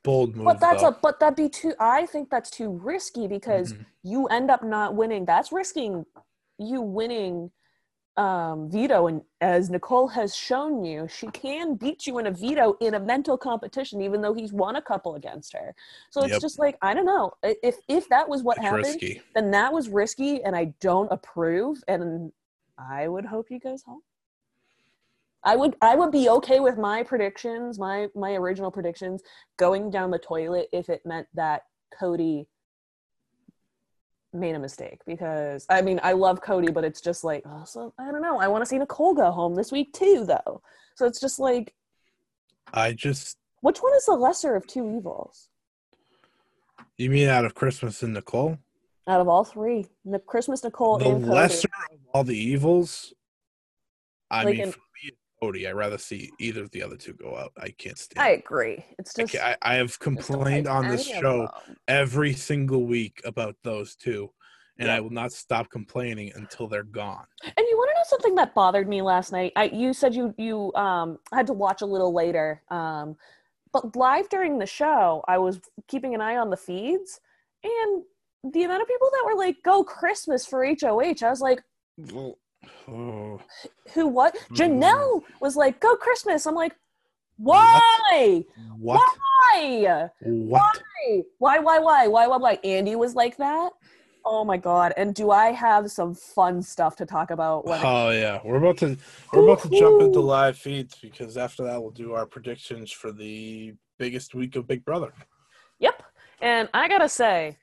Bold 0.02 0.34
move. 0.34 0.46
But 0.46 0.60
that's 0.60 0.82
though. 0.82 0.88
a 0.88 0.98
but 1.00 1.20
that'd 1.20 1.36
be 1.36 1.48
too 1.50 1.74
I 1.78 2.06
think 2.06 2.30
that's 2.30 2.50
too 2.50 2.70
risky 2.70 3.28
because 3.28 3.74
Mhm. 3.74 3.86
you 4.02 4.26
end 4.28 4.50
up 4.50 4.64
not 4.64 4.96
winning. 4.96 5.26
That's 5.26 5.52
risking 5.52 6.06
you 6.58 6.80
winning 6.80 7.52
um 8.16 8.70
veto 8.70 9.09
and 9.09 9.22
as 9.40 9.70
Nicole 9.70 10.07
has 10.09 10.37
shown 10.37 10.85
you, 10.85 11.09
she 11.09 11.27
can 11.29 11.74
beat 11.74 12.07
you 12.07 12.18
in 12.18 12.27
a 12.27 12.31
veto 12.31 12.77
in 12.81 12.94
a 12.94 13.00
mental 13.00 13.37
competition 13.37 14.00
even 14.00 14.20
though 14.20 14.35
he's 14.35 14.53
won 14.53 14.77
a 14.77 14.83
couple 14.83 15.16
against 15.16 15.53
her. 15.53 15.74
So 16.11 16.22
it's 16.22 16.33
Yep. 16.33 16.40
just 16.40 16.59
like 16.59 16.77
I 16.83 16.94
don't 16.94 17.07
know. 17.07 17.33
If 17.42 17.77
if 17.88 18.09
that 18.11 18.29
was 18.29 18.42
what 18.42 18.59
It's 18.59 18.64
happened, 18.66 18.85
risky. 19.00 19.22
then 19.35 19.50
that 19.50 19.72
was 19.72 19.88
risky 19.88 20.42
and 20.44 20.55
I 20.55 20.74
don't 20.81 21.11
approve 21.11 21.83
and 21.88 22.33
I 22.79 23.09
would 23.09 23.24
hope 23.24 23.46
he 23.48 23.59
goes 23.59 23.83
home. 23.83 24.03
I 25.42 25.57
would 25.57 25.77
I 25.83 25.96
would 25.96 26.11
be 26.11 26.29
okay 26.31 26.61
with 26.61 26.79
my 26.79 27.03
predictions, 27.03 27.79
my 27.79 28.09
my 28.14 28.33
original 28.35 28.70
predictions 28.70 29.22
going 29.59 29.90
down 29.90 30.11
the 30.11 30.18
toilet 30.18 30.68
if 30.72 30.88
it 30.88 31.03
meant 31.05 31.27
that 31.35 31.62
Cody 31.98 32.46
made 34.34 34.54
a 34.54 34.58
mistake 34.58 35.00
because 35.06 35.64
I 35.70 35.80
mean 35.82 36.00
I 36.02 36.12
love 36.12 36.40
Cody 36.40 36.70
but 36.70 36.84
it's 36.84 37.00
just 37.00 37.24
like 37.24 37.42
oh, 37.46 37.64
so 37.64 37.94
I 37.98 38.10
don't 38.10 38.22
know 38.22 38.38
I 38.40 38.48
want 38.48 38.62
to 38.62 38.66
see 38.66 38.78
Nicole 38.78 39.14
go 39.14 39.30
home 39.30 39.54
this 39.54 39.70
week 39.72 39.92
too 39.92 40.24
though 40.26 40.60
so 40.96 41.06
it's 41.06 41.20
just 41.20 41.38
like 41.38 41.74
I 42.72 42.92
just. 42.92 43.38
which 43.60 43.78
one 43.78 43.94
is 43.94 44.06
the 44.06 44.12
lesser 44.14 44.56
of 44.56 44.66
two 44.66 44.96
evils 44.96 45.48
You 46.96 47.10
mean 47.10 47.28
out 47.28 47.44
of 47.44 47.54
Christmas 47.54 48.02
and 48.02 48.14
Nicole? 48.14 48.58
out 49.06 49.20
of 49.20 49.28
all 49.28 49.44
three 49.44 49.86
the 50.04 50.18
Christmas 50.18 50.64
Nicole 50.64 50.98
the 50.98 51.08
lesser 51.08 51.68
of 51.92 51.98
all 52.12 52.24
the 52.24 52.36
evils. 52.36 53.12
I 54.30 54.44
Like 54.44 54.56
mean, 54.58 54.74
Cody. 55.44 55.68
I'd 55.68 55.72
rather 55.72 55.98
see 55.98 56.30
either 56.38 56.62
of 56.62 56.70
the 56.70 56.83
other 56.83 56.96
two 56.96 57.12
go 57.12 57.37
out. 57.37 57.52
I 57.61 57.70
can't 57.70 57.98
stand. 57.98 58.24
I 58.24 58.30
agree 58.30 58.85
it's 58.98 59.18
I, 59.18 59.22
just 59.22 59.37
I, 59.37 59.57
I 59.62 59.74
have 59.74 59.98
complained 59.98 60.66
like 60.66 60.74
on 60.74 60.88
this 60.88 61.07
show 61.07 61.48
every 61.88 62.33
single 62.33 62.85
week 62.85 63.20
about 63.24 63.57
those 63.62 63.94
two, 63.94 64.30
and 64.78 64.88
Yeah. 64.88 64.96
I 64.96 65.00
will 65.00 65.11
not 65.11 65.33
stop 65.33 65.70
complaining 65.70 66.33
until 66.35 66.68
they're 66.68 66.83
gone. 66.83 67.26
And 67.44 67.54
you 67.57 67.76
want 67.76 67.90
to 67.90 67.94
know 67.94 68.04
something 68.07 68.35
that 68.37 68.54
bothered 68.54 68.88
me 68.88 69.02
last 69.02 69.33
night? 69.33 69.52
I 69.57 69.64
you 69.64 69.92
said 69.92 70.14
you 70.14 70.35
you 70.38 70.72
um 70.74 71.18
had 71.33 71.46
to 71.48 71.52
watch 71.52 71.83
a 71.83 71.87
little 71.87 72.12
later. 72.12 72.62
Um 72.70 73.16
but 73.72 73.96
live 73.96 74.28
during 74.28 74.59
the 74.59 74.66
show, 74.66 75.24
I 75.26 75.38
was 75.38 75.61
keeping 75.88 76.14
an 76.14 76.20
eye 76.20 76.37
on 76.37 76.48
the 76.48 76.57
feeds 76.57 77.20
and 77.64 78.04
the 78.52 78.62
amount 78.62 78.83
of 78.83 78.88
people 78.88 79.11
that 79.11 79.24
were 79.26 79.37
like 79.37 79.57
go 79.64 79.83
Christmas 79.83 80.46
for 80.46 80.64
HOH. 80.64 81.22
I 81.22 81.30
was 81.30 81.40
like, 81.40 81.61
Oh, 82.88 83.40
who 83.94 84.09
what? 84.09 84.37
Mhm. 84.50 84.57
Janelle 84.57 85.22
was 85.40 85.57
like 85.57 85.81
go 85.81 85.96
Christmas. 85.96 86.46
I'm 86.46 86.55
like, 86.55 86.74
why? 87.37 88.44
what? 88.79 89.18
Why? 89.53 90.09
What? 90.20 90.83
Why 91.38 91.59
why 91.59 91.79
why? 91.79 92.07
Why 92.07 92.27
why 92.27 92.37
why? 92.37 92.59
Andy 92.64 92.96
was 92.96 93.14
like 93.14 93.37
that? 93.38 93.72
Oh 94.27 94.44
my 94.44 94.57
god. 94.57 94.94
And 94.96 95.14
do 95.14 95.31
I 95.31 95.53
have 95.53 95.90
some 95.90 96.14
fun 96.14 96.62
stuff 96.62 96.96
to 96.96 97.07
talk 97.07 97.31
about 97.31 97.64
Oh 97.66 98.11
yeah, 98.11 98.40
we're 98.44 98.57
about 98.57 98.79
to 98.79 98.96
we're 99.33 99.44
about 99.44 99.62
to 99.62 99.68
jump 99.68 100.00
into 100.00 100.20
live 100.20 100.57
feeds 100.57 100.96
because 101.00 101.37
after 101.37 101.64
that 101.64 101.81
we'll 101.81 101.90
do 101.90 102.12
our 102.12 102.27
predictions 102.27 102.90
for 102.90 103.12
the 103.12 103.74
biggest 103.98 104.35
week 104.35 104.57
of 104.57 104.66
Big 104.66 104.85
Brother. 104.85 105.12
Yep. 105.79 106.03
And 106.40 106.68
I 106.72 106.88
gotta 106.88 107.09
say, 107.09 107.59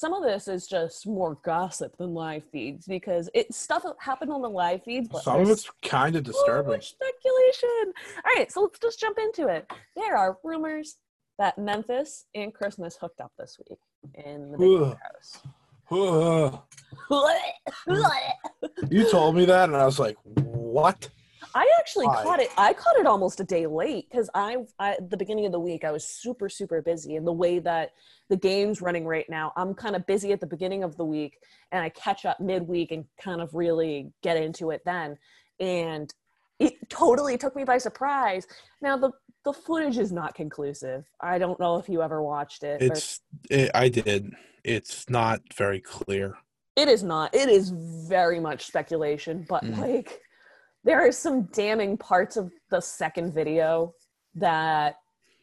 some 0.00 0.14
of 0.14 0.22
this 0.22 0.48
is 0.48 0.66
just 0.66 1.06
more 1.06 1.36
gossip 1.44 1.94
than 1.98 2.14
live 2.14 2.42
feeds 2.50 2.86
because 2.86 3.28
it 3.34 3.52
stuff 3.52 3.84
happened 3.98 4.32
on 4.32 4.40
the 4.40 4.48
live 4.48 4.82
feeds, 4.82 5.10
but 5.10 5.22
Some 5.22 5.42
of 5.42 5.50
it's 5.50 5.68
kind 5.82 6.16
of 6.16 6.26
so 6.26 6.32
disturbing. 6.32 6.72
much 6.72 6.88
speculation. 6.94 7.92
All 8.24 8.32
right, 8.34 8.50
so 8.50 8.62
let's 8.62 8.78
just 8.78 8.98
jump 8.98 9.18
into 9.18 9.48
it. 9.48 9.70
There 9.96 10.16
are 10.16 10.38
rumors 10.42 10.96
that 11.38 11.58
Memphis 11.58 12.24
and 12.34 12.54
Christmas 12.54 12.96
hooked 12.98 13.20
up 13.20 13.32
this 13.38 13.58
week 13.68 13.78
in 14.14 14.52
the 14.52 14.56
Big 14.56 14.96
house. 15.02 15.42
You 18.90 19.10
told 19.10 19.36
me 19.36 19.44
that, 19.44 19.68
and 19.68 19.76
I 19.76 19.84
was 19.84 19.98
like, 19.98 20.16
"What?" 20.24 21.08
I 21.54 21.68
actually 21.78 22.06
Why? 22.06 22.22
caught 22.22 22.40
it. 22.40 22.50
I 22.56 22.72
caught 22.72 22.96
it 22.96 23.06
almost 23.06 23.40
a 23.40 23.44
day 23.44 23.66
late 23.66 24.08
because 24.10 24.30
I, 24.34 24.58
I, 24.78 24.92
at 24.92 25.10
the 25.10 25.16
beginning 25.16 25.46
of 25.46 25.52
the 25.52 25.60
week, 25.60 25.84
I 25.84 25.90
was 25.90 26.06
super, 26.06 26.48
super 26.48 26.80
busy. 26.82 27.16
And 27.16 27.26
the 27.26 27.32
way 27.32 27.58
that 27.60 27.90
the 28.28 28.36
game's 28.36 28.80
running 28.80 29.04
right 29.04 29.28
now, 29.28 29.52
I'm 29.56 29.74
kind 29.74 29.96
of 29.96 30.06
busy 30.06 30.32
at 30.32 30.40
the 30.40 30.46
beginning 30.46 30.84
of 30.84 30.96
the 30.96 31.04
week 31.04 31.38
and 31.72 31.82
I 31.82 31.88
catch 31.90 32.24
up 32.24 32.40
midweek 32.40 32.92
and 32.92 33.04
kind 33.20 33.40
of 33.40 33.54
really 33.54 34.12
get 34.22 34.36
into 34.36 34.70
it 34.70 34.82
then. 34.84 35.16
And 35.58 36.12
it 36.58 36.74
totally 36.90 37.36
took 37.38 37.56
me 37.56 37.64
by 37.64 37.78
surprise. 37.78 38.46
Now, 38.82 38.96
the, 38.96 39.10
the 39.44 39.52
footage 39.52 39.98
is 39.98 40.12
not 40.12 40.34
conclusive. 40.34 41.06
I 41.20 41.38
don't 41.38 41.58
know 41.58 41.76
if 41.76 41.88
you 41.88 42.02
ever 42.02 42.22
watched 42.22 42.62
it. 42.62 42.82
or- 42.82 42.86
It's 42.86 43.20
it, 43.50 43.70
I 43.74 43.88
did. 43.88 44.32
It's 44.62 45.08
not 45.08 45.40
very 45.54 45.80
clear. 45.80 46.36
it 46.76 46.86
is 46.88 47.02
not. 47.02 47.34
It 47.34 47.48
is 47.48 47.70
very 47.70 48.38
much 48.40 48.66
speculation, 48.66 49.44
but 49.48 49.64
Mhm. 49.64 49.78
like 49.78 50.20
there 50.84 51.06
are 51.06 51.12
some 51.12 51.42
damning 51.52 51.96
parts 51.96 52.36
of 52.36 52.52
the 52.70 52.80
second 52.80 53.34
video 53.34 53.94
that 54.34 54.96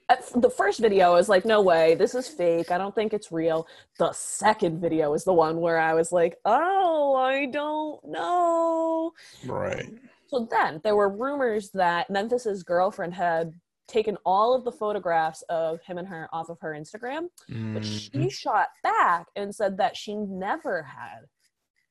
at 0.10 0.26
the 0.42 0.50
first 0.50 0.80
video 0.80 1.16
is 1.16 1.28
like, 1.28 1.46
no 1.46 1.62
way, 1.62 1.96
this 1.96 2.16
is 2.16 2.28
fake. 2.28 2.72
I 2.72 2.78
don't 2.78 2.96
think 2.96 3.14
it's 3.14 3.32
real. 3.32 3.68
The 4.00 4.14
second 4.14 4.80
video 4.80 5.14
is 5.14 5.26
the 5.26 5.34
one 5.34 5.60
where 5.60 5.78
I 5.78 5.94
was 5.94 6.12
like, 6.12 6.38
oh, 6.46 7.16
I 7.16 7.48
don't 7.48 8.00
know. 8.06 9.12
Right. 9.46 9.94
So 10.28 10.48
then 10.50 10.80
there 10.84 10.96
were 10.96 11.10
rumors 11.10 11.72
that 11.72 12.10
Memphis's 12.10 12.64
girlfriend 12.64 13.14
had 13.14 13.54
taken 13.88 14.18
all 14.26 14.54
of 14.54 14.66
the 14.66 14.72
photographs 14.72 15.44
of 15.44 15.82
him 15.82 15.98
and 15.98 16.08
her 16.08 16.28
off 16.34 16.50
of 16.50 16.60
her 16.60 16.72
Instagram, 16.72 17.28
but 17.48 17.84
mm-hmm. 17.84 18.22
she 18.24 18.30
shot 18.30 18.68
back 18.84 19.28
and 19.36 19.54
said 19.56 19.78
that 19.78 19.96
she 19.96 20.16
never 20.16 20.84
had 20.84 21.20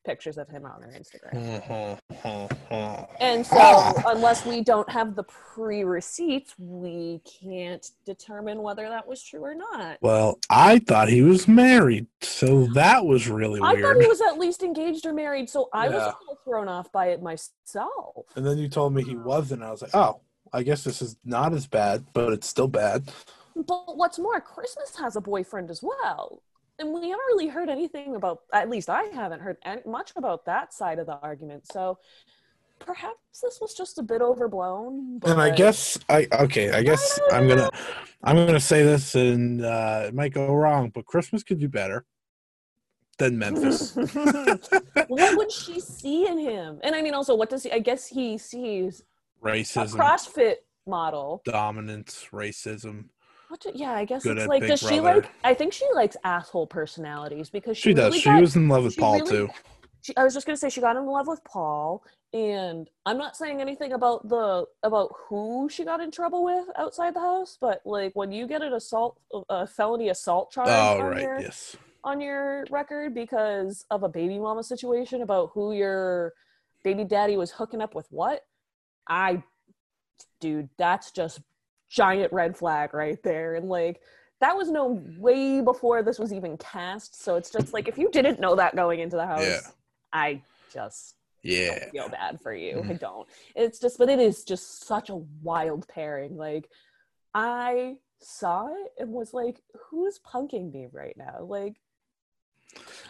pictures 0.07 0.39
of 0.39 0.49
him 0.49 0.65
on 0.65 0.81
her 0.83 0.89
Instagram. 0.89 2.01
Mhm. 2.23 3.09
And 3.21 3.45
so, 3.45 3.93
unless 4.07 4.47
we 4.47 4.63
don't 4.63 4.89
have 4.89 5.17
the 5.17 5.25
pre 5.25 5.85
receipts, 5.85 6.55
we 6.59 7.21
can't 7.43 7.91
determine 8.07 8.63
whether 8.63 8.89
that 8.89 9.07
was 9.07 9.23
true 9.23 9.45
or 9.45 9.55
not. 9.55 9.99
Well, 10.01 10.39
I 10.49 10.79
thought 10.79 11.09
he 11.09 11.23
was 11.23 11.49
married, 11.49 12.07
so 12.23 12.67
that 12.75 13.05
was 13.05 13.29
really 13.29 13.61
I 13.61 13.81
thought 13.81 14.01
he 14.01 14.07
was 14.07 14.21
at 14.21 14.39
least 14.39 14.63
engaged 14.63 15.05
or 15.05 15.13
married, 15.13 15.51
so 15.51 15.69
I 15.73 15.89
was 15.89 16.03
a 16.03 16.17
little 16.21 16.39
thrown 16.45 16.69
off 16.69 16.91
by 16.93 17.09
it 17.09 17.21
myself. 17.23 18.27
And 18.37 18.47
then 18.47 18.59
you 18.59 18.69
told 18.69 18.95
me 18.95 19.03
he 19.03 19.17
wasn't. 19.17 19.63
I 19.63 19.71
was 19.73 19.83
like, 19.83 19.95
oh, 19.95 20.21
I 20.53 20.63
guess 20.63 20.85
this 20.85 21.03
is 21.03 21.17
not 21.25 21.53
as 21.53 21.67
bad, 21.67 22.05
but 22.13 22.33
it's 22.33 22.47
still 22.47 22.69
bad. 22.69 23.11
But 23.57 23.97
what's 23.97 24.19
more, 24.19 24.41
Christmas 24.41 24.95
has 24.97 25.17
a 25.17 25.21
boyfriend 25.21 25.71
as 25.71 25.83
well. 25.83 26.43
And 26.79 26.93
we 26.93 27.09
haven't 27.09 27.27
really 27.27 27.49
heard 27.49 27.71
anything 27.71 28.17
about, 28.17 28.41
at 28.53 28.69
least 28.69 28.91
I 28.91 29.05
haven't 29.05 29.41
heard 29.41 29.57
much 29.87 30.13
about 30.17 30.45
that 30.45 30.75
side 30.75 30.99
of 30.99 31.07
the 31.07 31.19
argument. 31.21 31.67
So 31.67 31.99
perhaps 32.79 33.41
this 33.43 33.59
was 33.61 33.75
just 33.75 33.99
a 33.99 34.03
bit 34.03 34.23
overblown. 34.23 35.21
And 35.25 35.41
I 35.41 35.51
guess 35.51 35.99
I 36.09 36.27
okay. 36.33 36.73
I 36.73 36.83
guess 36.83 37.19
don't 37.31 37.35
I'm 37.35 37.49
gonna 37.49 37.71
I'm 38.23 38.37
gonna 38.37 38.61
say 38.61 38.83
this, 38.83 39.15
and 39.15 39.65
uh, 39.65 40.05
it 40.09 40.15
might 40.15 40.33
go 40.33 40.55
wrong, 40.55 40.91
but 40.95 41.07
Christmas 41.07 41.43
could 41.43 41.59
do 41.59 41.69
better 41.69 42.05
than 43.19 43.39
Memphis. 43.39 43.95
what 45.09 45.37
would 45.37 45.51
she 45.51 45.81
see 45.81 46.27
in 46.27 46.39
him? 46.39 46.81
And 46.83 46.95
I 46.95 47.03
mean, 47.03 47.15
also, 47.15 47.35
what 47.35 47.51
does 47.51 47.63
he? 47.63 47.73
I 47.73 47.79
guess 47.79 48.07
he 48.07 48.39
sees 48.39 49.03
a 49.43 49.47
Racism, 49.47 49.97
CrossFit 49.97 50.57
model. 50.87 51.43
dominance, 51.45 52.27
racism. 52.33 53.07
What 53.49 53.61
do, 53.61 53.71
yeah, 53.75 53.93
I 53.93 54.05
guess 54.05 54.25
Good 54.25 54.39
it's 54.39 54.47
like. 54.47 54.67
Does 54.67 54.81
she 54.81 55.01
Brother. 55.01 55.21
like? 55.21 55.31
I 55.45 55.55
think 55.55 55.73
she 55.73 55.85
likes 55.95 56.17
asshole 56.25 56.67
personalities 56.67 57.49
because 57.51 57.77
she, 57.77 57.91
She 57.91 57.95
does. 57.95 58.07
really 58.07 58.19
She 58.21 58.29
got- 58.31 58.41
was 58.41 58.57
in 58.57 58.69
love 58.69 58.85
with 58.85 58.97
Paul 58.97 59.15
really- 59.21 59.31
too. 59.31 59.49
she, 60.03 60.17
I 60.17 60.25
was 60.25 60.35
just 60.35 60.47
gonna 60.47 60.57
say 60.57 60.69
she 60.69 60.81
got 60.81 60.97
in 60.97 61.07
love 61.07 61.27
with 61.29 61.43
Paul, 61.45 62.03
and 62.33 62.89
I'm 63.07 63.19
not 63.19 63.37
saying 63.37 63.61
anything 63.61 63.93
about 63.93 64.29
the 64.29 64.67
about 64.83 65.13
who 65.29 65.69
she 65.71 65.85
got 65.85 66.01
in 66.01 66.11
trouble 66.11 66.45
with 66.45 66.67
outside 66.77 67.15
the 67.15 67.21
house, 67.21 67.57
but 67.61 67.81
like 67.85 68.13
when 68.15 68.33
you 68.33 68.47
get 68.49 68.63
an 68.63 68.73
assault, 68.73 69.19
a 69.49 69.67
felony 69.67 70.09
assault 70.09 70.51
charge 70.51 70.69
Oh 70.69 70.99
on 71.01 71.07
right, 71.11 71.23
your 71.23 71.41
yes. 71.41 71.77
on 72.05 72.21
your 72.21 72.65
record 72.71 73.15
because 73.15 73.85
of 73.91 74.03
a 74.03 74.09
baby 74.09 74.39
mama 74.39 74.63
situation 74.63 75.23
about 75.23 75.51
who 75.55 75.73
your 75.73 76.33
baby 76.85 77.05
daddy 77.05 77.37
was 77.37 77.51
hooking 77.51 77.81
up 77.81 77.95
with 77.97 78.07
what, 78.11 78.43
I, 79.09 79.43
dude, 80.41 80.69
that's 80.79 81.11
just 81.11 81.41
giant 81.89 82.33
red 82.33 82.57
flag 82.57 82.95
right 82.95 83.23
there, 83.23 83.55
and 83.55 83.69
like. 83.69 84.01
That 84.43 84.55
was 84.55 84.69
known 84.69 85.17
way 85.19 85.63
before 85.63 86.03
this 86.03 86.19
was 86.19 86.31
even 86.31 86.59
cast, 86.59 87.23
so 87.23 87.37
it's 87.37 87.51
just 87.51 87.73
like 87.73 87.89
if 87.89 87.97
you 87.97 88.11
didn't 88.11 88.39
know 88.39 88.55
that 88.57 88.77
going 88.77 89.01
into 89.01 89.17
the 89.17 89.25
house, 89.27 89.43
Yeah. 89.43 89.61
I 90.13 90.43
just 90.71 91.17
Yeah. 91.43 91.89
feel 91.91 92.11
bad 92.11 92.39
for 92.43 92.53
you. 92.53 92.83
Mhm. 92.83 92.91
I 92.91 92.93
don't. 92.99 93.27
It's 93.55 93.79
just, 93.79 93.97
but 93.97 94.11
it 94.11 94.19
is 94.19 94.45
just 94.45 94.85
such 94.85 95.09
a 95.09 95.17
wild 95.17 95.89
pairing. 95.89 96.37
Like, 96.37 96.69
I 97.33 97.97
saw 98.19 98.67
it 98.67 98.93
and 98.99 99.11
was 99.11 99.33
like, 99.33 99.63
who's 99.89 100.19
punking 100.19 100.71
me 100.71 100.89
right 100.93 101.17
now? 101.17 101.41
Like, 101.41 101.81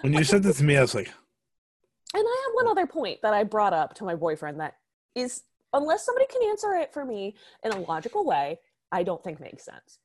When 0.03 0.13
you 0.13 0.23
said 0.23 0.45
this 0.45 0.59
to 0.59 0.65
me, 0.65 0.77
I 0.77 0.83
was 0.83 0.95
like, 0.95 1.09
And 2.15 2.25
I 2.25 2.43
have 2.47 2.55
one 2.55 2.69
other 2.69 2.87
point 2.87 3.21
that 3.23 3.35
I 3.35 3.43
brought 3.43 3.73
up 3.73 3.95
to 3.95 4.05
my 4.05 4.15
boyfriend 4.15 4.61
that 4.61 4.77
is, 5.17 5.43
unless 5.73 6.05
somebody 6.07 6.27
can 6.27 6.49
answer 6.51 6.75
it 6.75 6.93
for 6.93 7.05
me 7.05 7.35
in 7.65 7.73
a 7.73 7.81
logical 7.81 8.25
way, 8.25 8.61
I 8.93 9.03
don't 9.03 9.23
think 9.23 9.41
makes 9.41 9.65
sense. 9.65 9.99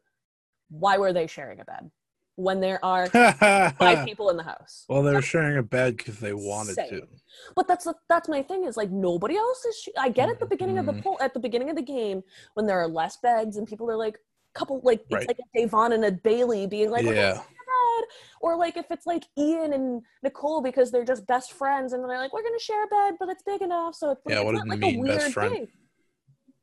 Why 0.69 0.97
were 0.97 1.13
they 1.13 1.27
sharing 1.27 1.59
a 1.59 1.65
bed 1.65 1.91
when 2.35 2.59
there 2.61 2.83
are 2.83 3.07
five 3.77 4.05
people 4.05 4.29
in 4.29 4.37
the 4.37 4.43
house? 4.43 4.85
well, 4.89 5.03
they 5.03 5.13
were 5.13 5.21
sharing 5.21 5.57
a 5.57 5.63
bed 5.63 5.97
because 5.97 6.19
they 6.19 6.33
wanted 6.33 6.75
to. 6.75 7.07
But 7.55 7.67
that's 7.67 7.85
the, 7.85 7.93
that's 8.09 8.29
my 8.29 8.41
thing 8.41 8.63
is 8.65 8.77
like 8.77 8.89
nobody 8.89 9.35
else 9.37 9.63
is. 9.65 9.81
Sh- 9.83 9.89
I 9.99 10.09
get 10.09 10.29
at 10.29 10.39
the 10.39 10.45
beginning 10.45 10.77
of 10.77 10.85
the 10.85 10.93
Mhm. 10.93 11.03
poll 11.03 11.17
at 11.21 11.33
the 11.33 11.39
beginning 11.39 11.69
of 11.69 11.75
the 11.75 11.81
game 11.81 12.23
when 12.55 12.65
there 12.65 12.79
are 12.79 12.87
less 12.87 13.17
beds 13.17 13.57
and 13.57 13.67
people 13.67 13.89
are 13.91 13.97
like 13.97 14.15
a 14.15 14.59
couple 14.59 14.79
like 14.83 15.05
it's 15.09 15.27
like 15.27 15.37
a 15.39 15.57
Da'Vonne 15.57 15.93
and 15.93 16.03
a 16.05 16.11
Bayleigh 16.11 16.69
being 16.69 16.89
like 16.89 17.05
yeah, 17.05 17.33
share 17.33 17.35
bed," 17.35 18.07
or 18.41 18.57
like 18.57 18.77
if 18.77 18.85
it's 18.91 19.05
like 19.05 19.23
Ian 19.37 19.73
and 19.73 20.01
Nicole 20.23 20.61
because 20.61 20.91
they're 20.91 21.05
just 21.05 21.25
best 21.27 21.53
friends 21.53 21.93
and 21.93 22.03
they're 22.09 22.17
like 22.17 22.33
we're 22.33 22.43
gonna 22.43 22.59
share 22.59 22.83
a 22.83 22.87
bed 22.87 23.15
but 23.19 23.29
it's 23.29 23.43
big 23.43 23.61
enough 23.61 23.95
so 23.95 24.11
it's, 24.11 24.21
Yeah, 24.27 24.37
it's 24.37 24.45
what 24.45 24.55
not 24.55 24.65
does 24.65 24.69
like 24.69 24.79
mean, 24.79 24.95
a 24.95 24.99
weird 25.01 25.17
best 25.19 25.33
friend? 25.33 25.53
thing. 25.53 25.67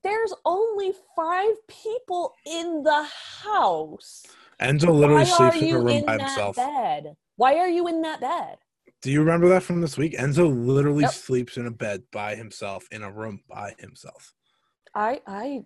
There's 0.02 0.32
only 0.44 0.92
five 1.16 1.54
people 1.66 2.34
in 2.46 2.82
the 2.82 3.06
house. 3.42 4.24
Enzo 4.60 4.92
literally 4.92 5.24
Why 5.24 5.50
sleeps 5.50 5.56
in 5.56 5.62
a 5.62 5.66
you 5.66 5.78
room 5.78 5.86
in 6.00 6.06
by 6.06 6.18
that 6.18 6.18
himself. 6.18 6.56
bed? 6.56 7.16
Why 7.36 7.56
are 7.56 7.68
you 7.68 7.86
in 7.88 8.02
that 8.02 8.20
bed? 8.20 8.58
Do 9.02 9.12
you 9.12 9.20
remember 9.20 9.48
that 9.48 9.62
from 9.62 9.80
this 9.80 9.96
week? 9.96 10.14
Enzo 10.14 10.48
literally 10.66 11.04
Yep. 11.04 11.12
sleeps 11.12 11.56
in 11.56 11.66
a 11.66 11.70
bed 11.70 12.02
by 12.12 12.34
himself 12.34 12.86
in 12.90 13.02
a 13.02 13.10
room 13.10 13.42
by 13.48 13.74
himself. 13.78 14.34
I 14.94 15.20
I 15.26 15.64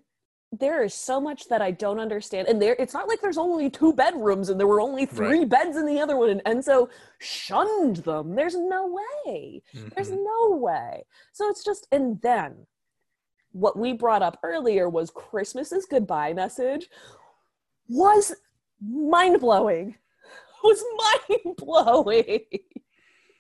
there 0.55 0.83
is 0.85 0.93
so 0.93 1.19
much 1.19 1.49
that 1.49 1.63
I 1.63 1.71
don't 1.71 1.99
understand. 1.99 2.47
And 2.47 2.61
there 2.61 2.77
it's 2.79 2.93
not 2.93 3.09
like 3.09 3.23
there's 3.23 3.39
only 3.39 3.71
two 3.71 3.95
bedrooms 3.95 4.51
and 4.51 4.61
there 4.61 4.67
were 4.67 4.83
only 4.83 5.07
three 5.07 5.39
Right. 5.41 5.49
beds 5.49 5.79
in 5.79 5.87
the 5.87 5.99
other 5.99 6.17
one 6.19 6.29
and 6.29 6.45
Enzo 6.45 6.91
shunned 7.21 7.97
them. 7.97 8.35
There's 8.35 8.55
no 8.57 8.87
way. 9.27 9.63
There's 9.95 10.11
Mhm. 10.11 10.23
no 10.25 10.57
way. 10.57 11.05
So 11.33 11.49
it's 11.49 11.65
just 11.65 11.87
and 11.91 12.21
then 12.21 12.67
what 13.53 13.79
we 13.79 13.93
brought 13.93 14.23
up 14.23 14.39
earlier 14.43 14.89
was 14.89 15.11
Christmas's 15.11 15.87
goodbye 15.87 16.33
message 16.33 16.89
was 17.89 18.35
mind 18.81 19.41
blowing. 19.41 19.97
Was 20.65 20.85
mind 20.97 21.57
blowing. 21.57 22.45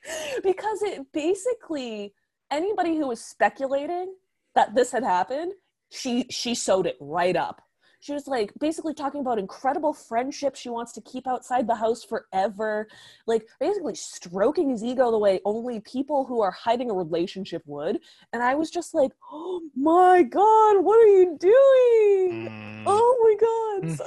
because 0.42 0.82
it 0.82 1.06
basically 1.12 2.14
anybody 2.50 2.96
who 2.96 3.06
was 3.06 3.24
speculating 3.24 4.14
that 4.56 4.74
this 4.74 4.90
had 4.90 5.04
happened, 5.04 5.52
she 5.90 6.26
she 6.30 6.54
sewed 6.54 6.86
it 6.86 6.96
right 7.00 7.36
up. 7.36 7.62
She 8.00 8.12
was 8.12 8.26
like 8.26 8.52
basically 8.58 8.94
talking 8.94 9.20
about 9.20 9.38
incredible 9.38 9.92
friendship 9.92 10.56
she 10.56 10.68
wants 10.68 10.90
to 10.94 11.00
keep 11.02 11.28
outside 11.28 11.68
the 11.68 11.76
house 11.76 12.02
forever, 12.02 12.88
like 13.28 13.46
basically 13.60 13.94
stroking 13.94 14.70
his 14.70 14.82
ego 14.82 15.12
the 15.12 15.18
way 15.18 15.40
only 15.44 15.78
people 15.78 16.24
who 16.24 16.40
are 16.40 16.50
hiding 16.50 16.90
a 16.90 16.94
relationship 16.94 17.62
would. 17.64 18.00
And 18.32 18.42
I 18.42 18.56
was 18.56 18.70
just 18.70 18.92
like, 18.94 19.12
"Oh 19.32 19.41
my 19.76 20.22
god, 20.22 20.84
what 20.84 20.98
are 21.04 21.08
you 21.18 21.36
doing? 21.38 22.48
Mm. 22.48 22.84
Oh 22.86 23.12
my 23.22 23.34
god!" 23.46 23.98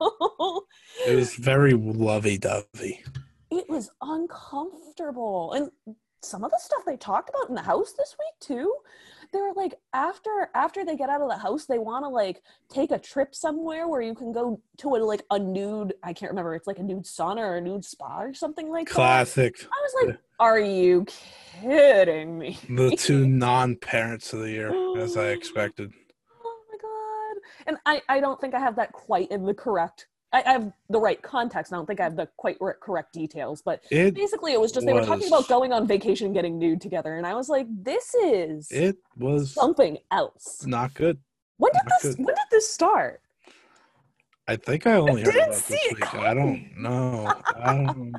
Mm. 0.00 0.60
It 1.06 1.16
was 1.16 1.34
very 1.34 1.72
lovey 1.74 2.36
dovey. 2.38 3.02
it 3.50 3.68
was 3.68 3.90
uncomfortable 4.00 5.52
and 5.52 5.70
some 6.24 6.44
of 6.44 6.50
the 6.50 6.58
stuff 6.60 6.82
they 6.86 6.96
talked 6.96 7.28
about 7.30 7.48
in 7.48 7.54
the 7.54 7.62
house 7.62 7.92
this 7.92 8.16
week 8.18 8.34
too 8.40 8.74
they 9.32 9.40
were 9.40 9.52
like 9.54 9.74
after 9.92 10.48
after 10.54 10.84
they 10.84 10.96
get 10.96 11.10
out 11.10 11.20
of 11.20 11.28
the 11.28 11.36
house 11.36 11.66
they 11.66 11.78
want 11.78 12.04
to 12.04 12.08
like 12.08 12.42
take 12.70 12.90
a 12.92 12.98
trip 12.98 13.34
somewhere 13.34 13.88
where 13.88 14.00
you 14.00 14.14
can 14.14 14.32
go 14.32 14.60
to 14.78 14.94
a 14.94 14.98
like 14.98 15.24
a 15.30 15.38
nude 15.38 15.92
i 16.02 16.12
can't 16.12 16.30
remember 16.30 16.54
it's 16.54 16.66
like 16.66 16.78
a 16.78 16.82
nude 16.82 17.04
sauna 17.04 17.38
or 17.38 17.56
a 17.56 17.60
nude 17.60 17.84
spa 17.84 18.20
or 18.22 18.32
something 18.32 18.68
like 18.70 18.86
that 18.88 18.94
Classic. 18.94 19.54
i 19.64 19.82
was 19.82 20.06
like 20.06 20.18
are 20.40 20.60
you 20.60 21.04
kidding 21.06 22.38
me 22.38 22.58
The 22.68 22.96
two 22.96 23.26
non 23.26 23.76
parents 23.76 24.32
of 24.32 24.40
the 24.40 24.50
year, 24.50 24.98
as 24.98 25.16
I 25.16 25.26
expected. 25.38 25.92
oh 26.44 26.60
my 26.70 26.78
god 26.80 27.42
and 27.66 27.76
i 27.86 28.02
i 28.08 28.20
don't 28.20 28.40
think 28.40 28.54
i 28.54 28.60
have 28.60 28.76
that 28.76 28.92
quite 28.92 29.30
in 29.30 29.44
the 29.44 29.54
correct 29.54 30.06
i, 30.34 30.42
I 30.44 30.52
have 30.52 30.72
the 30.90 31.00
right 31.00 31.20
context 31.22 31.72
i 31.72 31.76
don't 31.76 31.86
think 31.86 32.00
i 32.00 32.04
have 32.04 32.16
the 32.16 32.28
quite 32.36 32.58
r- 32.60 32.76
correct 32.80 33.12
details 33.12 33.62
but 33.62 33.82
It 33.90 34.14
basically 34.14 34.52
it 34.52 34.60
was 34.60 34.72
just 34.72 34.86
they 34.86 34.92
were 34.92 35.04
talking 35.04 35.28
about 35.28 35.48
going 35.48 35.72
on 35.72 35.86
vacation 35.86 36.26
and 36.26 36.34
getting 36.34 36.58
nude 36.58 36.80
together 36.80 37.16
and 37.16 37.26
i 37.26 37.34
was 37.34 37.48
like 37.48 37.66
this 37.70 38.14
is 38.14 38.70
it 38.70 38.96
was 39.16 39.52
something 39.52 39.98
else 40.10 40.66
not 40.66 40.92
good. 40.94 41.18
when 41.56 41.72
did 41.72 41.82
not 41.88 42.02
this 42.02 42.14
good. 42.16 42.26
when 42.26 42.34
did 42.34 42.46
this 42.50 42.68
start 42.70 43.20
I 44.46 44.56
think 44.56 44.86
I 44.86 44.96
only 44.96 45.22
heard 45.22 45.32
didn't 45.32 45.48
about 45.48 45.54
see 45.62 45.72
this 45.72 45.92
it 45.92 45.94
week. 45.94 46.14
I 46.16 46.34
don't 46.34 46.70
know. 46.76 47.32
I 47.56 47.74
don't. 47.76 48.14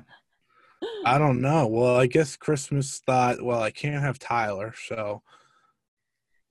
I 1.06 1.18
don't 1.20 1.40
know. 1.40 1.68
Well, 1.68 1.98
I 1.98 2.08
guess 2.08 2.36
Christmas 2.36 2.98
thought, 3.06 3.44
well, 3.44 3.62
I 3.62 3.70
can't 3.70 4.02
have 4.02 4.18
Tyler, 4.18 4.74
so 4.88 5.22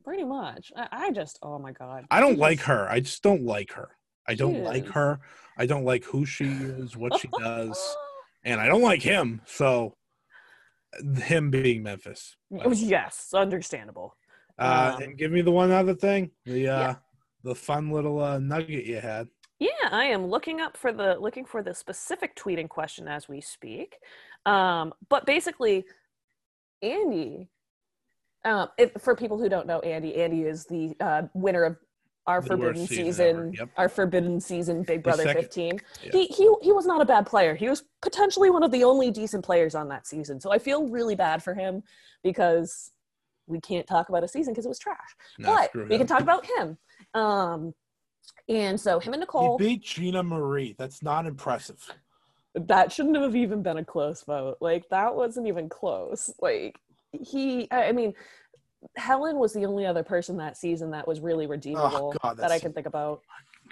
pretty 0.04 0.22
much 0.22 0.70
i, 0.76 0.86
I 0.92 1.10
just 1.10 1.38
oh 1.42 1.58
my 1.58 1.72
god 1.72 2.04
I 2.10 2.20
don't 2.20 2.38
like 2.38 2.60
her. 2.60 2.86
I 2.88 3.00
just 3.00 3.22
don't 3.22 3.42
like 3.42 3.72
her. 3.72 3.88
I 4.28 4.34
don't 4.34 4.62
like 4.64 4.86
her. 4.88 5.20
I 5.58 5.66
don't 5.66 5.84
like 5.84 6.04
who 6.04 6.24
she 6.26 6.46
is, 6.46 6.96
what 6.96 7.18
she 7.20 7.28
does, 7.38 7.78
and 8.44 8.60
I 8.60 8.66
don't 8.66 8.82
like 8.82 9.02
him. 9.02 9.40
So, 9.46 9.96
him 11.16 11.50
being 11.50 11.82
Memphis. 11.82 12.36
It 12.50 12.66
was- 12.68 12.82
yes 12.82 13.32
understandable 13.34 14.16
Uh, 14.58 14.92
Um, 14.96 15.02
and 15.02 15.18
give 15.18 15.32
me 15.32 15.42
the 15.42 15.50
one 15.50 15.70
other 15.72 15.94
thing, 15.94 16.30
the 16.44 16.68
uh, 16.68 16.80
Yeah. 16.80 16.94
the 17.42 17.54
fun 17.54 17.90
little 17.90 18.20
uh, 18.20 18.38
nugget 18.38 18.84
you 18.86 19.00
had. 19.00 19.28
yeah 19.58 19.88
i 19.90 20.04
am 20.04 20.26
looking 20.26 20.60
up 20.60 20.76
for 20.76 20.92
the 20.92 21.16
looking 21.26 21.44
for 21.44 21.62
the 21.62 21.74
specific 21.74 22.34
tweeting 22.36 22.68
question 22.68 23.06
as 23.08 23.28
we 23.28 23.40
speak 23.40 23.96
um 24.46 24.92
but 25.08 25.24
basically 25.26 25.84
andy 26.82 27.48
um 28.44 28.68
if, 28.78 28.90
for 29.00 29.14
people 29.14 29.38
who 29.38 29.48
don't 29.48 29.66
know 29.66 29.80
andy 29.80 30.12
andy 30.16 30.42
is 30.42 30.64
the 30.66 30.94
uh 31.00 31.22
winner 31.34 31.64
of 31.64 31.76
our 32.26 32.40
The 32.40 32.46
forbidden 32.48 32.86
season 32.86 33.04
season, 33.04 33.52
yep. 33.58 33.68
our 33.76 33.88
forbidden 33.88 34.40
season 34.40 34.82
big 34.82 35.02
brother 35.02 35.24
second- 35.24 35.42
15 35.42 35.80
Yeah. 36.04 36.10
he, 36.12 36.26
he 36.26 36.54
he 36.62 36.72
was 36.72 36.86
not 36.86 37.00
a 37.00 37.04
bad 37.04 37.26
player 37.26 37.54
he 37.54 37.68
was 37.68 37.84
potentially 38.00 38.50
one 38.50 38.62
of 38.62 38.70
the 38.70 38.82
only 38.84 39.10
decent 39.10 39.44
players 39.44 39.74
on 39.74 39.88
that 39.88 40.06
season 40.06 40.40
so 40.40 40.50
i 40.50 40.58
feel 40.58 40.88
really 40.88 41.14
bad 41.14 41.42
for 41.42 41.54
him 41.54 41.82
because 42.22 42.92
we 43.46 43.60
can't 43.60 43.86
talk 43.86 44.08
about 44.08 44.24
a 44.24 44.28
season 44.28 44.52
because 44.54 44.64
it 44.64 44.70
was 44.70 44.78
trash 44.78 45.14
No, 45.38 45.54
but 45.74 45.88
we 45.88 45.98
can 45.98 46.06
talk 46.06 46.22
about 46.22 46.46
him 46.46 46.78
um 47.12 47.74
and 48.48 48.80
so 48.80 48.98
him 48.98 49.12
and 49.12 49.20
nicole 49.20 49.58
He 49.58 49.66
beat 49.68 49.82
Gina 49.84 50.22
Marie. 50.22 50.74
That's 50.78 51.02
not 51.02 51.26
impressive. 51.26 51.80
that 52.54 52.90
shouldn't 52.90 53.16
have 53.16 53.36
even 53.36 53.62
been 53.62 53.76
a 53.78 53.84
close 53.84 54.22
vote 54.22 54.56
like 54.62 54.88
that 54.88 55.14
wasn't 55.14 55.46
even 55.46 55.68
close 55.68 56.32
like 56.40 56.78
he 57.12 57.68
i 57.70 57.88
I 57.88 57.92
mean 57.92 58.14
helen 58.97 59.39
was 59.39 59.53
the 59.53 59.64
only 59.64 59.87
other 59.87 60.03
person 60.03 60.37
that 60.37 60.57
season 60.57 60.91
that 60.91 61.07
was 61.07 61.20
really 61.20 61.47
redeemable 61.47 62.14
God, 62.22 62.37
that 62.37 62.51
i 62.51 62.59
can 62.59 62.72
think 62.72 62.87
about 62.87 63.22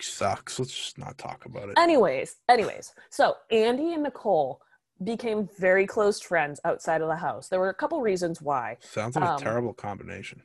Sucks. 0.01 0.59
Let's 0.59 0.75
just 0.75 0.99
not 0.99 1.19
talk 1.19 1.45
about 1.45 1.69
it. 1.69 1.79
anyways 1.79 2.37
anyways 2.49 2.95
so 3.11 3.37
andy 3.51 3.93
and 3.95 4.03
nicole 4.03 4.61
became 5.05 5.49
very 5.59 5.87
close 5.87 6.21
friends 6.21 6.61
outside 6.65 7.03
of 7.03 7.09
the 7.09 7.17
house 7.17 7.49
there 7.49 7.59
were 7.61 7.69
a 7.71 7.75
couple 7.75 8.01
reasons 8.01 8.41
why 8.41 8.77
Sounds 8.81 9.17
like 9.17 9.25
um, 9.25 9.37
a 9.37 9.39
terrible 9.39 9.73
combination. 9.75 10.43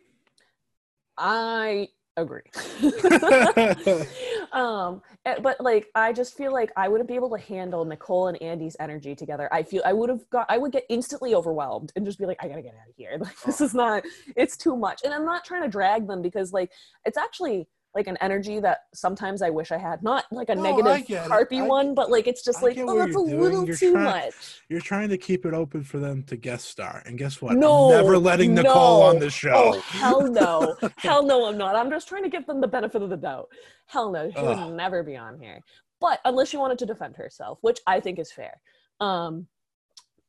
i 1.17 1.87
agree 2.17 2.41
um 4.53 5.01
eh, 5.25 5.35
but 5.41 5.59
like 5.61 5.87
i 5.95 6.11
just 6.13 6.35
feel 6.37 6.51
like 6.51 6.71
i 6.75 6.87
wouldn't 6.87 7.07
be 7.07 7.15
able 7.15 7.29
to 7.29 7.37
handle 7.37 7.83
nicole 7.85 8.27
and 8.27 8.41
andy's 8.41 8.75
energy 8.79 9.15
together. 9.15 9.49
I 9.51 9.63
feel 9.63 9.81
i 9.85 9.93
would 9.93 10.09
have 10.09 10.29
got 10.29 10.45
i 10.49 10.57
would 10.57 10.71
get 10.71 10.85
instantly 10.89 11.35
overwhelmed 11.35 11.91
and 11.95 12.05
just 12.05 12.19
be 12.19 12.25
like 12.25 12.37
i 12.41 12.47
gotta 12.47 12.61
get 12.61 12.75
out 12.75 12.89
of 12.89 12.95
here. 12.95 13.17
Like 13.27 13.41
this 13.45 13.61
is 13.61 13.73
not 13.73 14.03
it's 14.35 14.57
too 14.57 14.75
much. 14.75 15.01
And 15.03 15.13
i'm 15.13 15.25
not 15.25 15.43
trying 15.43 15.63
to 15.63 15.67
drag 15.69 16.07
them 16.07 16.21
because 16.21 16.53
like 16.53 16.71
it's 17.05 17.17
actually 17.17 17.67
like 17.95 18.07
an 18.07 18.17
energy 18.21 18.59
that 18.59 18.79
sometimes 18.93 19.41
i 19.41 19.49
wish 19.49 19.71
i 19.71 19.77
had 19.77 20.03
not 20.03 20.25
like 20.31 20.49
a 20.49 20.55
No, 20.55 20.77
negative 20.77 21.25
harpy 21.27 21.61
one 21.61 21.95
but 21.95 22.11
like 22.11 22.27
it's 22.27 22.43
just 22.43 22.59
I 22.59 22.67
like 22.67 22.77
oh 22.79 22.97
that's 22.97 23.11
a 23.11 23.13
doing. 23.13 23.39
little 23.41 23.65
You're 23.65 23.75
too 23.75 23.91
trying- 23.93 24.03
much 24.05 24.61
You're 24.69 24.81
trying 24.81 25.09
to 25.09 25.17
keep 25.17 25.45
it 25.45 25.53
open 25.53 25.83
for 25.83 25.97
them 25.97 26.21
to 26.23 26.35
guest 26.35 26.65
star, 26.65 27.01
and 27.05 27.17
guess 27.17 27.41
what? 27.41 27.55
No, 27.55 27.85
I'm 27.91 28.03
never 28.03 28.17
letting 28.17 28.53
Nicole 28.53 29.01
on 29.03 29.15
no. 29.15 29.19
the 29.21 29.25
Oh 29.27 29.29
show. 29.29 29.79
hell 29.79 30.21
no, 30.31 30.75
hell 30.97 31.23
no, 31.23 31.47
I'm 31.47 31.57
not. 31.57 31.75
I'm 31.75 31.89
just 31.89 32.07
trying 32.07 32.23
to 32.23 32.29
give 32.29 32.45
them 32.45 32.61
the 32.61 32.67
benefit 32.67 33.01
of 33.01 33.09
the 33.09 33.17
doubt. 33.17 33.47
Hell 33.87 34.11
no, 34.11 34.29
she 34.29 34.41
would 34.41 34.73
never 34.75 35.01
be 35.03 35.15
on 35.15 35.39
here. 35.39 35.63
But 35.99 36.19
unless 36.25 36.49
she 36.49 36.57
wanted 36.57 36.77
to 36.79 36.85
defend 36.85 37.15
herself, 37.15 37.57
which 37.61 37.79
I 37.87 37.99
think 37.99 38.19
is 38.19 38.31
fair. 38.31 38.61
Um, 38.99 39.47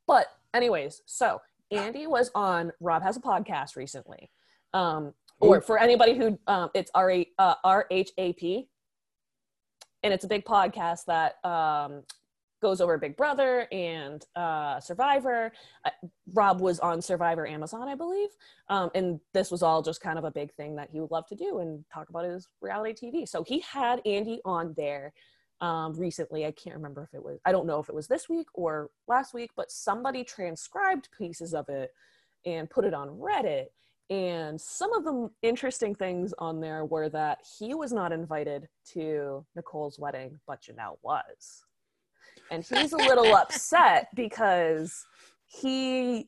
but 0.07 0.27
anyways, 0.53 1.01
so 1.05 1.41
Andy 1.71 2.07
was 2.07 2.31
on 2.33 2.71
Rob 2.79 3.03
has 3.03 3.17
a 3.17 3.21
podcast 3.21 3.75
recently. 3.75 4.31
Um, 4.73 5.13
or 5.39 5.61
for 5.61 5.79
anybody 5.79 6.15
who 6.15 6.39
um, 6.47 6.69
it's 6.73 6.91
R 6.93 7.11
A 7.11 7.27
uh, 7.37 7.55
R 7.63 7.85
H 7.91 8.11
A 8.17 8.33
P, 8.33 8.67
and 10.03 10.13
it's 10.13 10.25
a 10.25 10.27
big 10.27 10.45
podcast 10.45 11.05
that 11.05 11.43
um 11.45 12.03
goes 12.61 12.81
over 12.81 12.97
Big 12.97 13.15
Brother 13.15 13.67
and 13.71 14.25
uh, 14.35 14.79
Survivor. 14.79 15.51
Uh, 15.85 15.91
Rob 16.33 16.59
was 16.61 16.79
on 16.79 17.01
Survivor 17.01 17.47
Amazon, 17.47 17.87
I 17.87 17.95
believe. 17.95 18.29
Um, 18.67 18.91
and 18.95 19.19
this 19.33 19.49
was 19.49 19.63
all 19.63 19.81
just 19.81 20.01
kind 20.01 20.17
of 20.17 20.25
a 20.25 20.31
big 20.31 20.53
thing 20.55 20.75
that 20.75 20.89
he 20.91 20.99
would 20.99 21.11
love 21.11 21.25
to 21.27 21.35
do 21.35 21.59
and 21.59 21.85
talk 21.93 22.09
about 22.09 22.25
his 22.25 22.47
reality 22.61 23.07
TV. 23.11 23.27
So 23.27 23.43
he 23.43 23.59
had 23.61 24.01
Andy 24.05 24.41
on 24.43 24.73
there 24.75 25.13
um, 25.61 25.93
recently. 25.93 26.45
I 26.45 26.51
can't 26.51 26.75
remember 26.75 27.03
if 27.03 27.13
it 27.13 27.23
was, 27.23 27.39
I 27.45 27.53
don't 27.53 27.65
know 27.65 27.79
if 27.79 27.89
it 27.89 27.95
was 27.95 28.07
this 28.07 28.27
week 28.27 28.47
or 28.53 28.89
last 29.07 29.33
week, 29.33 29.51
but 29.55 29.71
somebody 29.71 30.23
transcribed 30.23 31.09
pieces 31.17 31.53
of 31.53 31.69
it. 31.69 31.93
and 32.45 32.69
put 32.69 32.85
it 32.85 32.93
on 32.93 33.09
Reddit. 33.09 33.67
And 34.09 34.59
some 34.59 34.91
of 34.93 35.03
the 35.03 35.29
interesting 35.43 35.93
things 35.93 36.33
on 36.39 36.59
there 36.59 36.83
were 36.85 37.09
that 37.09 37.39
he 37.59 37.75
was 37.75 37.93
not 37.93 38.11
invited 38.11 38.67
to 38.93 39.45
Nicole's 39.55 39.99
wedding, 39.99 40.39
but 40.47 40.61
Janelle 40.61 40.97
was. 41.03 41.63
And 42.49 42.65
he's 42.65 42.93
a 42.93 42.97
little 42.97 43.35
upset 43.35 44.07
because 44.15 45.05
he 45.45 46.27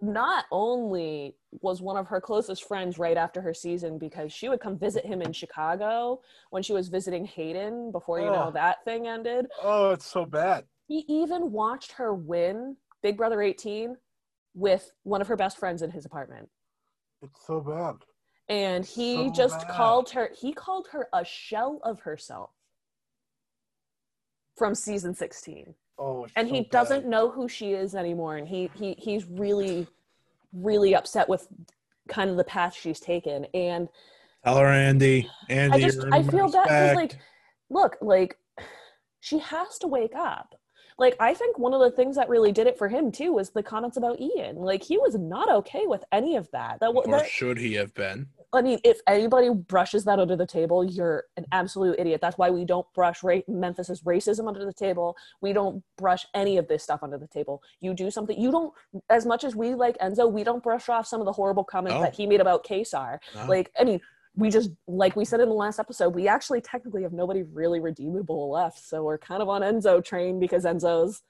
not 0.00 0.46
only 0.50 1.36
was 1.60 1.80
one 1.80 1.96
of 1.96 2.08
her 2.08 2.20
closest 2.20 2.64
friends 2.64 2.98
right 2.98 3.16
after 3.16 3.40
her 3.40 3.54
season 3.54 3.98
because 3.98 4.32
she 4.32 4.48
would 4.48 4.58
come 4.58 4.76
visit 4.76 5.06
him 5.06 5.22
in 5.22 5.32
Chicago 5.32 6.20
when 6.50 6.64
she 6.64 6.72
was 6.72 6.88
visiting 6.88 7.24
Hayden 7.24 7.92
before 7.92 8.18
you 8.18 8.26
know 8.26 8.46
Oh. 8.48 8.50
that 8.50 8.84
thing 8.84 9.06
ended. 9.06 9.46
Oh, 9.62 9.90
it's 9.92 10.06
so 10.06 10.24
bad. 10.26 10.64
He 10.88 11.04
even 11.06 11.52
watched 11.52 11.92
her 11.92 12.12
win 12.12 12.76
Big 13.00 13.16
Brother 13.16 13.40
18 13.40 13.96
with 14.54 14.90
one 15.04 15.20
of 15.20 15.28
her 15.28 15.36
best 15.36 15.56
friends 15.56 15.82
in 15.82 15.90
his 15.92 16.04
apartment. 16.04 16.48
It's 17.22 17.46
so 17.46 17.60
bad. 17.60 17.94
And 18.48 18.84
he 18.84 19.14
So 19.28 19.32
just 19.32 19.60
bad. 19.60 19.68
called 19.68 20.10
her 20.10 20.30
he 20.38 20.52
called 20.52 20.88
her 20.92 21.08
a 21.12 21.24
shell 21.24 21.80
of 21.84 22.00
herself 22.00 22.50
from 24.56 24.74
season 24.74 25.14
16 25.14 25.74
Oh, 25.98 26.26
and 26.36 26.48
so 26.48 26.54
he 26.54 26.60
bad. 26.62 26.70
doesn't 26.70 27.06
know 27.06 27.30
who 27.30 27.48
she 27.48 27.72
is 27.72 27.94
anymore 27.94 28.36
and 28.36 28.48
he 28.48 28.70
he 28.74 28.94
he's 28.98 29.24
really 29.26 29.86
really 30.52 30.94
upset 30.94 31.28
with 31.28 31.46
kind 32.08 32.28
of 32.30 32.36
the 32.36 32.44
path 32.44 32.74
she's 32.78 33.00
taken 33.00 33.44
and 33.54 33.88
Tell 34.44 34.56
her, 34.58 34.66
Andy. 34.66 35.30
Andy, 35.48 35.76
i 35.76 35.80
just 35.80 36.04
i 36.12 36.20
feel 36.22 36.50
bad 36.50 36.64
because 36.64 36.96
like 36.96 37.16
look 37.70 37.96
like 38.00 38.36
she 39.20 39.38
has 39.38 39.78
to 39.78 39.86
wake 39.86 40.16
up 40.16 40.54
like 41.02 41.16
i 41.20 41.32
think 41.34 41.58
one 41.58 41.74
of 41.74 41.80
the 41.80 41.90
things 41.90 42.16
that 42.16 42.28
really 42.28 42.52
did 42.52 42.66
it 42.66 42.78
for 42.78 42.88
him 42.88 43.12
too 43.12 43.32
was 43.32 43.50
the 43.50 43.62
comments 43.62 43.96
about 43.96 44.18
ian 44.20 44.56
like 44.56 44.82
he 44.82 44.96
was 44.96 45.14
not 45.16 45.50
okay 45.50 45.84
with 45.86 46.02
any 46.12 46.36
of 46.36 46.50
that 46.52 46.80
that, 46.80 46.90
or 46.94 47.04
that 47.06 47.28
should 47.28 47.58
he 47.58 47.74
have 47.74 47.92
been? 47.94 48.26
I 48.54 48.60
mean, 48.60 48.80
if 48.84 49.00
anybody 49.06 49.48
brushes 49.48 50.04
that 50.04 50.18
under 50.18 50.36
the 50.36 50.46
table, 50.46 50.84
you're 50.84 51.24
an 51.38 51.46
absolute 51.52 51.96
idiot. 51.98 52.20
That's 52.20 52.36
why 52.36 52.50
we 52.50 52.66
don't 52.66 52.86
brush 52.92 53.22
ra- 53.22 53.48
Memphis's 53.48 54.02
racism 54.02 54.46
under 54.46 54.66
the 54.66 54.74
table. 54.74 55.16
We 55.40 55.54
don't 55.54 55.82
brush 55.96 56.26
any 56.34 56.58
of 56.58 56.68
this 56.68 56.82
stuff 56.82 57.02
under 57.02 57.16
the 57.16 57.26
table. 57.26 57.62
You 57.80 57.94
do 57.94 58.10
something. 58.10 58.38
You 58.38 58.50
don't, 58.50 58.74
as 59.08 59.24
much 59.24 59.44
as 59.44 59.56
we 59.56 59.74
like 59.74 59.96
Enzo, 59.98 60.30
we 60.30 60.44
don't 60.44 60.62
brush 60.62 60.90
off 60.90 61.06
some 61.06 61.20
of 61.20 61.24
the 61.24 61.32
horrible 61.32 61.64
comments 61.64 61.94
No. 61.94 62.02
that 62.02 62.14
he 62.14 62.26
made 62.26 62.42
about 62.42 62.62
Kaysar. 62.66 63.20
No. 63.34 63.46
Like, 63.46 63.72
I 63.80 63.84
mean, 63.84 64.02
we 64.34 64.50
just, 64.50 64.70
like 64.86 65.14
we 65.14 65.24
said 65.24 65.40
in 65.40 65.48
the 65.48 65.54
last 65.54 65.78
episode, 65.78 66.14
we 66.14 66.26
actually 66.28 66.60
technically 66.60 67.02
have 67.02 67.12
nobody 67.12 67.42
really 67.42 67.80
redeemable 67.80 68.50
left. 68.50 68.78
So 68.78 69.02
we're 69.04 69.18
kind 69.18 69.42
of 69.42 69.48
on 69.48 69.62
Enzo 69.62 70.02
train 70.04 70.40
because 70.40 70.64
Enzo's 70.64 71.22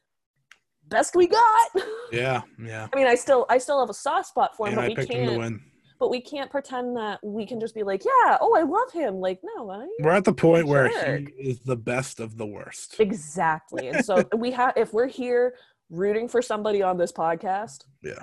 best 0.88 1.16
we 1.16 1.26
got. 1.26 1.68
yeah, 2.12 2.42
yeah. 2.64 2.86
I 2.92 2.96
mean, 2.96 3.07
I 3.07 3.14
still, 3.16 3.46
I 3.48 3.59
still 3.59 3.80
have 3.80 3.90
a 3.90 3.94
soft 3.94 4.28
spot 4.28 4.57
for 4.57 4.66
him, 4.68 4.74
And 4.74 4.76
but 4.76 4.84
I 4.84 4.88
we 4.88 4.94
picked 4.94 5.12
him 5.12 5.26
to 5.28 5.36
can't 5.38 5.61
but 6.03 6.11
we 6.11 6.20
can't 6.20 6.50
pretend 6.50 6.96
that 6.96 7.20
we 7.22 7.46
can 7.46 7.61
just 7.61 7.76
be 7.76 7.84
like, 7.84 8.05
yeah, 8.05 8.36
oh, 8.40 8.57
I 8.57 8.62
love 8.62 8.90
him. 8.92 9.20
Like, 9.20 9.38
no, 9.44 9.70
I 9.70 9.86
We're 10.00 10.11
at 10.11 10.24
the 10.24 10.32
point 10.32 10.66
where 10.66 10.88
he 10.88 11.26
is 11.38 11.61
the 11.61 11.76
best 11.76 12.18
of 12.18 12.36
the 12.36 12.44
worst. 12.44 12.98
exactly. 12.98 13.86
And 13.86 14.05
so 14.05 14.24
we 14.36 14.50
have, 14.50 14.72
if 14.76 14.92
we're 14.92 15.07
here 15.07 15.55
rooting 15.90 16.26
for 16.26 16.42
somebody 16.42 16.82
on 16.82 16.98
this 16.98 17.12
podcast, 17.12 17.84
Yeah. 18.03 18.18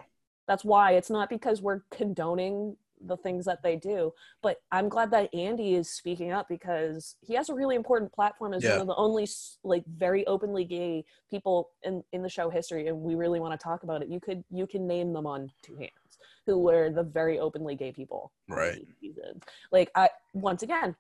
that's 0.45 0.65
why 0.65 0.91
it's 0.91 1.09
not 1.09 1.29
because 1.29 1.61
we're 1.61 1.83
condoning 1.89 2.75
the 3.05 3.17
things 3.17 3.45
that 3.45 3.61
they 3.63 3.75
do. 3.75 4.13
But 4.41 4.57
I'm 4.71 4.89
glad 4.89 5.11
that 5.11 5.33
Andy 5.33 5.75
is 5.75 5.89
speaking 5.89 6.31
up 6.31 6.47
because 6.49 7.15
he 7.21 7.33
has 7.35 7.49
a 7.49 7.53
really 7.53 7.75
important 7.75 8.11
platform 8.13 8.53
as 8.53 8.63
Yeah. 8.63 8.71
one 8.73 8.81
of 8.81 8.87
the 8.87 8.95
only 8.95 9.27
like 9.63 9.85
very 9.85 10.25
openly 10.27 10.65
gay 10.65 11.05
people 11.29 11.69
in 11.83 12.03
in 12.11 12.21
the 12.21 12.29
show 12.29 12.49
history, 12.49 12.87
and 12.87 13.01
we 13.01 13.15
really 13.15 13.39
want 13.39 13.57
to 13.59 13.63
talk 13.63 13.83
about 13.83 14.01
it. 14.01 14.09
You 14.09 14.19
could 14.19 14.43
you 14.49 14.67
can 14.67 14.87
name 14.87 15.13
them 15.13 15.25
on 15.25 15.51
two 15.61 15.75
hands 15.75 15.91
who 16.45 16.59
were 16.59 16.89
the 16.89 17.03
very 17.03 17.39
openly 17.39 17.75
gay 17.75 17.91
people. 17.91 18.31
Right. 18.47 18.85
Like 19.71 19.91
I 19.95 20.09
once 20.33 20.63
again 20.63 20.95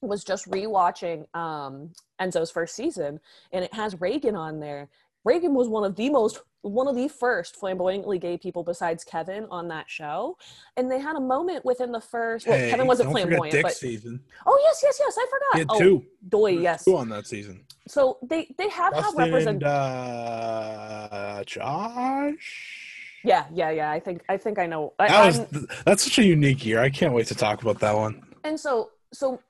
was 0.00 0.24
just 0.24 0.50
rewatching 0.50 1.32
um 1.34 1.92
Enzo's 2.20 2.50
first 2.50 2.74
season, 2.74 3.20
and 3.52 3.64
it 3.64 3.72
has 3.74 3.94
Ragan 3.96 4.36
on 4.36 4.60
there. 4.60 4.88
Ragan 5.26 5.52
was 5.52 5.68
one 5.68 5.84
of 5.84 5.96
the 5.96 6.10
most 6.10 6.40
one 6.64 6.86
of 6.86 6.94
the 6.94 7.08
first 7.08 7.56
flamboyantly 7.56 8.18
gay 8.20 8.38
people 8.38 8.62
besides 8.62 9.02
Kevin 9.02 9.46
on 9.50 9.66
that 9.68 9.90
show. 9.90 10.36
And 10.76 10.88
they 10.88 11.00
had 11.00 11.16
a 11.16 11.20
moment 11.20 11.64
within 11.64 11.90
the 11.90 12.00
first 12.00 12.46
well, 12.46 12.56
Hey, 12.56 12.70
Kevin 12.70 12.86
wasn't 12.86 13.10
flamboyant, 13.10 13.50
Dick's 13.50 13.62
but 13.62 13.72
season. 13.74 14.20
oh 14.46 14.58
yes, 14.62 14.80
yes, 14.82 14.96
yes, 15.00 15.16
I 15.18 15.20
He 15.22 15.26
forgot. 15.30 15.58
had 15.58 15.66
oh, 15.70 15.78
two. 15.78 16.06
Doy, 16.28 16.50
yes. 16.60 16.84
Two 16.84 16.96
on 16.96 17.08
that 17.08 17.26
season. 17.26 17.64
So 17.88 18.18
they 18.22 18.54
they 18.58 18.68
have 18.68 18.94
had 18.94 19.02
Dustin 19.02 19.18
represent 19.24 19.62
uh, 19.64 21.42
Josh. 21.46 22.78
Yeah, 23.24 23.46
yeah, 23.52 23.70
yeah. 23.70 23.90
I 23.90 24.00
think 24.00 24.22
I 24.28 24.36
think 24.36 24.58
I 24.58 24.66
know. 24.66 24.92
I, 24.98 25.08
That 25.08 25.26
was 25.26 25.38
I'm- 25.40 25.66
that's 25.84 26.04
such 26.04 26.18
a 26.18 26.24
unique 26.24 26.64
year. 26.64 26.80
I 26.80 26.90
can't 26.90 27.12
wait 27.14 27.26
to 27.28 27.34
talk 27.34 27.62
about 27.62 27.78
that 27.80 27.94
one. 27.96 28.22
and 28.44 28.58
so 28.58 28.90
so 29.12 29.40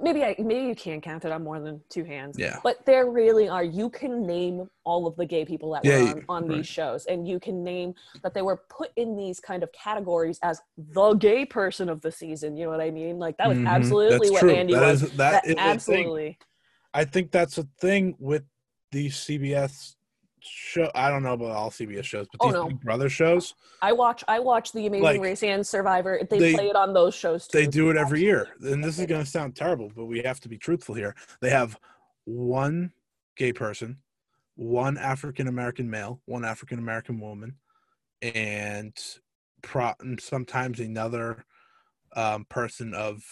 maybe 0.00 0.24
I 0.24 0.34
maybe 0.38 0.66
you 0.66 0.74
can 0.74 1.00
count 1.00 1.24
it 1.24 1.32
on 1.32 1.42
more 1.44 1.60
than 1.60 1.80
two 1.88 2.04
hands. 2.04 2.36
Yeah. 2.38 2.58
But 2.62 2.84
there 2.86 3.10
really 3.10 3.48
are. 3.48 3.64
You 3.64 3.90
can 3.90 4.26
name 4.26 4.68
all 4.84 5.06
of 5.06 5.16
the 5.16 5.26
gay 5.26 5.44
people 5.44 5.72
that 5.72 5.84
Yeah, 5.84 5.98
were 6.02 6.08
on, 6.08 6.24
on 6.28 6.48
right. 6.48 6.56
these 6.58 6.66
shows, 6.66 7.06
and 7.06 7.26
you 7.26 7.38
can 7.38 7.62
name 7.62 7.94
that 8.22 8.34
they 8.34 8.42
were 8.42 8.62
put 8.68 8.90
in 8.96 9.16
these 9.16 9.40
kind 9.40 9.62
of 9.62 9.70
categories 9.72 10.38
as 10.42 10.60
the 10.76 11.14
gay 11.14 11.44
person 11.44 11.88
of 11.88 12.00
the 12.00 12.10
season. 12.12 12.56
You 12.56 12.64
know 12.64 12.70
what 12.70 12.80
I 12.80 12.90
mean? 12.90 13.18
Like 13.18 13.36
that 13.38 13.48
was 13.48 13.58
Mhm. 13.58 13.66
absolutely 13.68 14.28
That's 14.28 14.32
what 14.32 14.40
true. 14.40 14.50
Andy 14.54 14.72
That 14.74 14.82
was. 14.82 15.02
is- 15.02 15.16
that 15.16 15.42
That 15.44 15.46
is 15.46 15.56
absolutely. 15.58 16.38
I 16.94 17.04
think 17.04 17.30
that's 17.30 17.56
a 17.58 17.64
thing 17.80 18.16
with 18.18 18.44
these 18.90 19.16
CBS 19.16 19.96
show. 20.42 20.90
I 20.94 21.08
don't 21.10 21.22
know 21.22 21.32
about 21.34 21.50
all 21.52 21.70
CBS 21.70 22.04
shows, 22.04 22.26
but 22.32 22.38
Oh, 22.40 22.46
these 22.48 22.54
no. 22.54 22.68
Big 22.68 22.80
Brother 22.80 23.08
shows, 23.08 23.54
I 23.80 23.92
watch. 23.92 24.22
I 24.28 24.38
watch 24.40 24.72
the 24.72 24.86
Amazing 24.86 25.04
Like, 25.04 25.20
Race 25.20 25.42
and 25.42 25.66
Survivor. 25.66 26.20
They, 26.28 26.38
they- 26.38 26.54
play 26.54 26.68
it 26.68 26.76
on 26.76 26.92
those 26.92 27.14
shows 27.14 27.46
too. 27.46 27.58
they 27.58 27.66
do 27.66 27.90
it 27.90 27.96
every 27.96 28.20
year. 28.20 28.48
And 28.62 28.82
this 28.82 28.98
is 28.98 29.06
going 29.06 29.24
to 29.24 29.30
sound 29.30 29.56
terrible, 29.56 29.90
but 29.94 30.06
we 30.06 30.20
have 30.22 30.40
to 30.40 30.48
be 30.48 30.58
truthful 30.58 30.94
here. 30.94 31.14
They 31.40 31.50
have 31.50 31.78
one 32.24 32.92
gay 33.36 33.52
person, 33.52 33.98
one 34.56 34.98
African 34.98 35.48
American 35.48 35.88
male, 35.88 36.20
one 36.26 36.44
African 36.44 36.78
American 36.78 37.18
woman, 37.20 37.56
and 38.20 38.96
pro- 39.62 39.94
sometimes 40.20 40.80
another 40.80 41.44
um, 42.14 42.44
person 42.48 42.94
of 42.94 43.22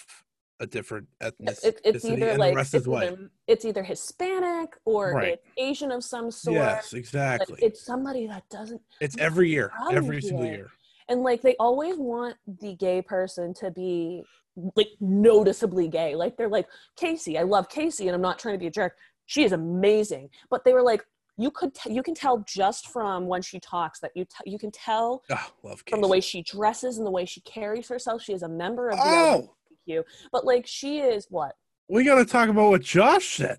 a 0.60 0.66
different 0.66 1.08
ethnicity. 1.22 1.64
It, 1.64 1.80
it's 1.84 2.04
either 2.04 2.36
like 2.36 2.56
it's 2.56 2.74
either, 2.74 3.30
it's 3.48 3.64
either 3.64 3.82
Hispanic 3.82 4.76
or 4.84 5.14
Right. 5.14 5.32
it's 5.32 5.46
Asian 5.56 5.90
of 5.90 6.04
some 6.04 6.30
sort. 6.30 6.56
Yes, 6.56 6.92
exactly. 6.92 7.58
It's 7.62 7.82
somebody 7.84 8.26
that 8.26 8.44
doesn't 8.50 8.80
It's 9.00 9.16
every 9.18 9.48
year, 9.50 9.72
every 9.90 10.20
single 10.22 10.44
year. 10.46 10.70
and 11.08 11.22
like 11.22 11.40
they 11.42 11.56
always 11.58 11.96
want 11.96 12.36
the 12.60 12.74
gay 12.76 13.00
person 13.02 13.54
to 13.54 13.70
be 13.70 14.22
like 14.76 14.88
noticeably 15.00 15.88
gay 15.88 16.14
like 16.14 16.36
they're 16.36 16.48
like 16.48 16.66
Kaycee 17.00 17.38
i 17.38 17.42
love 17.42 17.68
Kaycee 17.68 18.06
and 18.06 18.10
i'm 18.10 18.20
not 18.20 18.38
trying 18.38 18.54
to 18.54 18.58
be 18.58 18.66
a 18.66 18.70
jerk 18.70 18.96
she 19.24 19.44
is 19.44 19.52
amazing 19.52 20.28
but 20.50 20.64
they 20.64 20.72
were 20.74 20.82
like 20.82 21.02
you 21.38 21.50
could 21.52 21.72
t- 21.74 21.92
you 21.92 22.02
can 22.02 22.14
tell 22.14 22.44
just 22.46 22.88
from 22.88 23.26
when 23.26 23.40
she 23.42 23.58
talks 23.60 24.00
that 24.00 24.10
you 24.14 24.24
t- 24.24 24.50
you 24.50 24.58
can 24.58 24.70
tell 24.72 25.22
Oh, 25.30 25.76
from 25.88 26.00
the 26.02 26.08
way 26.08 26.20
she 26.20 26.42
dresses 26.42 26.98
and 26.98 27.06
the 27.06 27.10
way 27.12 27.24
she 27.24 27.40
carries 27.42 27.88
herself 27.88 28.22
she 28.22 28.32
is 28.32 28.42
a 28.42 28.48
member 28.48 28.90
of 28.90 28.96
the 28.98 29.02
Oh, 29.06 29.54
LGBTQ. 29.98 30.04
but 30.32 30.44
like 30.44 30.66
she 30.66 31.00
is 31.00 31.26
what 31.30 31.54
we 31.88 32.04
got 32.04 32.16
to 32.16 32.24
talk 32.24 32.48
about 32.48 32.70
what 32.70 32.82
Josh 32.82 33.36
said. 33.36 33.58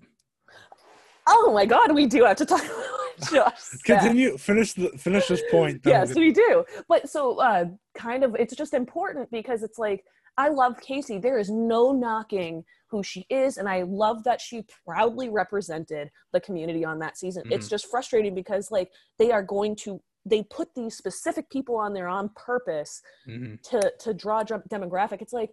oh 1.28 1.52
my 1.54 1.64
god 1.66 1.92
we 1.94 2.06
do 2.06 2.24
have 2.24 2.36
to 2.36 2.46
talk 2.46 2.62
about 2.64 2.76
what 2.76 3.30
Josh 3.32 3.58
said. 3.58 3.84
Continue. 3.84 4.36
Finish 4.38 4.72
the 4.74 4.88
finish 4.90 5.28
this 5.28 5.42
point. 5.50 5.80
yes 5.84 6.14
we'll 6.14 6.32
do 6.32 6.64
but 6.88 7.08
so 7.08 7.38
uh 7.40 7.64
kind 7.94 8.24
of 8.24 8.34
it's 8.38 8.54
just 8.56 8.74
important 8.74 9.30
because 9.30 9.62
it's 9.62 9.78
like 9.78 10.04
i 10.38 10.48
love 10.48 10.74
Kaycee 10.80 11.20
there 11.20 11.38
is 11.38 11.50
no 11.50 11.92
knocking 11.92 12.64
who 12.88 13.02
she 13.02 13.26
is 13.30 13.58
and 13.58 13.68
i 13.68 13.82
love 13.82 14.24
that 14.24 14.40
she 14.40 14.64
proudly 14.86 15.28
represented 15.28 16.10
the 16.32 16.40
community 16.40 16.84
on 16.84 16.98
that 17.00 17.16
season 17.18 17.42
it's 17.50 17.68
just 17.68 17.86
frustrating 17.90 18.34
because 18.34 18.70
like 18.70 18.90
they 19.18 19.30
are 19.30 19.42
going 19.42 19.76
to 19.76 20.00
they 20.24 20.42
put 20.44 20.68
these 20.74 20.96
specific 20.96 21.48
people 21.50 21.76
on 21.76 21.92
there 21.92 22.08
on 22.08 22.30
purpose 22.34 23.02
get- 23.26 23.40
Mhm. 23.40 23.62
to 23.70 23.92
to 24.00 24.14
draw 24.14 24.42
demographic 24.44 25.20
it's 25.22 25.32
like 25.32 25.50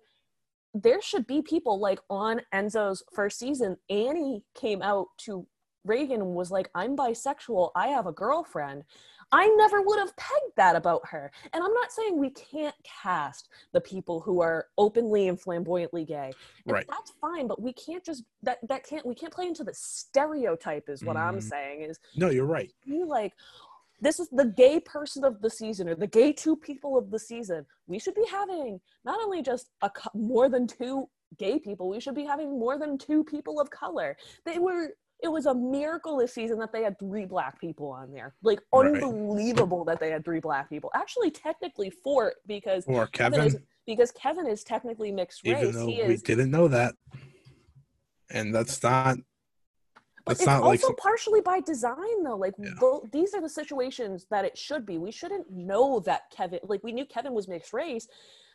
there 0.74 1.02
should 1.02 1.26
be 1.28 1.42
people 1.42 1.80
like 1.80 2.00
on 2.10 2.42
enzo's 2.54 3.04
first 3.14 3.40
season 3.40 3.76
annie 3.90 4.44
came 4.56 4.82
out 4.82 5.08
to 5.18 5.46
Ragan 5.88 6.16
and 6.16 6.36
was 6.36 6.52
like 6.52 6.70
i'm 6.76 6.96
bisexual 6.96 7.72
i 7.76 7.88
have 7.88 8.06
a 8.06 8.12
girlfriend 8.12 8.84
i 9.32 9.48
never 9.58 9.82
would 9.82 9.98
have 9.98 10.16
pegged 10.18 10.56
that 10.58 10.76
about 10.76 11.02
her 11.10 11.32
and 11.54 11.64
i'm 11.64 11.74
not 11.74 11.92
saying 11.92 12.18
we 12.20 12.30
can't 12.32 12.76
cast 12.84 13.50
the 13.72 13.82
people 13.82 14.20
who 14.20 14.42
are 14.42 14.68
openly 14.78 15.28
and 15.30 15.40
flamboyantly 15.42 16.06
gay 16.06 16.32
And 16.66 16.74
Right. 16.74 16.86
that's 16.88 17.14
fine 17.22 17.48
but 17.48 17.62
we 17.62 17.74
can't 17.74 18.04
just 18.04 18.24
that 18.44 18.60
that 18.68 18.86
can't 18.86 19.06
we 19.06 19.16
can't 19.16 19.34
play 19.34 19.48
into 19.48 19.64
the 19.64 19.74
stereotype 19.74 20.90
is 20.90 21.04
what 21.04 21.18
i'm 21.18 21.38
Mhm. 21.38 21.44
saying 21.44 21.82
is 21.82 22.00
No, 22.16 22.30
you're 22.30 22.46
right. 22.46 22.72
you 22.84 23.08
like 23.08 23.34
this 24.02 24.20
is 24.20 24.30
the 24.32 24.46
gay 24.46 24.80
person 24.80 25.24
of 25.24 25.42
the 25.42 25.50
season 25.50 25.90
or 25.90 25.96
the 25.96 26.08
gay 26.08 26.32
two 26.32 26.56
people 26.56 26.98
of 26.98 27.12
the 27.12 27.20
season 27.20 27.66
we 27.88 28.00
should 28.00 28.16
be 28.16 28.26
having 28.30 28.80
not 29.06 29.20
only 29.22 29.42
just 29.42 29.70
a 29.82 29.90
cou- 29.90 30.10
more 30.14 30.50
than 30.50 30.68
two 30.68 31.08
gay 31.38 31.60
people 31.60 31.90
we 31.90 32.00
should 32.00 32.16
be 32.16 32.26
having 32.26 32.58
more 32.58 32.78
than 32.78 32.98
two 32.98 33.24
people 33.24 33.60
of 33.60 33.70
color 33.70 34.16
they 34.46 34.58
were 34.60 34.90
it 35.22 35.28
was 35.28 35.46
a 35.48 35.54
miracle 35.54 36.18
this 36.18 36.34
season 36.34 36.58
that 36.60 36.72
they 36.72 36.82
had 36.84 36.98
three 36.98 37.26
black 37.26 37.60
people 37.60 37.90
on 37.92 38.12
there. 38.12 38.36
Like 38.42 38.62
Right. 38.74 39.04
unbelievable 39.04 39.84
that 39.86 40.00
they 40.00 40.12
had 40.12 40.24
three 40.24 40.40
black 40.40 40.70
people. 40.70 40.90
Actually, 40.96 41.30
technically 41.30 41.90
four 41.90 42.34
because 42.48 42.86
Or 42.88 43.08
Kevin 43.08 43.42
is 43.48 43.58
because 43.86 44.12
Kevin 44.12 44.48
is 44.48 44.64
technically 44.64 45.12
mixed 45.12 45.42
even 45.46 45.62
race. 45.66 45.76
though 45.76 45.88
He 45.88 46.02
we 46.04 46.14
is, 46.14 46.22
didn't 46.24 46.52
know 46.52 46.68
that. 46.70 46.96
And 48.30 48.54
that's 48.56 48.82
not 48.82 49.18
but 50.30 50.38
it's 50.38 50.46
not 50.46 50.58
also 50.58 50.68
like 50.70 50.80
some- 50.80 50.96
partially 50.96 51.42
by 51.42 51.60
design 51.62 52.24
though. 52.24 52.36
Like 52.38 52.54
Yeah. 52.58 52.70
tho- 52.80 53.04
these 53.12 53.34
are 53.34 53.42
the 53.42 53.50
situations 53.50 54.26
that 54.30 54.46
it 54.46 54.58
should 54.58 54.86
be. 54.86 54.98
We 54.98 55.12
shouldn't 55.12 55.50
know 55.52 56.00
that 56.02 56.30
Kevin. 56.32 56.60
Like 56.64 56.84
we 56.84 56.92
knew 56.92 57.06
Kevin 57.06 57.34
was 57.34 57.48
mixed 57.48 57.74
race. 57.74 58.08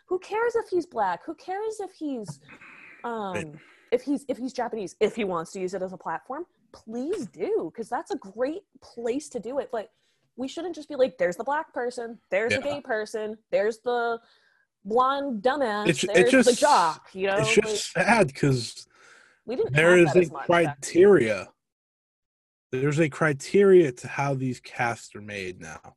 Who 0.06 0.18
cares 0.18 0.54
if 0.54 0.68
he's 0.68 0.86
black? 0.86 1.24
Who 1.24 1.34
cares 1.34 1.80
if 1.80 1.92
he's 1.92 2.40
um 3.04 3.32
Right. 3.34 3.52
if 3.92 4.02
he's 4.02 4.24
if 4.28 4.38
he's 4.38 4.52
Japanese? 4.52 4.96
If 5.00 5.16
he 5.16 5.24
wants 5.24 5.52
to 5.52 5.60
use 5.60 5.74
it 5.74 5.82
as 5.82 5.92
a 5.92 5.96
platform, 5.98 6.46
please 6.72 7.26
do 7.26 7.70
because 7.72 7.88
that's 7.88 8.10
a 8.10 8.16
great 8.16 8.62
place 8.80 9.28
to 9.30 9.40
do 9.40 9.58
it. 9.58 9.68
But 9.72 9.90
we 10.36 10.48
shouldn't 10.48 10.74
just 10.74 10.88
be 10.88 10.96
like, 10.96 11.16
there's 11.18 11.36
the 11.36 11.44
black 11.44 11.72
person, 11.72 12.18
there's 12.30 12.52
the 12.54 12.60
gay 12.60 12.80
person, 12.80 13.38
there's 13.52 13.78
the 13.78 14.20
blonde 14.84 15.42
dumbass, 15.42 15.88
It's- 15.88 16.04
it 16.04 16.12
there's 16.30 16.44
the 16.44 16.50
just- 16.50 16.60
jock. 16.60 17.08
You 17.14 17.28
know, 17.28 17.36
it's 17.36 17.56
Like, 17.56 17.66
just 17.66 17.92
sad 17.92 18.26
because 18.26 18.86
we 19.46 19.56
didn't. 19.56 19.72
there 19.74 20.04
that 20.04 20.16
a 20.16 20.18
as 20.18 20.30
much 20.32 20.46
back 20.48 20.64
then. 20.64 20.74
criteria. 20.74 21.52
There's 22.80 22.98
a 23.00 23.08
criteria 23.08 23.92
to 23.92 24.08
how 24.08 24.34
these 24.34 24.60
casts 24.60 25.14
are 25.14 25.20
made 25.20 25.60
now. 25.60 25.96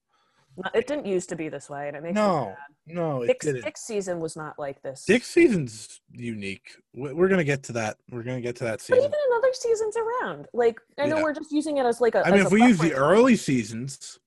No, 0.57 0.69
It 0.73 0.87
didn't 0.87 1.05
used 1.05 1.29
to 1.29 1.35
be 1.35 1.49
this 1.49 1.69
way, 1.69 1.87
and 1.87 1.95
it 1.95 2.01
makes 2.01 2.15
No, 2.15 2.55
no, 2.87 3.21
it 3.21 3.27
Sixth, 3.27 3.47
didn't. 3.47 3.61
sixth 3.63 3.83
season 3.85 4.19
was 4.19 4.35
not 4.35 4.57
like 4.57 4.81
this. 4.81 5.03
Sixth 5.05 5.31
season's 5.31 6.01
unique. 6.11 6.71
We- 6.93 7.13
We're 7.13 7.27
gonna 7.27 7.43
get 7.43 7.61
to 7.63 7.73
that. 7.73 7.97
We're 8.09 8.23
gonna 8.23 8.41
get 8.41 8.55
to 8.57 8.63
that 8.63 8.81
season. 8.81 8.97
but 9.01 9.05
even 9.07 9.19
in 9.29 9.37
other 9.37 9.53
seasons 9.53 9.95
around, 9.97 10.47
like 10.53 10.79
I 10.97 11.05
know 11.05 11.17
Yeah. 11.17 11.23
we're 11.23 11.33
just 11.33 11.51
using 11.51 11.77
it 11.77 11.85
as 11.85 12.01
like 12.01 12.15
a. 12.15 12.25
I 12.25 12.31
mean, 12.31 12.41
if 12.45 12.51
we 12.51 12.63
use 12.63 12.79
the 12.79 12.93
early 12.95 13.35
seasons, 13.35 14.17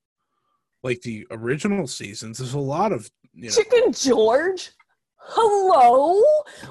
like 0.84 1.02
the 1.02 1.26
original 1.32 1.88
seasons, 1.88 2.38
there's 2.38 2.54
a 2.54 2.60
lot 2.60 2.92
of 2.92 3.10
you 3.34 3.48
know. 3.48 3.50
Chicken 3.50 3.92
George, 3.92 4.70
hello, 5.18 6.22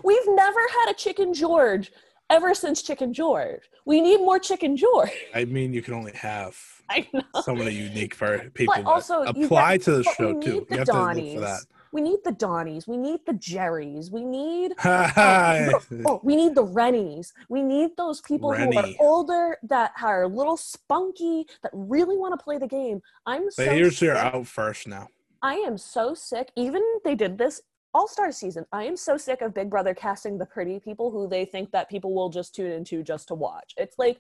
we've 0.04 0.28
never 0.28 0.60
had 0.60 0.92
a 0.92 0.94
Chicken 0.94 1.34
George 1.34 1.92
ever 2.30 2.54
since 2.54 2.82
Chicken 2.82 3.14
George. 3.14 3.62
We 3.86 4.02
need 4.02 4.18
more 4.18 4.40
Chicken 4.40 4.78
George. 4.78 5.12
I 5.34 5.46
mean, 5.46 5.74
you 5.74 5.82
can 5.82 5.94
only 5.94 6.14
have 6.14 6.58
so 7.44 7.56
many 7.56 7.72
unique 7.72 8.16
ver- 8.16 8.50
people 8.54 8.74
that 8.76 8.86
also, 8.86 9.24
apply 9.24 9.78
get- 9.78 9.84
to 9.86 9.92
the 9.98 10.04
but 10.04 10.20
we 10.20 10.26
show 10.26 10.32
need 10.34 10.44
too. 10.46 10.66
the 10.70 10.76
You 10.76 10.78
have 10.80 10.88
to 10.88 10.94
look 10.94 11.02
for 11.16 11.22
Donnies. 11.22 11.40
that. 11.42 11.60
We 11.92 12.02
need 12.02 12.20
the 12.24 12.32
Donnies. 12.34 12.88
We 12.88 12.98
need 12.98 13.22
the 13.26 13.34
Jerrys. 13.34 14.12
We 14.12 14.24
need 14.24 14.74
oh, 14.86 15.72
Oh, 16.06 16.22
we 16.24 16.36
need 16.36 16.54
the 16.54 16.64
Rennies. 16.64 17.34
We 17.50 17.64
need 17.64 17.98
those 17.98 18.22
people 18.22 18.54
who 18.54 18.78
are 18.78 18.86
older 19.00 19.58
that 19.64 19.94
are 20.00 20.22
a 20.24 20.28
little 20.28 20.56
spunky 20.56 21.48
that 21.64 21.72
really 21.74 22.16
want 22.16 22.40
to 22.40 22.44
play 22.44 22.60
the 22.60 22.68
game. 22.68 23.02
I'm 23.26 23.50
so 23.50 23.66
they 23.66 23.80
usually 23.80 24.12
are 24.12 24.18
out 24.18 24.46
first 24.46 24.88
now. 24.88 25.08
I 25.42 25.56
am 25.56 25.80
so 25.80 26.14
sick. 26.14 26.52
Even 26.56 26.84
they 27.04 27.16
did 27.16 27.40
this 27.40 27.62
All 27.94 28.08
Star 28.08 28.32
season. 28.32 28.66
I 28.72 28.84
am 28.84 28.96
so 28.96 29.18
sick 29.18 29.42
of 29.42 29.54
Big 29.54 29.70
Brother 29.70 29.94
casting 29.94 30.38
the 30.38 30.46
pretty 30.46 30.80
people 30.80 31.12
who 31.12 31.28
they 31.28 31.46
think 31.46 31.72
that 31.72 31.90
people 31.90 32.14
will 32.14 32.30
just 32.30 32.54
tune 32.54 32.72
into 32.72 33.04
just 33.04 33.28
to 33.30 33.36
watch. 33.36 33.74
It's 33.78 33.98
like 33.98 34.20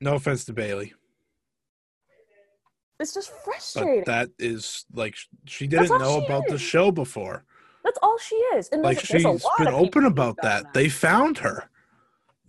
No 0.00 0.14
offense 0.14 0.44
to 0.46 0.52
Bayleigh, 0.52 0.92
it's 3.00 3.14
just 3.14 3.32
but 3.32 3.44
frustrating. 3.44 4.04
that 4.06 4.30
is 4.38 4.84
like 4.94 5.16
she 5.44 5.66
didn't 5.66 5.88
know 5.98 6.20
she 6.20 6.26
about 6.26 6.46
the 6.48 6.58
show 6.58 6.90
before. 6.90 7.44
That's 7.84 7.98
all 8.00 8.16
she 8.18 8.36
is. 8.36 8.68
And 8.68 8.82
Like 8.82 9.02
there's, 9.02 9.24
there's 9.24 9.36
a 9.36 9.38
she's 9.40 9.66
been 9.66 9.74
open 9.74 10.04
about 10.04 10.36
done 10.36 10.62
that. 10.62 10.72
They 10.72 10.88
found 10.88 11.38
her. 11.38 11.68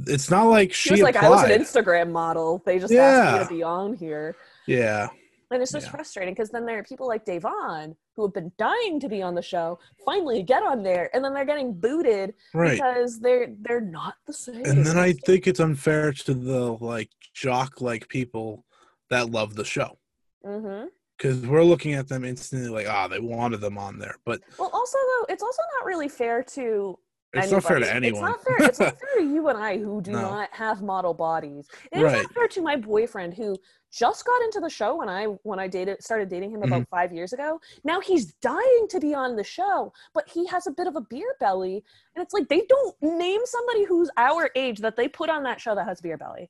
It's 0.05 0.29
not 0.29 0.43
like 0.43 0.73
she, 0.73 0.89
She 0.89 0.93
was 0.93 1.01
like, 1.01 1.15
I 1.15 1.29
was 1.29 1.43
an 1.43 1.49
Instagram 1.59 2.11
model. 2.11 2.61
They 2.65 2.77
just 2.79 2.93
asked 2.93 3.39
me 3.39 3.43
to 3.45 3.49
be 3.49 3.63
on 3.63 3.93
here. 3.93 4.35
yeah, 4.67 5.07
And 5.51 5.61
it's 5.61 5.71
just 5.71 5.87
Yeah. 5.87 5.91
frustrating 5.91 6.33
because 6.33 6.49
then 6.49 6.65
there 6.65 6.79
are 6.79 6.83
people 6.83 7.07
like 7.07 7.25
Da'Vonne 7.25 7.95
who 8.15 8.23
have 8.23 8.33
been 8.33 8.51
dying 8.57 8.99
to 8.99 9.09
be 9.09 9.21
on 9.21 9.35
the 9.35 9.41
show 9.41 9.79
finally 10.05 10.43
get 10.43 10.63
on 10.63 10.83
there 10.83 11.09
and 11.13 11.23
then 11.23 11.33
they're 11.33 11.45
getting 11.45 11.73
booted 11.73 12.33
right. 12.53 12.71
because 12.75 13.19
they're 13.19 13.53
they're 13.61 13.81
not 13.81 14.15
the 14.27 14.33
same. 14.33 14.65
And 14.65 14.85
then 14.85 14.97
I 14.97 15.13
think 15.13 15.47
it's 15.47 15.59
unfair 15.59 16.11
to 16.13 16.33
the 16.33 16.73
like 16.73 17.09
jock 17.33 17.81
like 17.81 18.07
people 18.07 18.65
that 19.09 19.31
love 19.31 19.55
the 19.55 19.65
show 19.65 19.97
hmm 20.43 20.85
because 21.17 21.45
we're 21.45 21.63
looking 21.63 21.93
at 21.93 22.07
them 22.07 22.25
instantly 22.25 22.69
like, 22.69 22.87
ah, 22.87 23.07
they 23.07 23.19
wanted 23.19 23.61
them 23.61 23.77
on 23.77 23.97
there, 23.97 24.15
but 24.25 24.41
Well, 24.57 24.69
also 24.73 24.97
though, 24.97 25.33
it's 25.33 25.43
also 25.43 25.61
not 25.77 25.85
really 25.85 26.09
fair 26.09 26.43
to 26.43 26.97
it's 27.33 27.51
not 27.51 27.63
fair 27.63 27.79
to 27.79 27.93
anyone. 27.93 28.13
It's 28.13 28.21
not 28.21 28.43
fair. 28.43 28.67
It's 28.69 28.79
not 28.79 28.99
fair 28.99 29.17
to 29.19 29.23
you 29.23 29.47
and 29.49 29.57
I 29.57 29.77
who 29.77 30.01
do 30.01 30.11
No. 30.11 30.21
not 30.21 30.49
have 30.53 30.81
model 30.81 31.13
bodies. 31.13 31.67
It's 31.91 32.01
Right. 32.01 32.21
not 32.23 32.33
fair 32.33 32.47
to 32.49 32.61
my 32.61 32.75
boyfriend 32.75 33.33
who 33.33 33.57
just 33.91 34.25
got 34.25 34.41
into 34.43 34.59
the 34.59 34.69
show 34.69 34.95
when 34.95 35.07
I 35.09 35.25
when 35.43 35.59
I 35.59 35.67
dated 35.67 36.01
started 36.03 36.27
dating 36.29 36.51
him 36.51 36.63
about 36.63 36.81
Mm-hmm. 36.81 36.95
five 36.95 37.13
years 37.13 37.31
ago. 37.33 37.59
Now 37.83 37.99
he's 37.99 38.33
dying 38.35 38.87
to 38.89 38.99
be 38.99 39.13
on 39.13 39.35
the 39.35 39.43
show, 39.43 39.93
but 40.13 40.27
he 40.27 40.45
has 40.47 40.65
a 40.67 40.71
bit 40.71 40.87
of 40.87 40.95
a 40.95 41.01
beer 41.01 41.35
belly, 41.39 41.83
and 42.15 42.23
it's 42.23 42.33
like 42.33 42.47
they 42.49 42.61
don't 42.67 42.95
name 43.01 43.41
somebody 43.45 43.83
who's 43.85 44.09
our 44.17 44.49
age 44.55 44.79
that 44.79 44.95
they 44.95 45.07
put 45.07 45.29
on 45.29 45.43
that 45.43 45.61
show 45.61 45.75
that 45.75 45.85
has 45.87 46.01
beer 46.01 46.17
belly. 46.17 46.49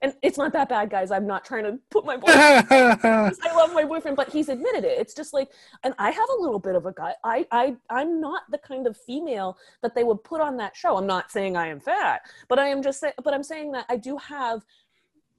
And 0.00 0.14
it's 0.22 0.38
not 0.38 0.52
that 0.52 0.68
bad, 0.68 0.90
guys. 0.90 1.10
I'm 1.10 1.26
not 1.26 1.44
trying 1.44 1.64
to 1.64 1.78
put 1.90 2.04
my 2.04 2.16
boyfriend 2.16 2.66
I 2.70 3.54
love 3.56 3.74
my 3.74 3.84
boyfriend, 3.84 4.16
but 4.16 4.30
he's 4.30 4.48
admitted 4.48 4.84
it. 4.84 4.96
It's 4.98 5.12
just 5.12 5.34
like, 5.34 5.48
and 5.82 5.92
I 5.98 6.10
have 6.12 6.28
a 6.38 6.40
little 6.40 6.60
bit 6.60 6.76
of 6.76 6.86
a 6.86 6.92
gut. 6.92 7.16
I, 7.24 7.46
I, 7.50 7.76
I'm 7.90 8.20
not 8.20 8.42
the 8.50 8.58
kind 8.58 8.86
of 8.86 8.96
female 8.96 9.56
that 9.82 9.96
they 9.96 10.04
would 10.04 10.22
put 10.22 10.40
on 10.40 10.56
that 10.58 10.76
show. 10.76 10.96
I'm 10.96 11.06
not 11.06 11.32
saying 11.32 11.56
I 11.56 11.66
am 11.66 11.80
fat, 11.80 12.20
but 12.48 12.60
I 12.60 12.68
am 12.68 12.80
just 12.80 13.00
saying, 13.00 13.14
but 13.24 13.34
I'm 13.34 13.42
saying 13.42 13.72
that 13.72 13.86
I 13.88 13.96
do 13.96 14.16
have, 14.18 14.64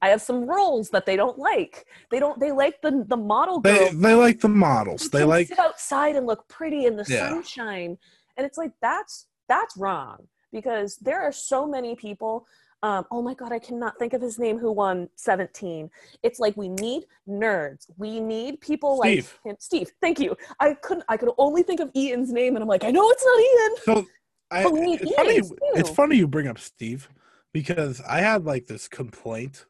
I 0.02 0.10
have 0.10 0.22
some 0.22 0.46
roles 0.46 0.90
that 0.90 1.06
they 1.06 1.16
don't 1.16 1.38
like. 1.40 1.86
They 2.12 2.20
don't, 2.20 2.38
they 2.40 2.52
like 2.52 2.82
the 2.82 3.06
the 3.08 3.18
model 3.18 3.60
girl. 3.62 3.74
they 3.74 3.90
they 3.92 4.14
like 4.14 4.40
the 4.40 4.48
models. 4.50 5.10
They 5.10 5.24
like 5.26 5.48
sit 5.48 5.60
outside 5.60 6.16
and 6.16 6.26
look 6.28 6.48
pretty 6.48 6.86
in 6.86 6.96
the 6.98 7.06
Yeah. 7.08 7.30
sunshine, 7.30 7.98
and 8.38 8.46
it's 8.46 8.58
like 8.58 8.72
that's 8.82 9.28
that's 9.50 9.76
wrong 9.78 10.28
because 10.52 10.96
there 10.98 11.22
are 11.22 11.32
so 11.34 11.66
many 11.68 11.96
people. 11.96 12.46
Um, 12.82 13.06
oh 13.12 13.22
my 13.22 13.34
god, 13.34 13.52
I 13.52 13.60
cannot 13.60 13.98
think 14.00 14.14
of 14.14 14.22
his 14.22 14.40
name 14.40 14.58
who 14.58 14.72
won 14.72 15.10
17. 15.16 15.90
It's 16.24 16.40
like 16.40 16.56
we 16.56 16.70
need 16.70 17.04
nerds. 17.28 17.88
We 17.98 18.22
need 18.22 18.62
people 18.62 19.02
Steve. 19.02 19.38
like 19.44 19.52
him. 19.52 19.58
Steve. 19.60 19.92
Thank 20.02 20.20
you. 20.20 20.36
I 20.60 20.76
couldn't. 20.76 21.06
I 21.10 21.18
could 21.18 21.30
only 21.38 21.62
think 21.64 21.82
of 21.82 21.92
Ian's 21.96 22.32
name, 22.32 22.56
and 22.56 22.64
I'm 22.64 22.70
like, 22.70 22.86
I 22.86 22.92
know 22.92 23.10
it's 23.10 23.26
not 23.26 23.40
Ian. 23.42 24.06
So 24.06 24.08
I, 24.52 24.64
But 24.64 24.74
we 24.74 24.82
need 24.82 25.02
it's, 25.02 25.16
funny, 25.16 25.36
ears, 25.36 25.52
it's 25.76 25.90
funny 25.90 26.16
you 26.18 26.28
bring 26.28 26.48
up 26.48 26.58
Steve 26.58 27.10
because 27.54 28.02
I 28.02 28.22
had 28.22 28.46
like 28.46 28.68
this 28.68 28.88
complaint. 28.88 29.66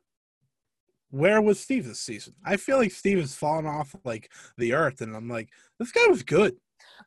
Where 1.12 1.42
was 1.42 1.60
Steve 1.60 1.88
this 1.88 2.00
season? 2.00 2.36
I 2.46 2.58
feel 2.58 2.78
like 2.78 2.92
Steve 2.92 3.20
has 3.20 3.36
fallen 3.36 3.66
off 3.66 3.96
like 4.06 4.32
the 4.58 4.74
earth, 4.74 5.02
and 5.02 5.16
I'm 5.16 5.28
like, 5.28 5.50
this 5.80 5.92
guy 5.92 6.06
was 6.08 6.22
good. 6.22 6.56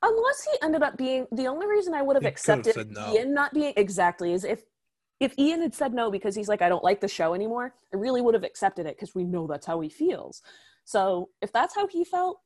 Unless 0.03 0.49
he 0.51 0.59
ended 0.65 0.83
up 0.83 0.99
being 0.99 1.27
the 1.31 1.47
only 1.47 1.67
reason 1.67 1.95
I 1.95 2.03
would 2.03 2.17
have 2.17 2.25
He 2.25 2.29
accepted 2.29 2.91
no. 2.91 3.15
Ian 3.15 3.33
not 3.33 3.55
being 3.55 3.73
exactly 3.77 4.33
is 4.33 4.43
if 4.43 4.63
if 5.23 5.39
Ian 5.39 5.63
had 5.63 5.75
said 5.75 5.95
no 5.95 6.11
because 6.11 6.35
he's 6.35 6.49
like 6.49 6.63
I 6.63 6.69
don't 6.69 6.85
like 6.85 7.01
the 7.01 7.09
show 7.09 7.35
anymore, 7.35 7.75
I 7.93 7.97
really 7.97 8.21
would 8.21 8.35
have 8.35 8.45
accepted 8.45 8.87
it 8.87 8.97
because 8.97 9.15
we 9.15 9.25
know 9.25 9.47
that's 9.47 9.67
how 9.67 9.81
he 9.81 9.89
feels. 9.89 10.43
So 10.85 11.31
if 11.41 11.53
that's 11.53 11.75
how 11.75 11.87
he 11.87 12.05
felt, 12.05 12.41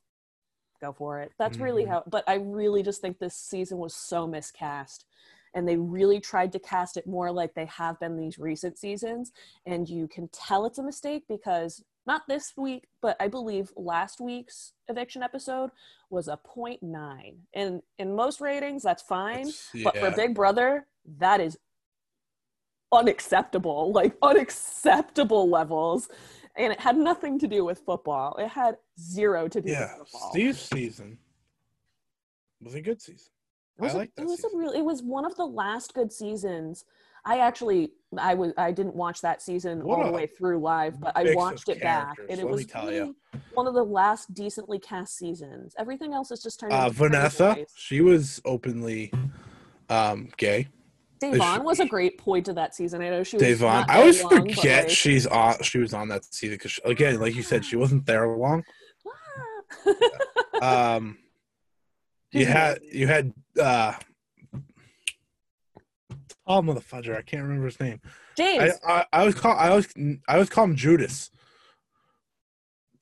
go 0.80 0.92
for 0.92 1.20
it. 1.20 1.32
That's 1.38 1.58
really 1.58 1.84
Mhm. 1.84 1.88
how. 1.88 2.02
But 2.06 2.24
I 2.28 2.34
really 2.34 2.82
just 2.82 3.00
think 3.00 3.18
this 3.18 3.34
season 3.34 3.78
was 3.78 3.94
so 3.94 4.26
miscast, 4.26 5.06
and 5.54 5.66
they 5.66 5.76
really 5.76 6.20
tried 6.20 6.52
to 6.52 6.58
cast 6.58 6.96
it 6.98 7.06
more 7.06 7.32
like 7.32 7.54
they 7.54 7.64
have 7.64 7.98
been 7.98 8.16
these 8.16 8.38
recent 8.38 8.78
seasons, 8.78 9.32
and 9.64 9.88
you 9.88 10.06
can 10.06 10.28
tell 10.28 10.66
it's 10.66 10.78
a 10.78 10.82
mistake 10.82 11.24
because 11.28 11.82
not 12.06 12.28
this 12.28 12.56
week, 12.56 12.86
but 13.00 13.16
I 13.18 13.26
believe 13.26 13.72
last 13.74 14.20
week's 14.20 14.74
eviction 14.86 15.22
episode 15.24 15.70
was 16.10 16.28
a 16.28 16.36
0.9. 16.36 17.46
And 17.52 17.82
in 17.98 18.14
most 18.14 18.40
ratings, 18.40 18.82
that's 18.84 19.02
fine. 19.02 19.48
It's- 19.48 19.70
But 19.82 19.96
for. 19.96 20.10
Big 20.12 20.34
Brother, 20.34 20.86
that 21.18 21.40
is 21.40 21.58
unacceptable, 22.92 23.92
like 23.92 24.16
unacceptable 24.22 25.48
levels. 25.48 26.08
And 26.56 26.72
it 26.72 26.80
had 26.80 26.96
nothing 26.96 27.38
to 27.40 27.46
do 27.46 27.64
with 27.64 27.80
football. 27.80 28.36
It 28.36 28.48
had 28.48 28.76
zero 28.98 29.46
to 29.48 29.60
do 29.60 29.70
yeah, 29.70 29.98
with 29.98 30.08
football. 30.08 30.30
Steve's 30.30 30.60
season 30.60 31.18
was 32.62 32.74
a 32.74 32.80
good 32.80 33.00
season. 33.02 33.28
it 33.78 33.82
was, 33.82 33.92
I 33.92 33.94
a- 33.94 33.98
like 33.98 34.14
that 34.16 34.22
it 34.22 34.24
was 34.24 34.38
a 34.38 34.42
season. 34.42 34.58
real 34.58 34.70
it 34.70 34.82
was 34.82 35.02
one 35.02 35.24
of 35.26 35.36
the 35.36 35.44
last 35.44 35.94
good 35.94 36.12
seasons. 36.12 36.84
I 37.26 37.40
actually 37.40 37.90
I 38.16 38.34
was 38.34 38.52
I 38.56 38.70
didn't 38.70 38.94
watch 38.94 39.20
that 39.20 39.42
season 39.42 39.84
What 39.84 39.98
all 39.98 40.06
the 40.06 40.12
way 40.12 40.26
through 40.26 40.60
live, 40.60 40.98
but 41.00 41.12
I 41.16 41.34
watched 41.34 41.68
it 41.68 41.80
back 41.80 42.16
and 42.30 42.38
it 42.38 42.48
was 42.48 42.64
really 42.72 43.12
one 43.52 43.66
of 43.66 43.74
the 43.74 43.84
last 43.84 44.32
decently 44.32 44.78
cast 44.78 45.18
seasons. 45.18 45.74
Everything 45.76 46.14
else 46.14 46.30
is 46.30 46.40
just 46.42 46.60
turned 46.60 46.72
Uh, 46.72 46.88
Vanessa, 46.88 47.56
she 47.74 48.00
was 48.00 48.40
openly 48.44 49.12
um, 49.90 50.30
gay. 50.36 50.68
Da'Vonne 51.34 51.64
was 51.64 51.80
a 51.80 51.86
great 51.86 52.18
point 52.18 52.48
of 52.48 52.54
that 52.56 52.74
season. 52.74 53.02
I 53.02 53.10
know 53.10 53.22
she 53.22 53.36
was 53.36 53.42
Da'Vonne, 53.44 53.60
not 53.86 53.90
I 53.90 54.00
always 54.00 54.22
long, 54.22 54.48
forget 54.52 54.84
like- 54.84 54.90
she's 54.96 55.26
on. 55.26 55.62
She 55.62 55.78
was 55.78 55.92
on 55.94 56.08
that 56.08 56.24
season 56.24 56.54
because 56.56 56.78
again, 56.84 57.18
like 57.20 57.34
you 57.34 57.42
said, 57.42 57.64
she 57.64 57.76
wasn't 57.76 58.06
there 58.06 58.28
long. 58.28 58.64
Um, 60.62 61.18
you 62.32 62.46
had 62.46 62.80
you 62.82 63.06
had 63.06 63.32
uh, 63.60 63.92
tall 66.46 66.62
motherfucker. 66.62 67.16
I 67.16 67.22
can't 67.22 67.42
remember 67.42 67.66
his 67.66 67.78
name. 67.80 68.00
James. 68.36 68.72
I, 68.86 68.92
I, 68.92 69.04
I 69.12 69.24
was 69.26 69.34
call 69.34 69.56
I 69.56 69.74
was 69.74 69.88
I 70.28 70.34
always 70.34 70.48
call 70.48 70.64
him 70.64 70.76
Judas. 70.76 71.30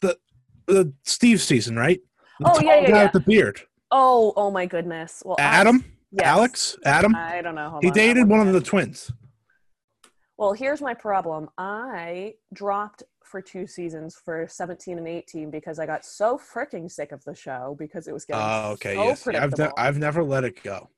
The 0.00 0.18
the 0.66 0.92
Steve 1.04 1.40
season, 1.40 1.76
right? 1.76 2.00
The 2.40 2.50
Oh, 2.50 2.60
yeah, 2.60 2.80
yeah, 2.80 2.90
guy 2.90 2.96
yeah. 2.96 3.02
with 3.04 3.12
the 3.12 3.20
beard. 3.20 3.60
oh, 3.92 4.32
oh 4.36 4.50
my 4.50 4.66
goodness. 4.66 5.22
Well, 5.24 5.36
Adam, 5.38 5.84
yes. 6.18 6.26
Alex, 6.26 6.76
Adam. 6.84 7.14
I 7.14 7.42
don't 7.42 7.54
know. 7.54 7.70
Hold 7.70 7.82
he 7.82 7.88
on, 7.90 7.94
dated 7.94 8.28
one 8.28 8.46
of 8.46 8.52
the 8.52 8.60
twins. 8.60 9.10
Well, 10.36 10.52
here's 10.52 10.80
my 10.80 10.94
problem. 10.94 11.48
I 11.58 12.34
dropped 12.52 13.02
for 13.24 13.40
two 13.40 13.66
seasons 13.66 14.16
for 14.24 14.46
17 14.48 14.98
and 14.98 15.06
18 15.08 15.50
because 15.50 15.78
I 15.78 15.86
got 15.86 16.04
so 16.04 16.38
freaking 16.38 16.90
sick 16.90 17.12
of 17.12 17.22
the 17.24 17.34
show 17.34 17.76
because 17.78 18.08
it 18.08 18.12
was 18.12 18.24
getting 18.24 18.42
Oh, 18.44 18.70
okay. 18.72 18.94
so 18.94 19.04
yes. 19.04 19.26
I've, 19.26 19.32
ne- 19.34 19.40
predictable. 19.40 19.72
I've 19.78 19.98
never 19.98 20.24
let 20.24 20.44
it 20.44 20.62
go. 20.62 20.88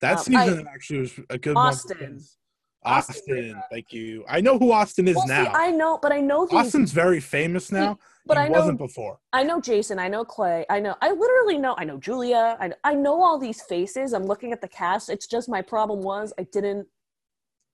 That 0.00 0.18
Um, 0.18 0.24
season 0.24 0.68
actually 0.72 1.00
was 1.00 1.20
a 1.28 1.36
good 1.38 1.56
Austin. 1.56 1.98
one. 1.98 2.08
because- 2.10 2.36
Austin 2.82 3.16
Austin, 3.16 3.62
thank 3.70 3.92
you. 3.92 4.24
I 4.28 4.40
know 4.40 4.58
who 4.58 4.72
Austin 4.72 5.06
is 5.06 5.16
Well, 5.16 5.26
see, 5.26 5.32
now. 5.34 5.52
I 5.54 5.70
know, 5.70 5.98
but 6.00 6.12
I 6.12 6.20
know. 6.20 6.48
Austin's 6.50 6.92
very 6.92 7.20
famous 7.20 7.70
now. 7.70 7.98
but 8.24 8.38
he 8.38 8.44
I 8.44 8.48
know, 8.48 8.60
wasn't 8.60 8.78
before. 8.78 9.18
I 9.34 9.42
know 9.42 9.60
Jason. 9.60 9.98
I 9.98 10.08
know 10.08 10.24
Clay. 10.24 10.64
I 10.70 10.80
know. 10.80 10.96
I 11.02 11.10
literally 11.10 11.58
know. 11.58 11.74
I 11.76 11.84
know 11.84 11.98
Julia. 11.98 12.56
I 12.58 12.68
know, 12.68 12.76
I 12.84 12.94
know 12.94 13.22
all 13.22 13.38
these 13.38 13.60
faces. 13.60 14.14
I'm 14.14 14.24
looking 14.24 14.52
at 14.52 14.62
the 14.62 14.68
cast. 14.68 15.10
It's 15.10 15.26
just 15.26 15.48
my 15.48 15.60
problem 15.60 16.00
was 16.00 16.32
I 16.38 16.44
didn't 16.44 16.86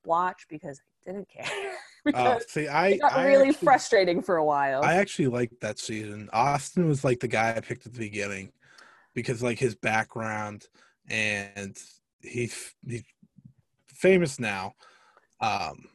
watch 0.04 0.46
because 0.48 0.80
I 0.80 1.12
didn't 1.12 1.28
care. 1.28 1.46
Uh, 2.06 2.38
because 2.38 2.52
see, 2.52 2.68
I 2.68 2.88
it 2.90 3.00
got 3.00 3.14
I 3.14 3.26
really 3.26 3.48
actually, 3.48 3.66
frustrating 3.66 4.22
for 4.22 4.36
a 4.36 4.44
while. 4.44 4.84
I 4.84 4.94
actually 4.94 5.26
liked 5.26 5.60
that 5.60 5.80
season. 5.80 6.30
Austin 6.32 6.86
was 6.86 7.02
like 7.02 7.18
the 7.18 7.26
guy 7.26 7.56
I 7.56 7.58
picked 7.58 7.84
at 7.84 7.92
the 7.94 7.98
beginning 7.98 8.52
because 9.12 9.42
like 9.42 9.58
his 9.58 9.74
background 9.74 10.68
and 11.08 11.76
he's 12.22 12.72
he's 12.88 13.02
famous 13.88 14.38
now. 14.38 14.74
Um, 15.40 15.88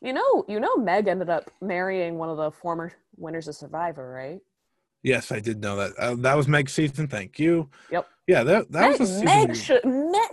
you 0.00 0.12
know, 0.12 0.44
you 0.48 0.60
know, 0.60 0.76
Meg 0.76 1.06
ended 1.08 1.30
up 1.30 1.50
marrying 1.60 2.18
one 2.18 2.28
of 2.28 2.36
the 2.36 2.50
former 2.50 2.92
winners 3.16 3.48
of 3.48 3.54
Survivor, 3.54 4.10
right? 4.12 4.40
yes, 5.04 5.32
I 5.32 5.40
did 5.40 5.60
know 5.60 5.76
that. 5.76 5.92
Uh, 5.98 6.14
that 6.20 6.36
was 6.36 6.46
Meg's 6.46 6.72
season. 6.72 7.08
Thank 7.08 7.38
you. 7.40 7.68
Yep. 7.90 8.08
Yeah, 8.28 8.44
that 8.44 8.70
that 8.70 8.90
Meg, 8.92 9.00
was 9.00 9.10
a 9.10 9.12
season. 9.14 9.24
Meg 9.24 9.56
should. 9.56 9.84
Meg, 9.84 10.30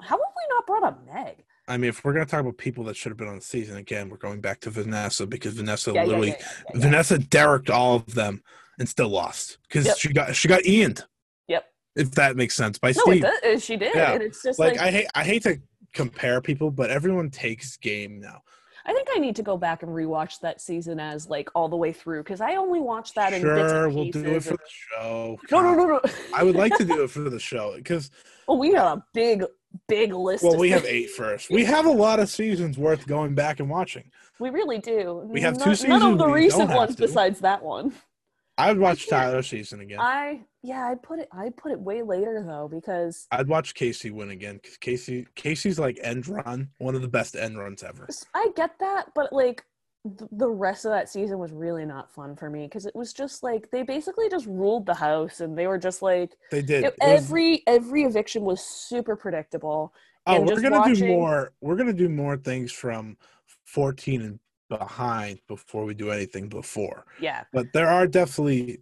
how 0.00 0.18
have 0.18 0.18
we 0.18 0.54
not 0.54 0.66
brought 0.66 0.82
up 0.82 1.06
Meg? 1.06 1.44
I 1.68 1.76
mean, 1.76 1.88
if 1.88 2.04
we're 2.04 2.12
gonna 2.12 2.26
talk 2.26 2.40
about 2.40 2.58
people 2.58 2.82
that 2.84 2.96
should 2.96 3.10
have 3.10 3.16
been 3.16 3.28
on 3.28 3.36
the 3.36 3.40
season 3.40 3.76
again, 3.76 4.08
we're 4.08 4.16
going 4.16 4.40
back 4.40 4.60
to 4.62 4.70
Vanessa 4.70 5.24
because 5.26 5.54
Vanessa 5.54 5.92
Yeah, 5.92 6.04
literally 6.04 6.28
yeah, 6.30 6.36
yeah. 6.74 6.80
Vanessa 6.80 7.18
derricked 7.18 7.70
all 7.70 7.94
of 7.96 8.14
them 8.14 8.42
and 8.80 8.88
still 8.88 9.08
lost 9.08 9.58
because 9.68 9.86
Yep. 9.86 9.96
she 9.98 10.12
got 10.12 10.34
she 10.34 10.48
got 10.48 10.66
Ian'd. 10.66 11.04
Yep. 11.46 11.64
If 11.94 12.10
that 12.12 12.34
makes 12.36 12.56
sense 12.56 12.78
by 12.80 12.92
No, 13.06 13.12
it 13.12 13.20
does. 13.22 13.64
She 13.64 13.76
did, 13.76 13.94
Yeah. 13.94 14.14
and 14.14 14.22
it's 14.22 14.42
just 14.42 14.58
like, 14.58 14.72
like, 14.72 14.80
I 14.80 14.90
hate 14.90 15.06
I 15.14 15.22
hate 15.22 15.42
to 15.44 15.60
compare 15.92 16.40
people, 16.40 16.70
but 16.70 16.90
everyone 16.90 17.30
takes 17.30 17.76
game 17.76 18.20
now. 18.20 18.42
I 18.84 18.92
think 18.92 19.08
I 19.14 19.18
need 19.18 19.36
to 19.36 19.42
go 19.42 19.56
back 19.56 19.82
and 19.84 19.92
rewatch 19.92 20.40
that 20.40 20.60
season 20.60 20.98
as 20.98 21.28
like 21.28 21.48
all 21.54 21.68
the 21.68 21.76
way 21.76 21.92
through 21.92 22.24
because 22.24 22.40
I 22.40 22.56
only 22.56 22.80
watched 22.80 23.14
that 23.14 23.32
in 23.32 23.42
bits 23.42 23.70
Sure, 23.70 23.86
and 23.86 23.94
we'll 23.94 24.10
do 24.10 24.24
it 24.24 24.42
for 24.42 24.50
and- 24.50 24.58
the 24.58 24.68
show. 24.68 25.38
no, 25.52 25.62
no, 25.62 25.74
no, 25.74 25.86
no. 25.86 26.00
I 26.34 26.42
would 26.42 26.56
like 26.56 26.76
to 26.78 26.84
do 26.84 27.04
it 27.04 27.10
for 27.10 27.20
the 27.30 27.38
show 27.38 27.74
because 27.76 28.10
well, 28.48 28.58
we 28.58 28.72
got 28.72 28.98
a 28.98 29.04
big, 29.14 29.44
big 29.88 30.12
list. 30.12 30.42
well, 30.42 30.58
we 30.58 30.70
have 30.70 30.84
eight 30.84 31.10
first. 31.10 31.48
We 31.50 31.64
have 31.64 31.86
a 31.86 31.90
lot 31.90 32.18
of 32.18 32.28
seasons 32.28 32.76
worth 32.76 33.06
going 33.06 33.34
back 33.36 33.60
and 33.60 33.70
watching. 33.70 34.10
We 34.40 34.50
really 34.50 34.78
do. 34.78 35.22
We 35.26 35.40
have 35.42 35.58
two 35.58 35.76
seasons. 35.76 36.00
None 36.00 36.12
of 36.12 36.18
the 36.18 36.26
recent 36.26 36.70
ones 36.70 36.96
besides 36.96 37.38
that 37.40 37.62
one. 37.62 37.92
I 38.58 38.68
would 38.70 38.78
watch 38.80 39.08
Tyler's 39.08 39.48
season 39.48 39.80
again. 39.80 39.98
I 40.00 40.40
yeah, 40.62 40.88
I'd 40.88 41.02
put 41.02 41.18
it. 41.18 41.28
I'd 41.32 41.56
put 41.56 41.72
it 41.72 41.80
way 41.80 42.02
later 42.02 42.42
though 42.46 42.68
because 42.70 43.26
I'd 43.32 43.48
watch 43.48 43.74
Kaycee 43.74 44.12
win 44.12 44.30
again 44.30 44.60
because 44.62 44.76
Kaycee 44.78 45.26
Kaycee's 45.36 45.78
like 45.78 45.98
end 46.02 46.28
run, 46.28 46.68
one 46.78 46.94
of 46.94 47.02
the 47.02 47.08
best 47.08 47.34
end 47.34 47.58
runs 47.58 47.82
ever. 47.82 48.06
I 48.34 48.48
get 48.54 48.78
that, 48.80 49.06
but 49.14 49.32
like 49.32 49.64
th- 50.18 50.28
the 50.32 50.48
rest 50.50 50.84
of 50.84 50.90
that 50.92 51.08
season 51.08 51.38
was 51.38 51.50
really 51.50 51.86
not 51.86 52.12
fun 52.12 52.36
for 52.36 52.50
me 52.50 52.64
because 52.66 52.84
it 52.86 52.94
was 52.94 53.12
just 53.12 53.42
like 53.42 53.70
they 53.70 53.82
basically 53.82 54.28
just 54.28 54.46
ruled 54.46 54.84
the 54.86 54.94
house 54.94 55.40
and 55.40 55.56
they 55.56 55.66
were 55.66 55.78
just 55.78 56.02
like 56.02 56.36
They 56.50 56.62
did. 56.62 56.84
it- 56.84 56.86
It 56.86 56.94
was- 57.00 57.22
every 57.24 57.62
every 57.66 58.02
eviction 58.04 58.42
was 58.42 58.60
super 58.62 59.16
predictable. 59.16 59.94
oh, 60.26 60.40
we're 60.42 60.60
gonna 60.60 60.94
do 60.94 61.06
more. 61.08 61.52
We're 61.62 61.76
gonna 61.76 61.92
do 61.94 62.08
more 62.10 62.36
things 62.36 62.70
from 62.70 63.16
fourteen 63.64 64.20
and 64.22 64.38
behind 64.78 65.38
before 65.48 65.84
we 65.84 65.94
do 65.94 66.10
anything 66.10 66.48
before. 66.48 67.04
Yeah, 67.20 67.44
But 67.52 67.66
there 67.72 67.88
are 67.88 68.06
definitely, 68.06 68.78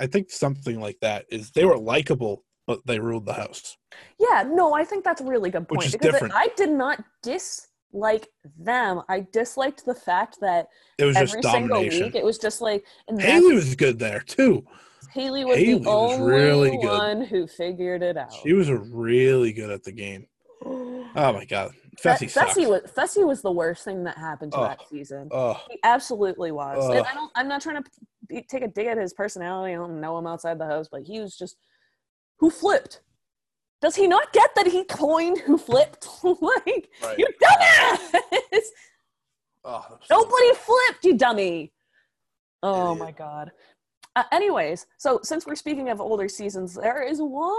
I 0.00 0.06
think 0.06 0.30
something 0.30 0.80
like 0.80 0.98
that 1.00 1.26
is 1.30 1.50
they 1.50 1.64
were 1.64 1.78
likable, 1.78 2.44
but 2.66 2.80
they 2.86 2.98
ruled 2.98 3.26
the 3.26 3.32
house. 3.34 3.76
yeah. 4.18 4.44
No, 4.46 4.72
I 4.74 4.84
think 4.84 5.04
that's 5.04 5.20
a 5.20 5.24
really 5.24 5.50
good 5.50 5.68
point. 5.68 5.78
Which 5.78 5.86
is 5.88 5.92
because 5.92 6.12
different. 6.12 6.34
I 6.36 6.48
did 6.56 6.70
not 6.70 7.02
dislike 7.22 8.28
them. 8.58 9.02
I 9.08 9.26
disliked 9.32 9.84
the 9.84 9.94
fact 9.94 10.38
that 10.40 10.68
It 10.98 11.04
was 11.04 11.16
every 11.16 11.42
just 11.42 11.52
single 11.54 11.76
domination. 11.78 12.04
week 12.06 12.14
it 12.14 12.24
was 12.24 12.38
just 12.38 12.60
like 12.60 12.84
and 13.08 13.20
Haley 13.20 13.54
was 13.54 13.74
good 13.74 13.98
there 13.98 14.20
too. 14.20 14.64
Haley 15.12 15.44
was 15.44 15.56
Haley 15.58 15.74
the 15.74 15.90
was 15.90 16.18
only 16.20 16.32
really 16.32 16.70
good. 16.78 16.86
one 16.98 17.20
who 17.22 17.46
figured 17.46 18.02
it 18.02 18.16
out. 18.16 18.32
She 18.32 18.52
was 18.54 18.70
really 18.70 19.52
good 19.52 19.70
at 19.70 19.82
the 19.84 19.92
game. 19.92 20.26
Oh 21.14 21.30
my 21.34 21.44
god, 21.44 21.72
Fessy. 22.00 22.32
Fessy 22.32 22.66
was 22.68 22.82
Fessy 22.96 23.26
was 23.26 23.42
the 23.42 23.52
worst 23.52 23.84
thing 23.84 24.04
that 24.04 24.16
happened 24.16 24.52
to 24.52 24.58
Oh. 24.58 24.62
that 24.64 24.80
season. 24.88 25.28
Oh, 25.30 25.60
He 25.70 25.78
absolutely 25.84 26.50
was. 26.50 26.88
And 26.88 27.06
I 27.06 27.12
don't. 27.14 27.30
I'm 27.34 27.48
not 27.48 27.60
trying 27.60 27.82
to 27.82 27.90
be, 28.28 28.42
take 28.42 28.62
a 28.62 28.68
dig 28.68 28.86
at 28.86 28.96
his 28.96 29.12
personality. 29.12 29.74
I 29.74 29.76
don't 29.76 30.00
know 30.00 30.16
him 30.18 30.26
outside 30.26 30.58
the 30.58 30.66
house, 30.66 30.88
but 30.90 31.02
he 31.02 31.20
was 31.20 31.36
just 31.36 31.56
who 32.38 32.50
flipped. 32.50 33.02
Does 33.82 33.94
he 33.96 34.06
not 34.06 34.32
get 34.32 34.54
that 34.54 34.66
he 34.68 34.84
coined 34.84 35.38
who 35.40 35.58
flipped? 35.58 36.06
like 36.24 36.88
Right. 37.02 37.18
you 37.18 37.26
dumbass! 37.42 38.14
oh 39.64 39.98
Nobody 40.10 40.54
flipped, 40.54 41.04
you 41.04 41.16
dummy. 41.16 41.72
Oh 42.62 42.94
my 42.94 43.10
god. 43.10 43.50
Uh, 44.14 44.24
anyways, 44.30 44.86
so 44.98 45.20
since 45.22 45.46
we're 45.46 45.54
speaking 45.54 45.88
of 45.88 46.00
older 46.00 46.28
seasons, 46.28 46.74
there 46.74 47.02
is 47.02 47.18
one 47.18 47.56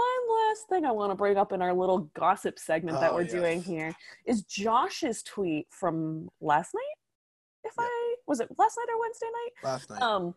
last 0.48 0.68
thing 0.68 0.84
I 0.84 0.92
want 0.92 1.10
to 1.10 1.16
bring 1.16 1.36
up 1.36 1.52
in 1.52 1.60
our 1.60 1.74
little 1.74 2.10
gossip 2.14 2.60
segment 2.60 3.00
that 3.00 3.10
Oh, 3.10 3.14
we're 3.16 3.22
yes. 3.22 3.32
doing 3.32 3.62
here. 3.62 3.92
Is 4.24 4.42
Josh's 4.44 5.22
tweet 5.24 5.66
from 5.70 6.28
last 6.40 6.72
night? 6.74 6.96
If 7.64 7.72
Yeah. 7.76 7.84
I 7.84 8.14
was 8.28 8.38
it 8.40 8.48
last 8.56 8.78
night 8.78 8.92
or 8.94 9.00
Wednesday 9.00 9.26
night? 9.32 9.68
last 9.68 9.90
night. 9.90 10.02
Um, 10.02 10.34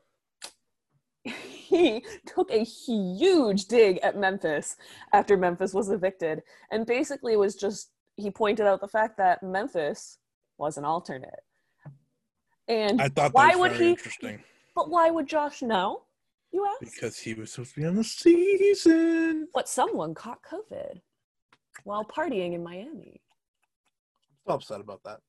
he 1.23 2.03
took 2.25 2.49
a 2.51 2.63
huge 2.63 3.65
dig 3.65 3.99
at 3.99 4.17
Memphis 4.17 4.75
after 5.13 5.37
Memphis 5.37 5.73
was 5.73 5.89
evicted, 5.89 6.41
and 6.71 6.85
basically 6.87 7.35
was 7.37 7.55
just 7.55 7.91
he 8.15 8.31
pointed 8.31 8.65
out 8.65 8.81
the 8.81 8.87
fact 8.87 9.17
that 9.17 9.43
Memphis 9.43 10.17
was 10.57 10.77
an 10.77 10.85
alternate. 10.85 11.43
And 12.67 12.99
I 13.01 13.09
thought 13.09 13.33
why 13.35 13.49
that 13.51 13.59
would 13.59 13.73
he- 13.73 13.89
interesting 13.91 14.43
but 14.75 14.89
why 14.89 15.09
would 15.11 15.27
Josh 15.27 15.61
know? 15.61 16.03
You 16.57 16.65
ask. 16.65 16.79
because 16.91 17.19
he 17.19 17.35
was 17.35 17.51
supposed 17.51 17.75
to 17.75 17.81
be 17.81 17.85
on 17.85 17.95
the 17.95 18.03
season. 18.03 19.47
But 19.53 19.69
someone 19.69 20.15
caught 20.15 20.39
COVID 20.41 20.99
while 21.83 22.03
partying 22.03 22.53
in 22.55 22.63
Miami. 22.63 23.21
I'm 24.47 24.49
so 24.49 24.53
upset 24.55 24.81
about 24.81 25.01
that. 25.03 25.19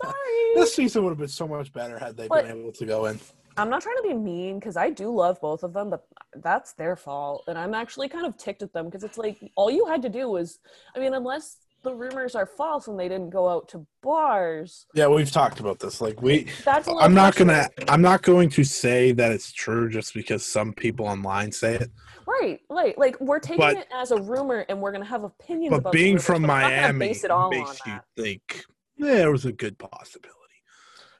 Sorry. 0.00 0.14
this 0.54 0.76
season 0.76 1.02
would 1.02 1.10
have 1.10 1.18
been 1.18 1.26
so 1.26 1.48
much 1.48 1.72
better 1.72 1.98
had 1.98 2.16
they 2.16 2.28
But- 2.28 2.46
been 2.46 2.60
able 2.60 2.72
to 2.72 2.86
go 2.86 3.06
in. 3.06 3.18
I'm 3.56 3.68
not 3.68 3.82
trying 3.82 3.96
to 3.96 4.02
be 4.04 4.14
mean 4.14 4.60
because 4.60 4.76
I 4.76 4.90
do 4.90 5.12
love 5.12 5.40
both 5.40 5.64
of 5.64 5.72
them, 5.72 5.90
but 5.90 6.06
that's 6.36 6.72
their 6.74 6.94
fault. 6.94 7.42
And 7.48 7.58
I'm 7.58 7.74
actually 7.74 8.08
kind 8.08 8.24
of 8.24 8.36
ticked 8.36 8.62
at 8.62 8.72
them 8.72 8.84
because 8.86 9.02
it's 9.02 9.18
like 9.18 9.38
all 9.56 9.72
you 9.72 9.86
had 9.86 10.02
to 10.02 10.08
do 10.08 10.28
was, 10.30 10.60
I 10.94 11.00
mean, 11.00 11.14
unless 11.14 11.56
the 11.82 11.94
rumors 11.94 12.34
are 12.34 12.46
false 12.46 12.88
and 12.88 12.98
they 12.98 13.08
didn't 13.08 13.30
go 13.30 13.48
out 13.48 13.68
to 13.68 13.86
bars, 14.02 14.86
Yeah, 14.94 15.06
we've 15.08 15.30
talked 15.30 15.60
about 15.60 15.78
this. 15.78 16.00
Like 16.00 16.20
we, 16.20 16.46
that's 16.64 16.88
I'm 16.88 17.14
not 17.14 17.36
gonna, 17.36 17.54
questionable. 17.54 17.92
I'm 17.94 18.02
not 18.02 18.22
going 18.22 18.50
to 18.50 18.64
say 18.64 19.12
that 19.12 19.32
it's 19.32 19.52
true 19.52 19.88
just 19.88 20.12
because 20.14 20.44
some 20.44 20.72
people 20.72 21.06
online 21.06 21.52
say 21.52 21.76
it. 21.76 21.90
Right, 22.26 22.60
right. 22.68 22.96
Like 22.98 23.18
we're 23.20 23.40
taking 23.40 23.58
But- 23.58 23.76
it 23.78 23.88
as 23.94 24.10
a 24.10 24.20
rumor 24.20 24.64
and 24.68 24.80
we're 24.80 24.92
gonna 24.92 25.04
have 25.04 25.24
opinions 25.24 25.70
But 25.72 25.78
about 25.80 25.92
being 25.92 26.08
rumors, 26.14 26.24
from 26.26 26.42
but 26.42 26.48
we're 26.48 26.60
not 26.60 26.62
gonna 26.70 26.76
Miami 26.82 27.08
base 27.08 27.24
it 27.24 27.30
all 27.30 27.50
makes 27.50 27.80
you 27.86 27.92
that. 27.92 28.04
think 28.16 28.64
yeah, 28.96 29.14
there 29.14 29.32
was 29.32 29.46
a 29.46 29.52
good 29.52 29.78
possibility. 29.78 30.36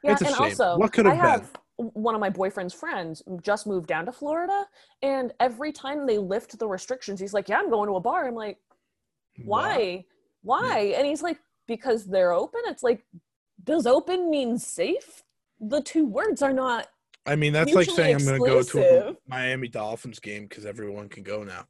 Yeah, 0.05 0.13
It's 0.13 0.23
a 0.23 0.27
and 0.27 0.35
shame. 0.37 0.45
also, 0.45 0.77
What 0.79 0.93
could 0.93 1.07
I 1.07 1.15
have 1.15 1.41
have 1.41 1.53
one 1.77 2.15
of 2.15 2.21
my 2.21 2.29
boyfriend's 2.29 2.75
friends 2.75 3.23
just 3.43 3.67
moved 3.67 3.87
down 3.87 4.05
to 4.05 4.13
Florida, 4.13 4.67
and 5.03 5.33
every 5.41 5.73
time 5.73 6.07
they 6.07 6.19
lift 6.19 6.59
the 6.59 6.69
restrictions, 6.69 7.19
he's 7.19 7.33
like, 7.33 7.49
"Yeah, 7.49 7.59
I'm 7.59 7.71
going 7.71 7.89
to 7.89 7.97
a 7.97 8.01
bar." 8.01 8.29
I'm 8.29 8.35
like, 8.35 8.59
"Why? 9.45 10.05
Why?" 10.43 10.95
And 10.97 11.07
he's 11.07 11.23
like, 11.23 11.39
"Because 11.67 12.07
they're 12.07 12.33
open." 12.33 12.61
It's 12.67 12.83
like, 12.83 13.05
does 13.63 13.87
open 13.87 14.31
mean 14.31 14.59
safe? 14.59 15.23
The 15.61 15.81
two 15.83 16.07
words 16.07 16.41
are 16.43 16.53
not 16.53 16.89
I 17.27 17.37
mean, 17.37 17.53
that's 17.53 17.75
like 17.75 17.91
saying 17.91 18.15
I'm 18.15 18.25
going 18.25 18.41
to 18.41 18.47
go 18.47 18.63
to 18.63 19.11
a. 19.11 19.17
Miami 19.29 19.69
Dolphins 19.69 20.19
game 20.19 20.45
because 20.45 20.65
everyone 20.65 21.09
can 21.09 21.23
go 21.23 21.45
now. 21.45 21.67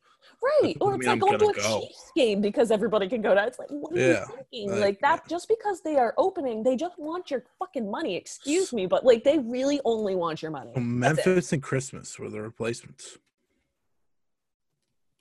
right. 0.62 0.76
Or 0.80 0.94
it's 0.94 1.06
like 1.06 1.12
I'm 1.12 1.18
going 1.18 1.38
to 1.38 1.48
a 1.48 1.52
go. 1.52 1.80
Chiefs 1.80 2.12
game 2.16 2.40
because 2.40 2.70
everybody 2.70 3.08
can 3.08 3.20
go 3.20 3.34
now 3.34 3.46
It's 3.46 3.58
like, 3.58 3.68
what 3.68 3.92
are 3.92 3.98
Yeah, 3.98 4.20
you 4.28 4.36
thinking? 4.52 4.70
like, 4.70 4.80
Like, 4.80 5.00
that 5.00 5.28
just 5.28 5.48
because 5.48 5.82
they 5.82 5.96
are 5.96 6.14
opening, 6.16 6.62
they 6.62 6.76
just 6.76 6.98
want 6.98 7.30
your 7.30 7.44
fucking 7.58 7.90
money. 7.90 8.14
Excuse 8.14 8.72
me, 8.72 8.86
but 8.86 9.04
like 9.04 9.24
they 9.24 9.38
really 9.38 9.80
only 9.84 10.14
want 10.14 10.40
your 10.40 10.52
money. 10.52 10.72
Well, 10.74 10.84
Memphis 10.84 11.52
and 11.52 11.62
Christmas 11.62 12.18
were 12.18 12.30
the 12.30 12.40
replacements. 12.40 13.18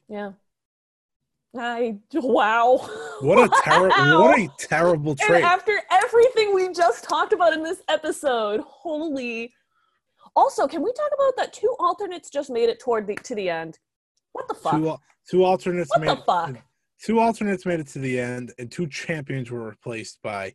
Yeah. 0.08 0.34
I 1.58 1.98
wow. 2.14 2.78
What 3.22 3.40
a 3.40 3.52
terrible 3.64 3.90
Wow. 3.98 4.22
what 4.22 4.40
a 4.40 4.50
terrible 4.60 5.16
trait. 5.16 5.32
And 5.38 5.44
after 5.46 5.80
everything 5.92 6.54
we 6.54 6.72
just 6.74 7.04
talked 7.04 7.34
about 7.34 7.54
in 7.54 7.64
this 7.64 7.82
episode, 7.88 8.62
holy. 8.62 9.52
Also, 10.36 10.68
can 10.68 10.84
we 10.84 10.94
talk 10.94 11.10
about 11.16 11.34
that 11.38 11.54
two 11.54 11.76
alternates 11.80 12.30
just 12.30 12.50
made 12.52 12.70
it 12.70 12.80
toward 12.80 13.08
the 13.08 13.16
to 13.16 13.34
the 13.36 13.50
end? 13.50 13.80
What 14.34 14.48
the 14.48 14.54
fuck? 14.54 14.74
Two, 14.74 14.96
two 15.30 15.44
alternates 15.44 15.90
what 15.90 16.02
made 16.02 16.10
the 16.12 16.16
fuck? 16.18 16.56
two 17.02 17.20
alternates 17.20 17.66
made 17.66 17.80
it 17.80 17.88
to 17.88 18.00
the 18.00 18.20
end, 18.20 18.54
and 18.60 18.72
two 18.72 18.86
champions 18.88 19.50
were 19.50 19.64
replaced 19.68 20.22
by 20.22 20.54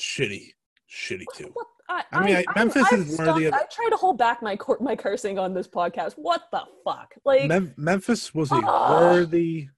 shitty, 0.00 0.48
shitty 0.90 1.24
two. 1.36 1.50
What? 1.52 1.66
I, 1.88 2.04
I 2.12 2.24
mean, 2.24 2.36
I- 2.36 2.44
Memphis 2.56 2.84
I've 2.92 2.98
is 3.00 3.18
worthy 3.18 3.46
of- 3.46 3.54
I 3.54 3.62
try 3.70 3.88
to 3.90 3.96
hold 3.96 4.18
back 4.18 4.42
my 4.42 4.56
cor- 4.56 4.78
my 4.80 4.96
cursing 4.96 5.38
on 5.38 5.54
this 5.54 5.68
podcast. 5.68 6.14
What 6.14 6.42
the 6.50 6.62
fuck? 6.84 7.14
Like, 7.24 7.46
Mem- 7.46 7.74
Memphis 7.76 8.34
was 8.34 8.50
a 8.52 8.56
Ugh. 8.56 8.90
worthy 9.02 9.68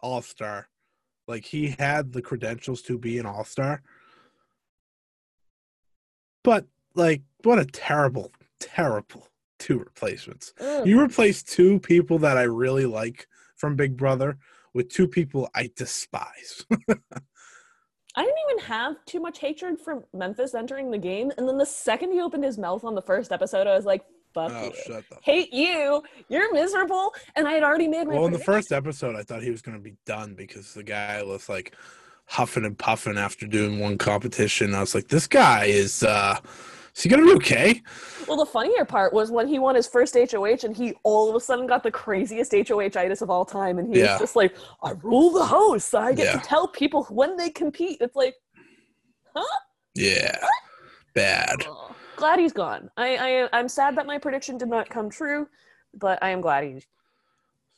all 0.00 0.22
star. 0.22 0.68
Like 1.26 1.44
he 1.44 1.76
had 1.78 2.12
the 2.12 2.22
credentials 2.22 2.82
to 2.82 2.98
be 2.98 3.18
an 3.18 3.26
all 3.26 3.44
star. 3.44 3.82
But 6.42 6.66
like, 6.94 7.22
what 7.42 7.58
a 7.58 7.64
terrible, 7.64 8.32
terrible 8.60 9.28
two 9.58 9.78
replacements. 9.78 10.54
ugh. 10.60 10.86
You 10.86 11.00
replaced 11.00 11.48
two 11.48 11.80
people 11.80 12.18
that 12.20 12.38
I 12.38 12.44
really 12.44 12.86
like 12.86 13.26
from 13.56 13.76
Big 13.76 13.96
Brother 13.96 14.38
with 14.72 14.88
two 14.88 15.08
people 15.08 15.48
I 15.54 15.70
despise. 15.76 16.64
I 18.16 18.24
didn't 18.24 18.38
even 18.50 18.64
have 18.64 19.04
too 19.04 19.20
much 19.20 19.38
hatred 19.38 19.78
for 19.78 20.04
Memphis 20.12 20.54
entering 20.54 20.90
the 20.90 20.98
game, 20.98 21.30
and 21.36 21.48
then 21.48 21.58
the 21.58 21.66
second 21.66 22.12
he 22.12 22.20
opened 22.20 22.44
his 22.44 22.58
mouth 22.58 22.84
on 22.84 22.94
the 22.94 23.02
first 23.02 23.30
episode, 23.30 23.66
I 23.66 23.76
was 23.76 23.84
like, 23.84 24.04
"Fuck 24.46 24.52
oh, 24.88 24.92
you." 24.94 25.02
hate 25.22 25.52
you. 25.52 26.02
You're 26.28 26.52
miserable. 26.52 27.14
And 27.36 27.48
I 27.48 27.52
had 27.52 27.62
already 27.62 27.88
made 27.88 28.06
my 28.06 28.14
Well, 28.14 28.26
in 28.26 28.32
the 28.32 28.38
first 28.38 28.72
episode, 28.72 29.16
I 29.16 29.22
thought 29.22 29.42
he 29.42 29.50
was 29.50 29.62
going 29.62 29.76
to 29.76 29.82
be 29.82 29.96
done 30.06 30.34
because 30.34 30.74
the 30.74 30.82
guy 30.82 31.22
was 31.22 31.48
like 31.48 31.74
huffing 32.26 32.64
and 32.64 32.78
puffing 32.78 33.16
after 33.18 33.46
doing 33.46 33.78
one 33.80 33.98
competition. 33.98 34.74
I 34.74 34.80
was 34.80 34.94
like, 34.94 35.08
this 35.08 35.26
guy 35.26 35.64
is, 35.64 36.02
uh, 36.02 36.38
is 36.94 37.02
he 37.02 37.08
going 37.08 37.22
to 37.22 37.26
be 37.26 37.34
okay? 37.36 37.82
Well, 38.26 38.36
the 38.36 38.44
funnier 38.46 38.84
part 38.84 39.12
was 39.14 39.30
when 39.30 39.48
he 39.48 39.58
won 39.58 39.74
his 39.74 39.86
first 39.86 40.14
HOH 40.14 40.64
and 40.64 40.76
he 40.76 40.94
all 41.04 41.30
of 41.30 41.36
a 41.36 41.40
sudden 41.40 41.66
got 41.66 41.82
the 41.82 41.90
craziest 41.90 42.52
HOH-itis 42.52 43.22
of 43.22 43.30
all 43.30 43.44
time. 43.44 43.78
And 43.78 43.92
he 43.92 44.00
Yeah. 44.00 44.12
was 44.12 44.20
just 44.20 44.36
like, 44.36 44.54
I 44.82 44.90
rule 45.02 45.30
the 45.30 45.46
house. 45.46 45.94
I 45.94 46.12
get 46.12 46.26
Yeah. 46.26 46.32
to 46.40 46.46
tell 46.46 46.68
people 46.68 47.04
when 47.04 47.36
they 47.36 47.50
compete. 47.50 47.98
It's 48.00 48.14
like, 48.14 48.34
huh? 49.34 49.58
Yeah. 49.94 50.38
Bad. 51.14 51.66
oh, 51.66 51.94
glad 52.18 52.38
he's 52.40 52.52
gone. 52.52 52.90
I, 52.96 53.16
I, 53.16 53.48
I'm 53.52 53.68
sad 53.68 53.96
that 53.96 54.06
my 54.06 54.18
prediction 54.18 54.58
did 54.58 54.68
not 54.68 54.90
come 54.90 55.08
true, 55.08 55.48
but 55.94 56.18
I 56.22 56.30
am 56.30 56.40
glad 56.40 56.64
he's 56.64 56.86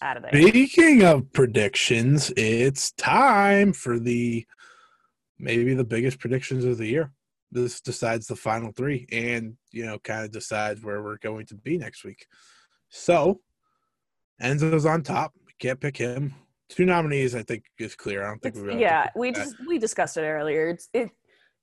out 0.01 0.16
of 0.16 0.22
there. 0.22 0.32
Speaking 0.32 1.05
of 1.05 1.30
predictions, 1.32 2.32
it's 2.36 2.93
time 2.93 3.72
for 3.72 3.99
the 3.99 4.47
maybe 5.38 5.74
the 5.74 5.84
biggest 5.84 6.18
predictions 6.18 6.64
of 6.64 6.78
the 6.78 6.86
year. 6.86 7.12
This 7.53 7.80
decides 7.80 8.26
the 8.26 8.36
final 8.36 8.72
three 8.72 9.07
and, 9.12 9.57
you 9.72 9.84
know, 9.84 9.99
kind 9.99 10.24
of 10.24 10.30
decides 10.30 10.82
where 10.82 11.03
we're 11.03 11.18
going 11.18 11.47
to 11.47 11.55
be 11.55 11.76
next 11.78 12.05
week. 12.05 12.26
So, 12.88 13.41
Enzo's 14.43 14.86
on 14.86 15.03
top. 15.03 15.34
Can't 15.59 15.80
pick 15.80 15.97
him. 15.97 16.34
Two 16.68 16.84
nominees, 16.86 17.34
I 17.34 17.43
think, 17.43 17.64
is 17.78 17.95
clear. 17.97 18.24
I 18.24 18.28
don't 18.28 18.41
think 18.41 18.55
It's- 18.55 18.62
we 18.62 18.68
really 18.68 18.80
yeah, 18.80 19.09
we 19.16 19.32
just 19.32 19.57
we 19.66 19.78
discussed 19.78 20.16
it 20.16 20.22
earlier. 20.22 20.68
It's 20.68 20.88
it 20.95 21.11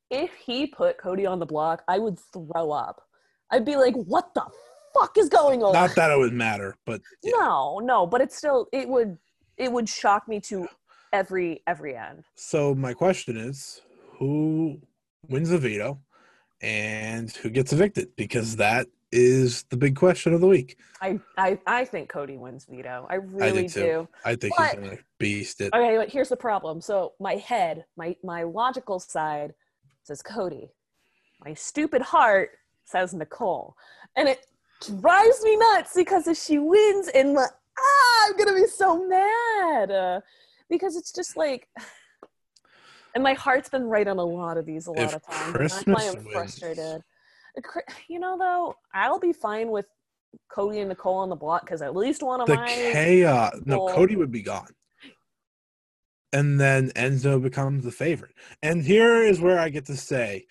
if 0.09 0.31
he 0.35 0.67
put 0.67 0.97
Cody 0.97 1.25
on 1.25 1.39
the 1.39 1.45
block, 1.45 1.83
I 1.87 1.99
would 1.99 2.19
throw 2.19 2.71
up. 2.71 3.01
I'd 3.51 3.65
be 3.65 3.75
like, 3.75 3.95
what 3.95 4.33
the 4.33 4.45
fuck 4.93 5.17
is 5.17 5.29
going 5.29 5.63
on? 5.63 5.73
Not 5.73 5.95
that 5.95 6.11
it 6.11 6.17
would 6.17 6.33
matter, 6.33 6.75
but 6.85 7.01
yeah. 7.23 7.31
No, 7.35 7.79
no, 7.79 8.05
but 8.05 8.21
it's 8.21 8.35
still 8.37 8.67
it 8.71 8.87
would 8.87 9.17
it 9.57 9.71
would 9.71 9.87
shock 9.87 10.27
me 10.27 10.39
to 10.41 10.67
every 11.13 11.61
every 11.67 11.95
end. 11.95 12.23
So 12.35 12.75
my 12.75 12.93
question 12.93 13.37
is, 13.37 13.81
who 14.17 14.79
wins 15.29 15.49
the 15.49 15.57
veto, 15.57 15.99
and 16.61 17.31
who 17.31 17.49
gets 17.49 17.71
evicted? 17.73 18.15
Because 18.15 18.55
that 18.57 18.87
is 19.13 19.63
the 19.69 19.77
big 19.77 19.95
question 19.95 20.33
of 20.33 20.41
the 20.41 20.47
week. 20.47 20.77
I 21.01 21.19
I, 21.37 21.57
I 21.65 21.85
think 21.85 22.09
Cody 22.09 22.37
wins 22.37 22.65
veto. 22.69 23.07
I 23.09 23.15
really 23.15 23.69
too. 23.69 23.79
do. 23.81 24.07
I 24.25 24.35
think 24.35 24.53
But- 24.57 24.71
he's 24.71 24.79
gonna 24.89 24.97
beast 25.19 25.61
it. 25.61 25.73
Okay, 25.73 25.95
but 25.97 26.09
here's 26.09 26.29
the 26.29 26.37
problem. 26.37 26.81
So 26.81 27.13
my 27.19 27.35
head, 27.35 27.85
my 27.95 28.15
my 28.23 28.43
logical 28.43 28.99
side 28.99 29.53
says 30.07 30.21
Cody. 30.21 30.71
My 31.43 31.53
stupid 31.53 32.01
heart 32.01 32.51
says 32.85 33.13
Nicole. 33.13 33.75
And 34.15 34.27
it 34.29 34.39
drives 35.01 35.43
me 35.43 35.57
nuts 35.57 35.91
because 35.95 36.27
if 36.27 36.37
she 36.37 36.57
wins 36.57 37.09
and 37.09 37.33
my, 37.35 37.41
ah, 37.45 38.25
I'm 38.25 38.37
gonna 38.37 38.55
be 38.55 38.65
so 38.67 39.05
mad. 39.07 39.91
Uh, 39.91 40.21
because 40.69 40.95
it's 40.95 41.11
just 41.11 41.37
like 41.37 41.67
and 43.15 43.23
my 43.23 43.33
heart's 43.33 43.69
been 43.69 43.83
right 43.85 44.07
on 44.07 44.17
a 44.17 44.23
lot 44.23 44.57
of 44.57 44.65
these 44.65 44.87
a 44.87 44.91
lot 44.91 45.03
If 45.03 45.15
of 45.15 45.25
times. 45.25 45.53
Christmas 45.53 45.85
that's 45.85 46.13
why 46.15 46.19
I'm 46.19 46.23
wins- 46.25 46.33
frustrated. 46.33 47.01
You 48.07 48.19
know 48.19 48.37
though, 48.37 48.75
I'll 48.93 49.19
be 49.19 49.33
fine 49.33 49.69
with 49.69 49.85
Cody 50.49 50.79
and 50.79 50.89
Nicole 50.89 51.15
on 51.15 51.29
the 51.29 51.35
block 51.35 51.61
because 51.61 51.81
at 51.81 51.95
least 51.95 52.21
one 52.23 52.39
of 52.41 52.47
The 52.47 52.55
my 52.55 52.67
chaos. 52.67 53.55
No, 53.65 53.87
Cody 53.87 54.15
would 54.15 54.31
be 54.31 54.41
gone, 54.43 54.67
and 56.33 56.59
then 56.59 56.89
Enzo 56.91 57.41
becomes 57.41 57.83
the 57.83 57.91
favorite. 57.91 58.33
And 58.61 58.83
here 58.83 59.21
is 59.23 59.39
where 59.39 59.59
I 59.59 59.69
get 59.69 59.85
to 59.87 59.95
say, 59.95 60.45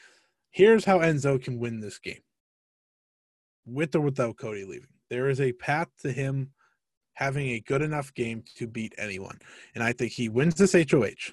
here's 0.50 0.84
how 0.84 0.98
Enzo 1.00 1.42
can 1.42 1.58
win 1.58 1.80
this 1.80 1.98
game, 1.98 2.22
with 3.66 3.94
or 3.94 4.00
without 4.00 4.36
Cody 4.36 4.64
leaving. 4.64 4.88
There 5.10 5.28
is 5.28 5.40
a 5.40 5.52
path 5.52 5.88
to 6.02 6.10
him 6.12 6.50
having 7.14 7.48
a 7.50 7.60
good 7.60 7.82
enough 7.82 8.12
game 8.14 8.42
to 8.56 8.66
beat 8.66 8.94
anyone, 8.98 9.38
and 9.74 9.82
I 9.84 9.92
think 9.92 10.12
he 10.12 10.28
wins 10.28 10.54
this 10.54 10.72
HOH. 10.72 11.32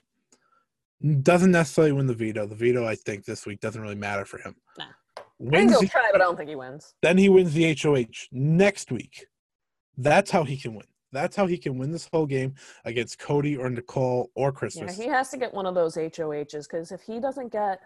Doesn't 1.22 1.52
necessarily 1.52 1.92
win 1.92 2.08
the 2.08 2.14
veto. 2.14 2.46
The 2.46 2.56
veto, 2.56 2.86
I 2.86 2.96
think, 2.96 3.26
this 3.26 3.46
week 3.46 3.60
doesn't 3.60 3.82
really 3.82 3.96
matter 3.96 4.24
for 4.26 4.38
him. 4.38 4.56
Nah. 4.78 4.86
I 5.18 5.22
Wins 5.40 5.72
he'll 5.72 5.82
the- 5.82 5.88
try, 5.88 6.08
but 6.12 6.22
I 6.22 6.24
don't 6.24 6.38
think 6.38 6.50
he 6.50 6.56
wins. 6.56 6.94
then 7.02 7.18
he 7.18 7.28
wins 7.28 7.54
the 7.54 7.76
HOH 7.76 8.28
next 8.32 8.92
week. 8.92 9.26
That's 9.98 10.32
how 10.32 10.44
he 10.46 10.56
can 10.58 10.74
win. 10.76 10.86
That's 11.14 11.36
how 11.36 11.46
he 11.46 11.58
can 11.58 11.78
win 11.78 11.92
this 11.92 12.10
whole 12.12 12.26
game 12.26 12.56
against 12.84 13.20
Cody 13.20 13.56
or 13.56 13.70
Nicole 13.70 14.32
or 14.36 14.48
Yeah, 14.48 14.52
Christmas. 14.52 14.98
he 14.98 15.08
has 15.08 15.30
to 15.30 15.38
get 15.38 15.54
one 15.54 15.66
of 15.66 15.76
those 15.76 15.96
HOHs 15.96 16.68
because 16.68 16.92
if 16.92 17.02
he 17.02 17.20
doesn't 17.20 17.52
get 17.52 17.80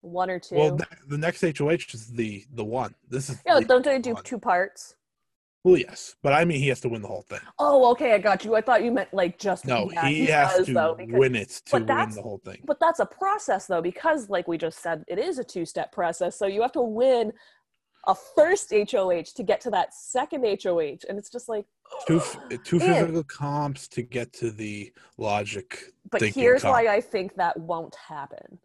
one 0.00 0.30
or 0.30 0.40
two, 0.40 0.56
well, 0.56 0.78
the 1.06 1.18
next 1.18 1.42
HOH 1.42 1.92
is 1.92 2.08
the 2.08 2.44
the 2.54 2.64
one. 2.64 2.94
This 3.08 3.28
is 3.28 3.38
yeah, 3.46 3.60
don't 3.60 3.84
they 3.84 3.98
do 3.98 4.14
one. 4.14 4.24
two 4.24 4.38
parts? 4.38 4.96
Well, 5.62 5.76
yes, 5.76 6.16
but 6.22 6.32
I 6.32 6.46
mean 6.46 6.58
he 6.58 6.68
has 6.68 6.80
to 6.80 6.88
win 6.88 7.02
the 7.02 7.08
whole 7.08 7.20
thing. 7.28 7.40
Oh, 7.58 7.90
okay, 7.92 8.14
I 8.14 8.18
got 8.18 8.46
you. 8.46 8.54
I 8.54 8.62
thought 8.62 8.82
you 8.82 8.90
meant 8.90 9.12
like 9.12 9.38
just 9.38 9.66
No, 9.66 9.90
yeah, 9.92 10.06
he, 10.08 10.24
has 10.26 10.56
does, 10.56 10.66
to 10.68 10.72
though, 10.72 10.94
because- 10.94 11.18
win 11.18 11.36
it 11.36 11.50
to 11.66 11.76
win 11.76 11.86
the 11.86 12.22
whole 12.22 12.40
thing. 12.42 12.62
But 12.64 12.80
that's 12.80 13.00
a 13.00 13.04
process 13.06 13.66
though, 13.66 13.82
because 13.82 14.30
like 14.30 14.48
we 14.48 14.56
just 14.56 14.78
said, 14.82 15.04
it 15.06 15.18
is 15.18 15.38
a 15.38 15.44
two-step 15.44 15.92
process. 15.92 16.34
So 16.38 16.46
you 16.46 16.62
have 16.62 16.72
to 16.72 16.80
win 16.80 17.34
a 18.06 18.14
first 18.14 18.72
HOH 18.72 19.34
to 19.36 19.42
get 19.42 19.60
to 19.60 19.70
that 19.72 19.92
second 19.92 20.46
HOH, 20.62 21.00
and 21.10 21.18
it's 21.18 21.28
just 21.30 21.48
like. 21.50 21.66
Two 22.06 22.20
two 22.64 22.80
And- 22.80 22.94
physical 23.06 23.24
comps 23.24 23.88
to 23.88 24.02
get 24.02 24.32
to 24.34 24.50
the 24.50 24.92
logic 25.18 25.92
But 26.10 26.22
here's 26.22 26.62
comp. 26.62 26.72
why 26.74 26.86
I 26.94 27.00
think 27.00 27.34
that 27.36 27.58
won't 27.58 27.94
happen. 27.94 28.58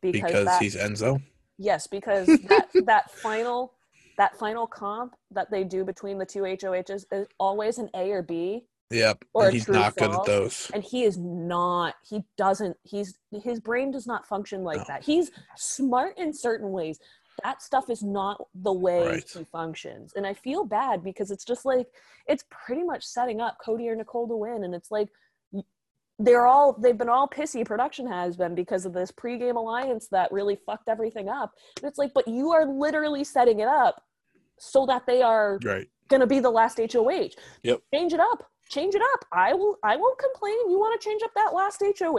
Because, 0.00 0.22
because 0.22 0.44
that, 0.46 0.62
he's 0.62 0.76
Enzo. 0.76 1.22
Yes, 1.58 1.86
because 1.86 2.26
that 2.48 2.68
that 2.86 3.10
final 3.10 3.74
that 4.18 4.36
final 4.38 4.66
comp 4.66 5.14
that 5.30 5.50
they 5.50 5.64
do 5.64 5.84
between 5.84 6.18
the 6.18 6.26
two 6.26 6.40
HOHs 6.42 7.04
is 7.12 7.26
always 7.38 7.78
an 7.78 7.88
A 7.94 8.10
or 8.10 8.22
B, 8.22 8.64
Yep, 8.90 9.24
Or 9.32 9.44
and 9.46 9.54
he's 9.54 9.68
not 9.68 9.96
good 9.96 10.10
at 10.10 10.24
those. 10.26 10.70
and 10.74 10.82
he 10.84 11.04
is 11.04 11.16
not. 11.16 11.94
He 12.06 12.22
doesn't. 12.36 12.76
He's 12.82 13.18
his 13.42 13.58
brain 13.60 13.90
does 13.90 14.06
not 14.06 14.26
function 14.26 14.64
like 14.64 14.78
No. 14.78 14.84
that. 14.88 15.02
He's 15.04 15.30
smart 15.56 16.18
in 16.18 16.32
certain 16.34 16.72
ways. 16.72 16.98
That 17.44 17.62
stuff 17.62 17.90
is 17.90 18.02
not 18.02 18.40
the 18.54 18.72
way 18.72 19.08
Right. 19.08 19.30
he 19.34 19.44
functions, 19.44 20.12
and 20.14 20.26
I 20.26 20.34
feel 20.34 20.64
bad 20.64 21.02
because 21.02 21.30
it's 21.30 21.44
just 21.44 21.64
like 21.64 21.86
it's 22.26 22.44
pretty 22.50 22.82
much 22.82 23.04
setting 23.04 23.40
up 23.40 23.56
Cody 23.64 23.88
or 23.88 23.96
Nicole 23.96 24.28
to 24.28 24.36
win, 24.36 24.64
and 24.64 24.74
it's 24.74 24.90
like 24.90 25.08
they're 26.18 26.46
all 26.46 26.74
they've 26.74 26.98
been 26.98 27.08
all 27.08 27.26
pissy. 27.28 27.64
Production 27.64 28.06
has 28.06 28.36
been 28.36 28.54
because 28.54 28.86
of 28.86 28.92
this 28.92 29.10
pregame 29.10 29.56
alliance 29.56 30.08
that 30.08 30.30
really 30.30 30.56
fucked 30.66 30.88
everything 30.88 31.28
up. 31.28 31.52
And 31.80 31.88
it's 31.88 31.98
like 31.98 32.12
but 32.14 32.28
you 32.28 32.52
are 32.52 32.66
literally 32.66 33.24
setting 33.24 33.60
it 33.60 33.68
up 33.68 34.02
so 34.58 34.86
that 34.86 35.06
they 35.06 35.22
are 35.22 35.58
Right. 35.64 35.88
gonna 36.08 36.26
be 36.26 36.38
the 36.38 36.50
last 36.50 36.78
hoh 36.78 37.28
Yep. 37.62 37.80
change 37.92 38.12
it 38.12 38.20
up. 38.20 38.48
Change 38.68 38.94
it 38.94 39.02
up. 39.14 39.24
I 39.32 39.54
will 39.54 39.78
i 39.82 39.96
won't 39.96 40.18
complain. 40.18 40.70
You 40.70 40.78
want 40.78 40.98
to 41.00 41.04
change 41.04 41.22
up 41.22 41.32
that 41.34 41.52
last 41.54 41.82
hoh 41.82 42.16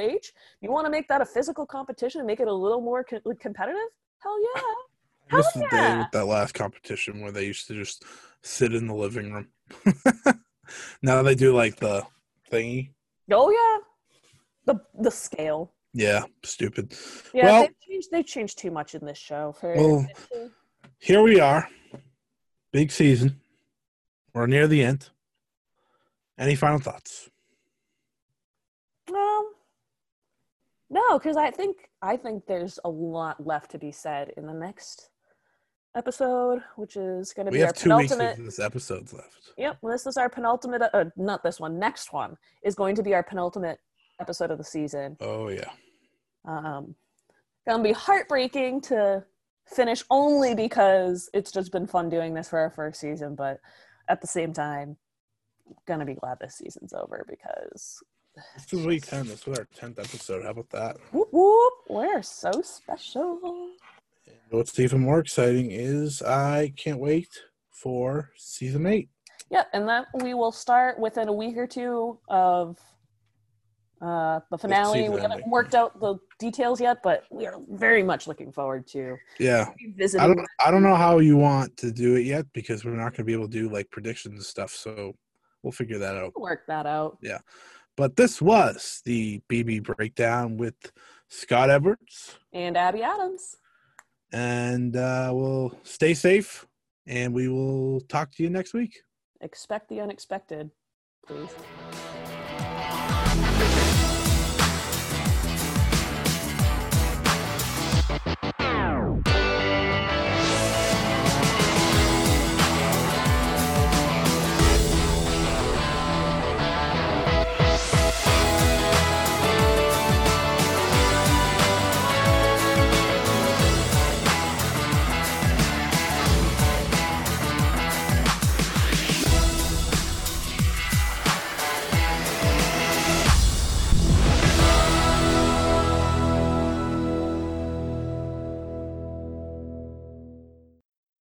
you 0.62 0.72
want 0.72 0.86
to 0.86 0.92
make 0.92 1.08
that 1.08 1.22
a 1.22 1.26
physical 1.26 1.66
competition 1.66 2.20
and 2.20 2.28
make 2.28 2.40
it 2.40 2.48
a 2.48 2.54
little 2.54 2.82
more 2.82 3.04
co- 3.04 3.22
competitive? 3.40 3.90
Hell 4.20 4.38
yeah 4.56 4.62
I 5.32 5.38
miss 5.38 5.52
the 5.54 5.68
day 5.72 5.98
with 5.98 6.12
that 6.12 6.26
last 6.26 6.54
competition 6.54 7.22
where 7.22 7.32
they 7.32 7.46
used 7.46 7.68
to 7.68 7.74
just 7.74 8.04
sit 8.42 8.74
in 8.74 8.88
the 8.88 8.94
living 8.96 9.32
room. 9.34 9.48
now 11.02 11.22
they 11.24 11.36
do 11.36 11.56
like 11.56 11.78
the 11.78 12.04
thingy. 12.52 12.92
oh 13.32 13.50
yeah 13.50 14.74
the 14.74 14.80
the 15.00 15.10
scale 15.12 15.72
Yeah, 15.94 16.24
stupid. 16.44 16.94
yeah 17.34 17.46
Well- 17.46 17.62
they've 17.62 17.80
changed 17.90 18.08
they've 18.12 18.26
changed 18.26 18.58
too 18.60 18.72
much 18.72 18.96
in 18.96 19.06
this 19.06 19.18
show 19.18 19.54
for 19.60 19.76
Well, 19.76 20.08
Here 21.00 21.22
we 21.22 21.40
are. 21.40 21.68
Big 22.72 22.92
season. 22.92 23.40
We're 24.34 24.48
near 24.48 24.68
the 24.68 24.84
end. 24.84 25.10
Any 26.40 26.56
final 26.56 26.80
thoughts? 26.80 27.30
Um, 29.10 29.52
no, 30.90 31.20
because 31.20 31.38
I 31.38 31.52
think 31.52 31.90
I 32.02 32.18
think 32.18 32.46
there's 32.48 32.80
a 32.84 32.90
lot 32.90 33.46
left 33.46 33.72
to 33.72 33.78
be 33.78 33.92
said 33.92 34.32
in 34.38 34.48
the 34.48 34.54
next 34.54 35.10
episode, 35.96 36.62
which 36.76 36.96
is 36.96 37.34
going 37.34 37.46
to 37.46 37.52
be 37.52 37.62
our 37.62 37.68
have 37.68 37.76
two 37.76 37.96
weeks 37.96 38.12
penultimate. 38.14 38.46
this 38.46 38.60
episode's 38.60 39.14
left. 39.14 39.52
Yep, 39.58 39.78
this 39.84 40.08
is 40.08 40.18
our 40.18 40.30
penultimate. 40.30 40.82
Uh, 40.94 41.06
not 41.16 41.44
this 41.44 41.60
one. 41.60 41.78
Next 41.80 42.14
one 42.14 42.38
is 42.64 42.76
going 42.76 42.96
to 42.96 43.04
be 43.04 43.14
our 43.14 43.24
penultimate 43.24 43.80
episode 44.20 44.52
of 44.52 44.58
the 44.58 44.64
season. 44.64 45.18
Oh 45.22 45.50
yeah. 45.50 45.70
Um, 46.46 46.96
gonna 47.68 47.84
be 47.84 47.92
heartbreaking 47.92 48.82
to 48.82 49.24
finish 49.68 50.04
only 50.10 50.56
because 50.56 51.30
it's 51.34 51.52
just 51.52 51.72
been 51.72 51.88
fun 51.88 52.10
doing 52.10 52.34
this 52.34 52.50
for 52.50 52.60
our 52.60 52.70
first 52.70 53.00
season, 53.00 53.36
but 53.36 53.60
at 54.10 54.22
the 54.22 54.28
same 54.28 54.54
time, 54.54 54.98
gonna 55.88 56.06
be 56.06 56.16
glad 56.16 56.38
this 56.40 56.56
season's 56.56 56.94
over 56.94 57.26
because 57.30 58.02
This 58.56 58.80
is 58.80 58.86
week 58.86 59.06
ten. 59.06 59.28
This 59.28 59.46
was 59.46 59.60
our 59.60 59.68
tenth 59.76 60.00
episode. 60.00 60.44
How 60.44 60.52
about 60.52 60.70
that? 60.72 60.98
whoop 61.12 61.30
whoop, 61.32 61.74
we're 61.90 62.24
so 62.24 62.52
special. 62.62 63.70
What's 64.54 64.80
even 64.80 65.02
more 65.02 65.18
exciting 65.18 65.72
is 65.72 66.22
I 66.22 66.74
can't 66.78 67.00
wait 67.00 67.28
for 67.72 68.30
season 68.38 68.86
eight. 68.86 69.10
Yep, 69.50 69.68
and 69.74 69.90
that 69.90 70.06
we 70.22 70.36
will 70.36 70.52
start 70.52 71.00
within 71.00 71.28
a 71.28 71.34
week 71.34 71.58
or 71.58 71.66
two 71.66 72.20
of 72.30 72.78
uh, 74.00 74.42
the 74.52 74.58
finale. 74.60 75.10
We 75.10 75.22
haven't 75.22 75.48
worked 75.48 75.74
out 75.74 76.00
the 76.00 76.20
details 76.38 76.80
yet, 76.80 77.00
but 77.02 77.24
we 77.32 77.48
are 77.48 77.56
very 77.68 78.04
much 78.04 78.28
looking 78.28 78.52
forward 78.52 78.86
to 78.90 79.18
Yeah. 79.40 79.72
I 80.20 80.28
don't 80.28 80.46
I 80.64 80.70
don't 80.70 80.84
know 80.84 80.96
how 80.96 81.18
you 81.18 81.36
want 81.36 81.76
to 81.78 81.92
do 81.92 82.14
it 82.14 82.26
yet 82.28 82.46
because 82.54 82.86
we're 82.86 82.92
not 82.92 83.16
gonna 83.16 83.26
be 83.26 83.34
able 83.34 83.50
to 83.50 83.60
do 83.60 83.70
like 83.70 83.90
predictions 83.90 84.36
and 84.36 84.46
stuff. 84.46 84.70
So 84.70 85.16
we'll 85.64 85.72
figure 85.72 85.98
that 85.98 86.16
out. 86.16 86.40
Work 86.40 86.68
that 86.68 86.86
out. 86.86 87.18
Yeah, 87.24 87.40
but 87.98 88.16
this 88.16 88.40
was 88.40 89.02
the 89.04 89.42
BB 89.50 89.82
breakdown 89.82 90.58
with 90.58 90.76
Scott 91.28 91.72
Edwards. 91.72 92.38
And 92.54 92.78
Abby 92.78 93.02
Adams. 93.02 93.58
And 94.34 94.96
uh, 94.98 95.32
we'll 95.34 95.78
stay 95.84 96.14
safe 96.16 96.66
and 97.06 97.34
we 97.34 97.48
will 97.48 98.02
talk 98.02 98.32
to 98.36 98.44
you 98.44 98.50
next 98.50 98.74
week. 98.74 99.02
Expect 99.42 99.90
the 99.90 100.02
unexpected, 100.02 100.72
please. 101.28 101.50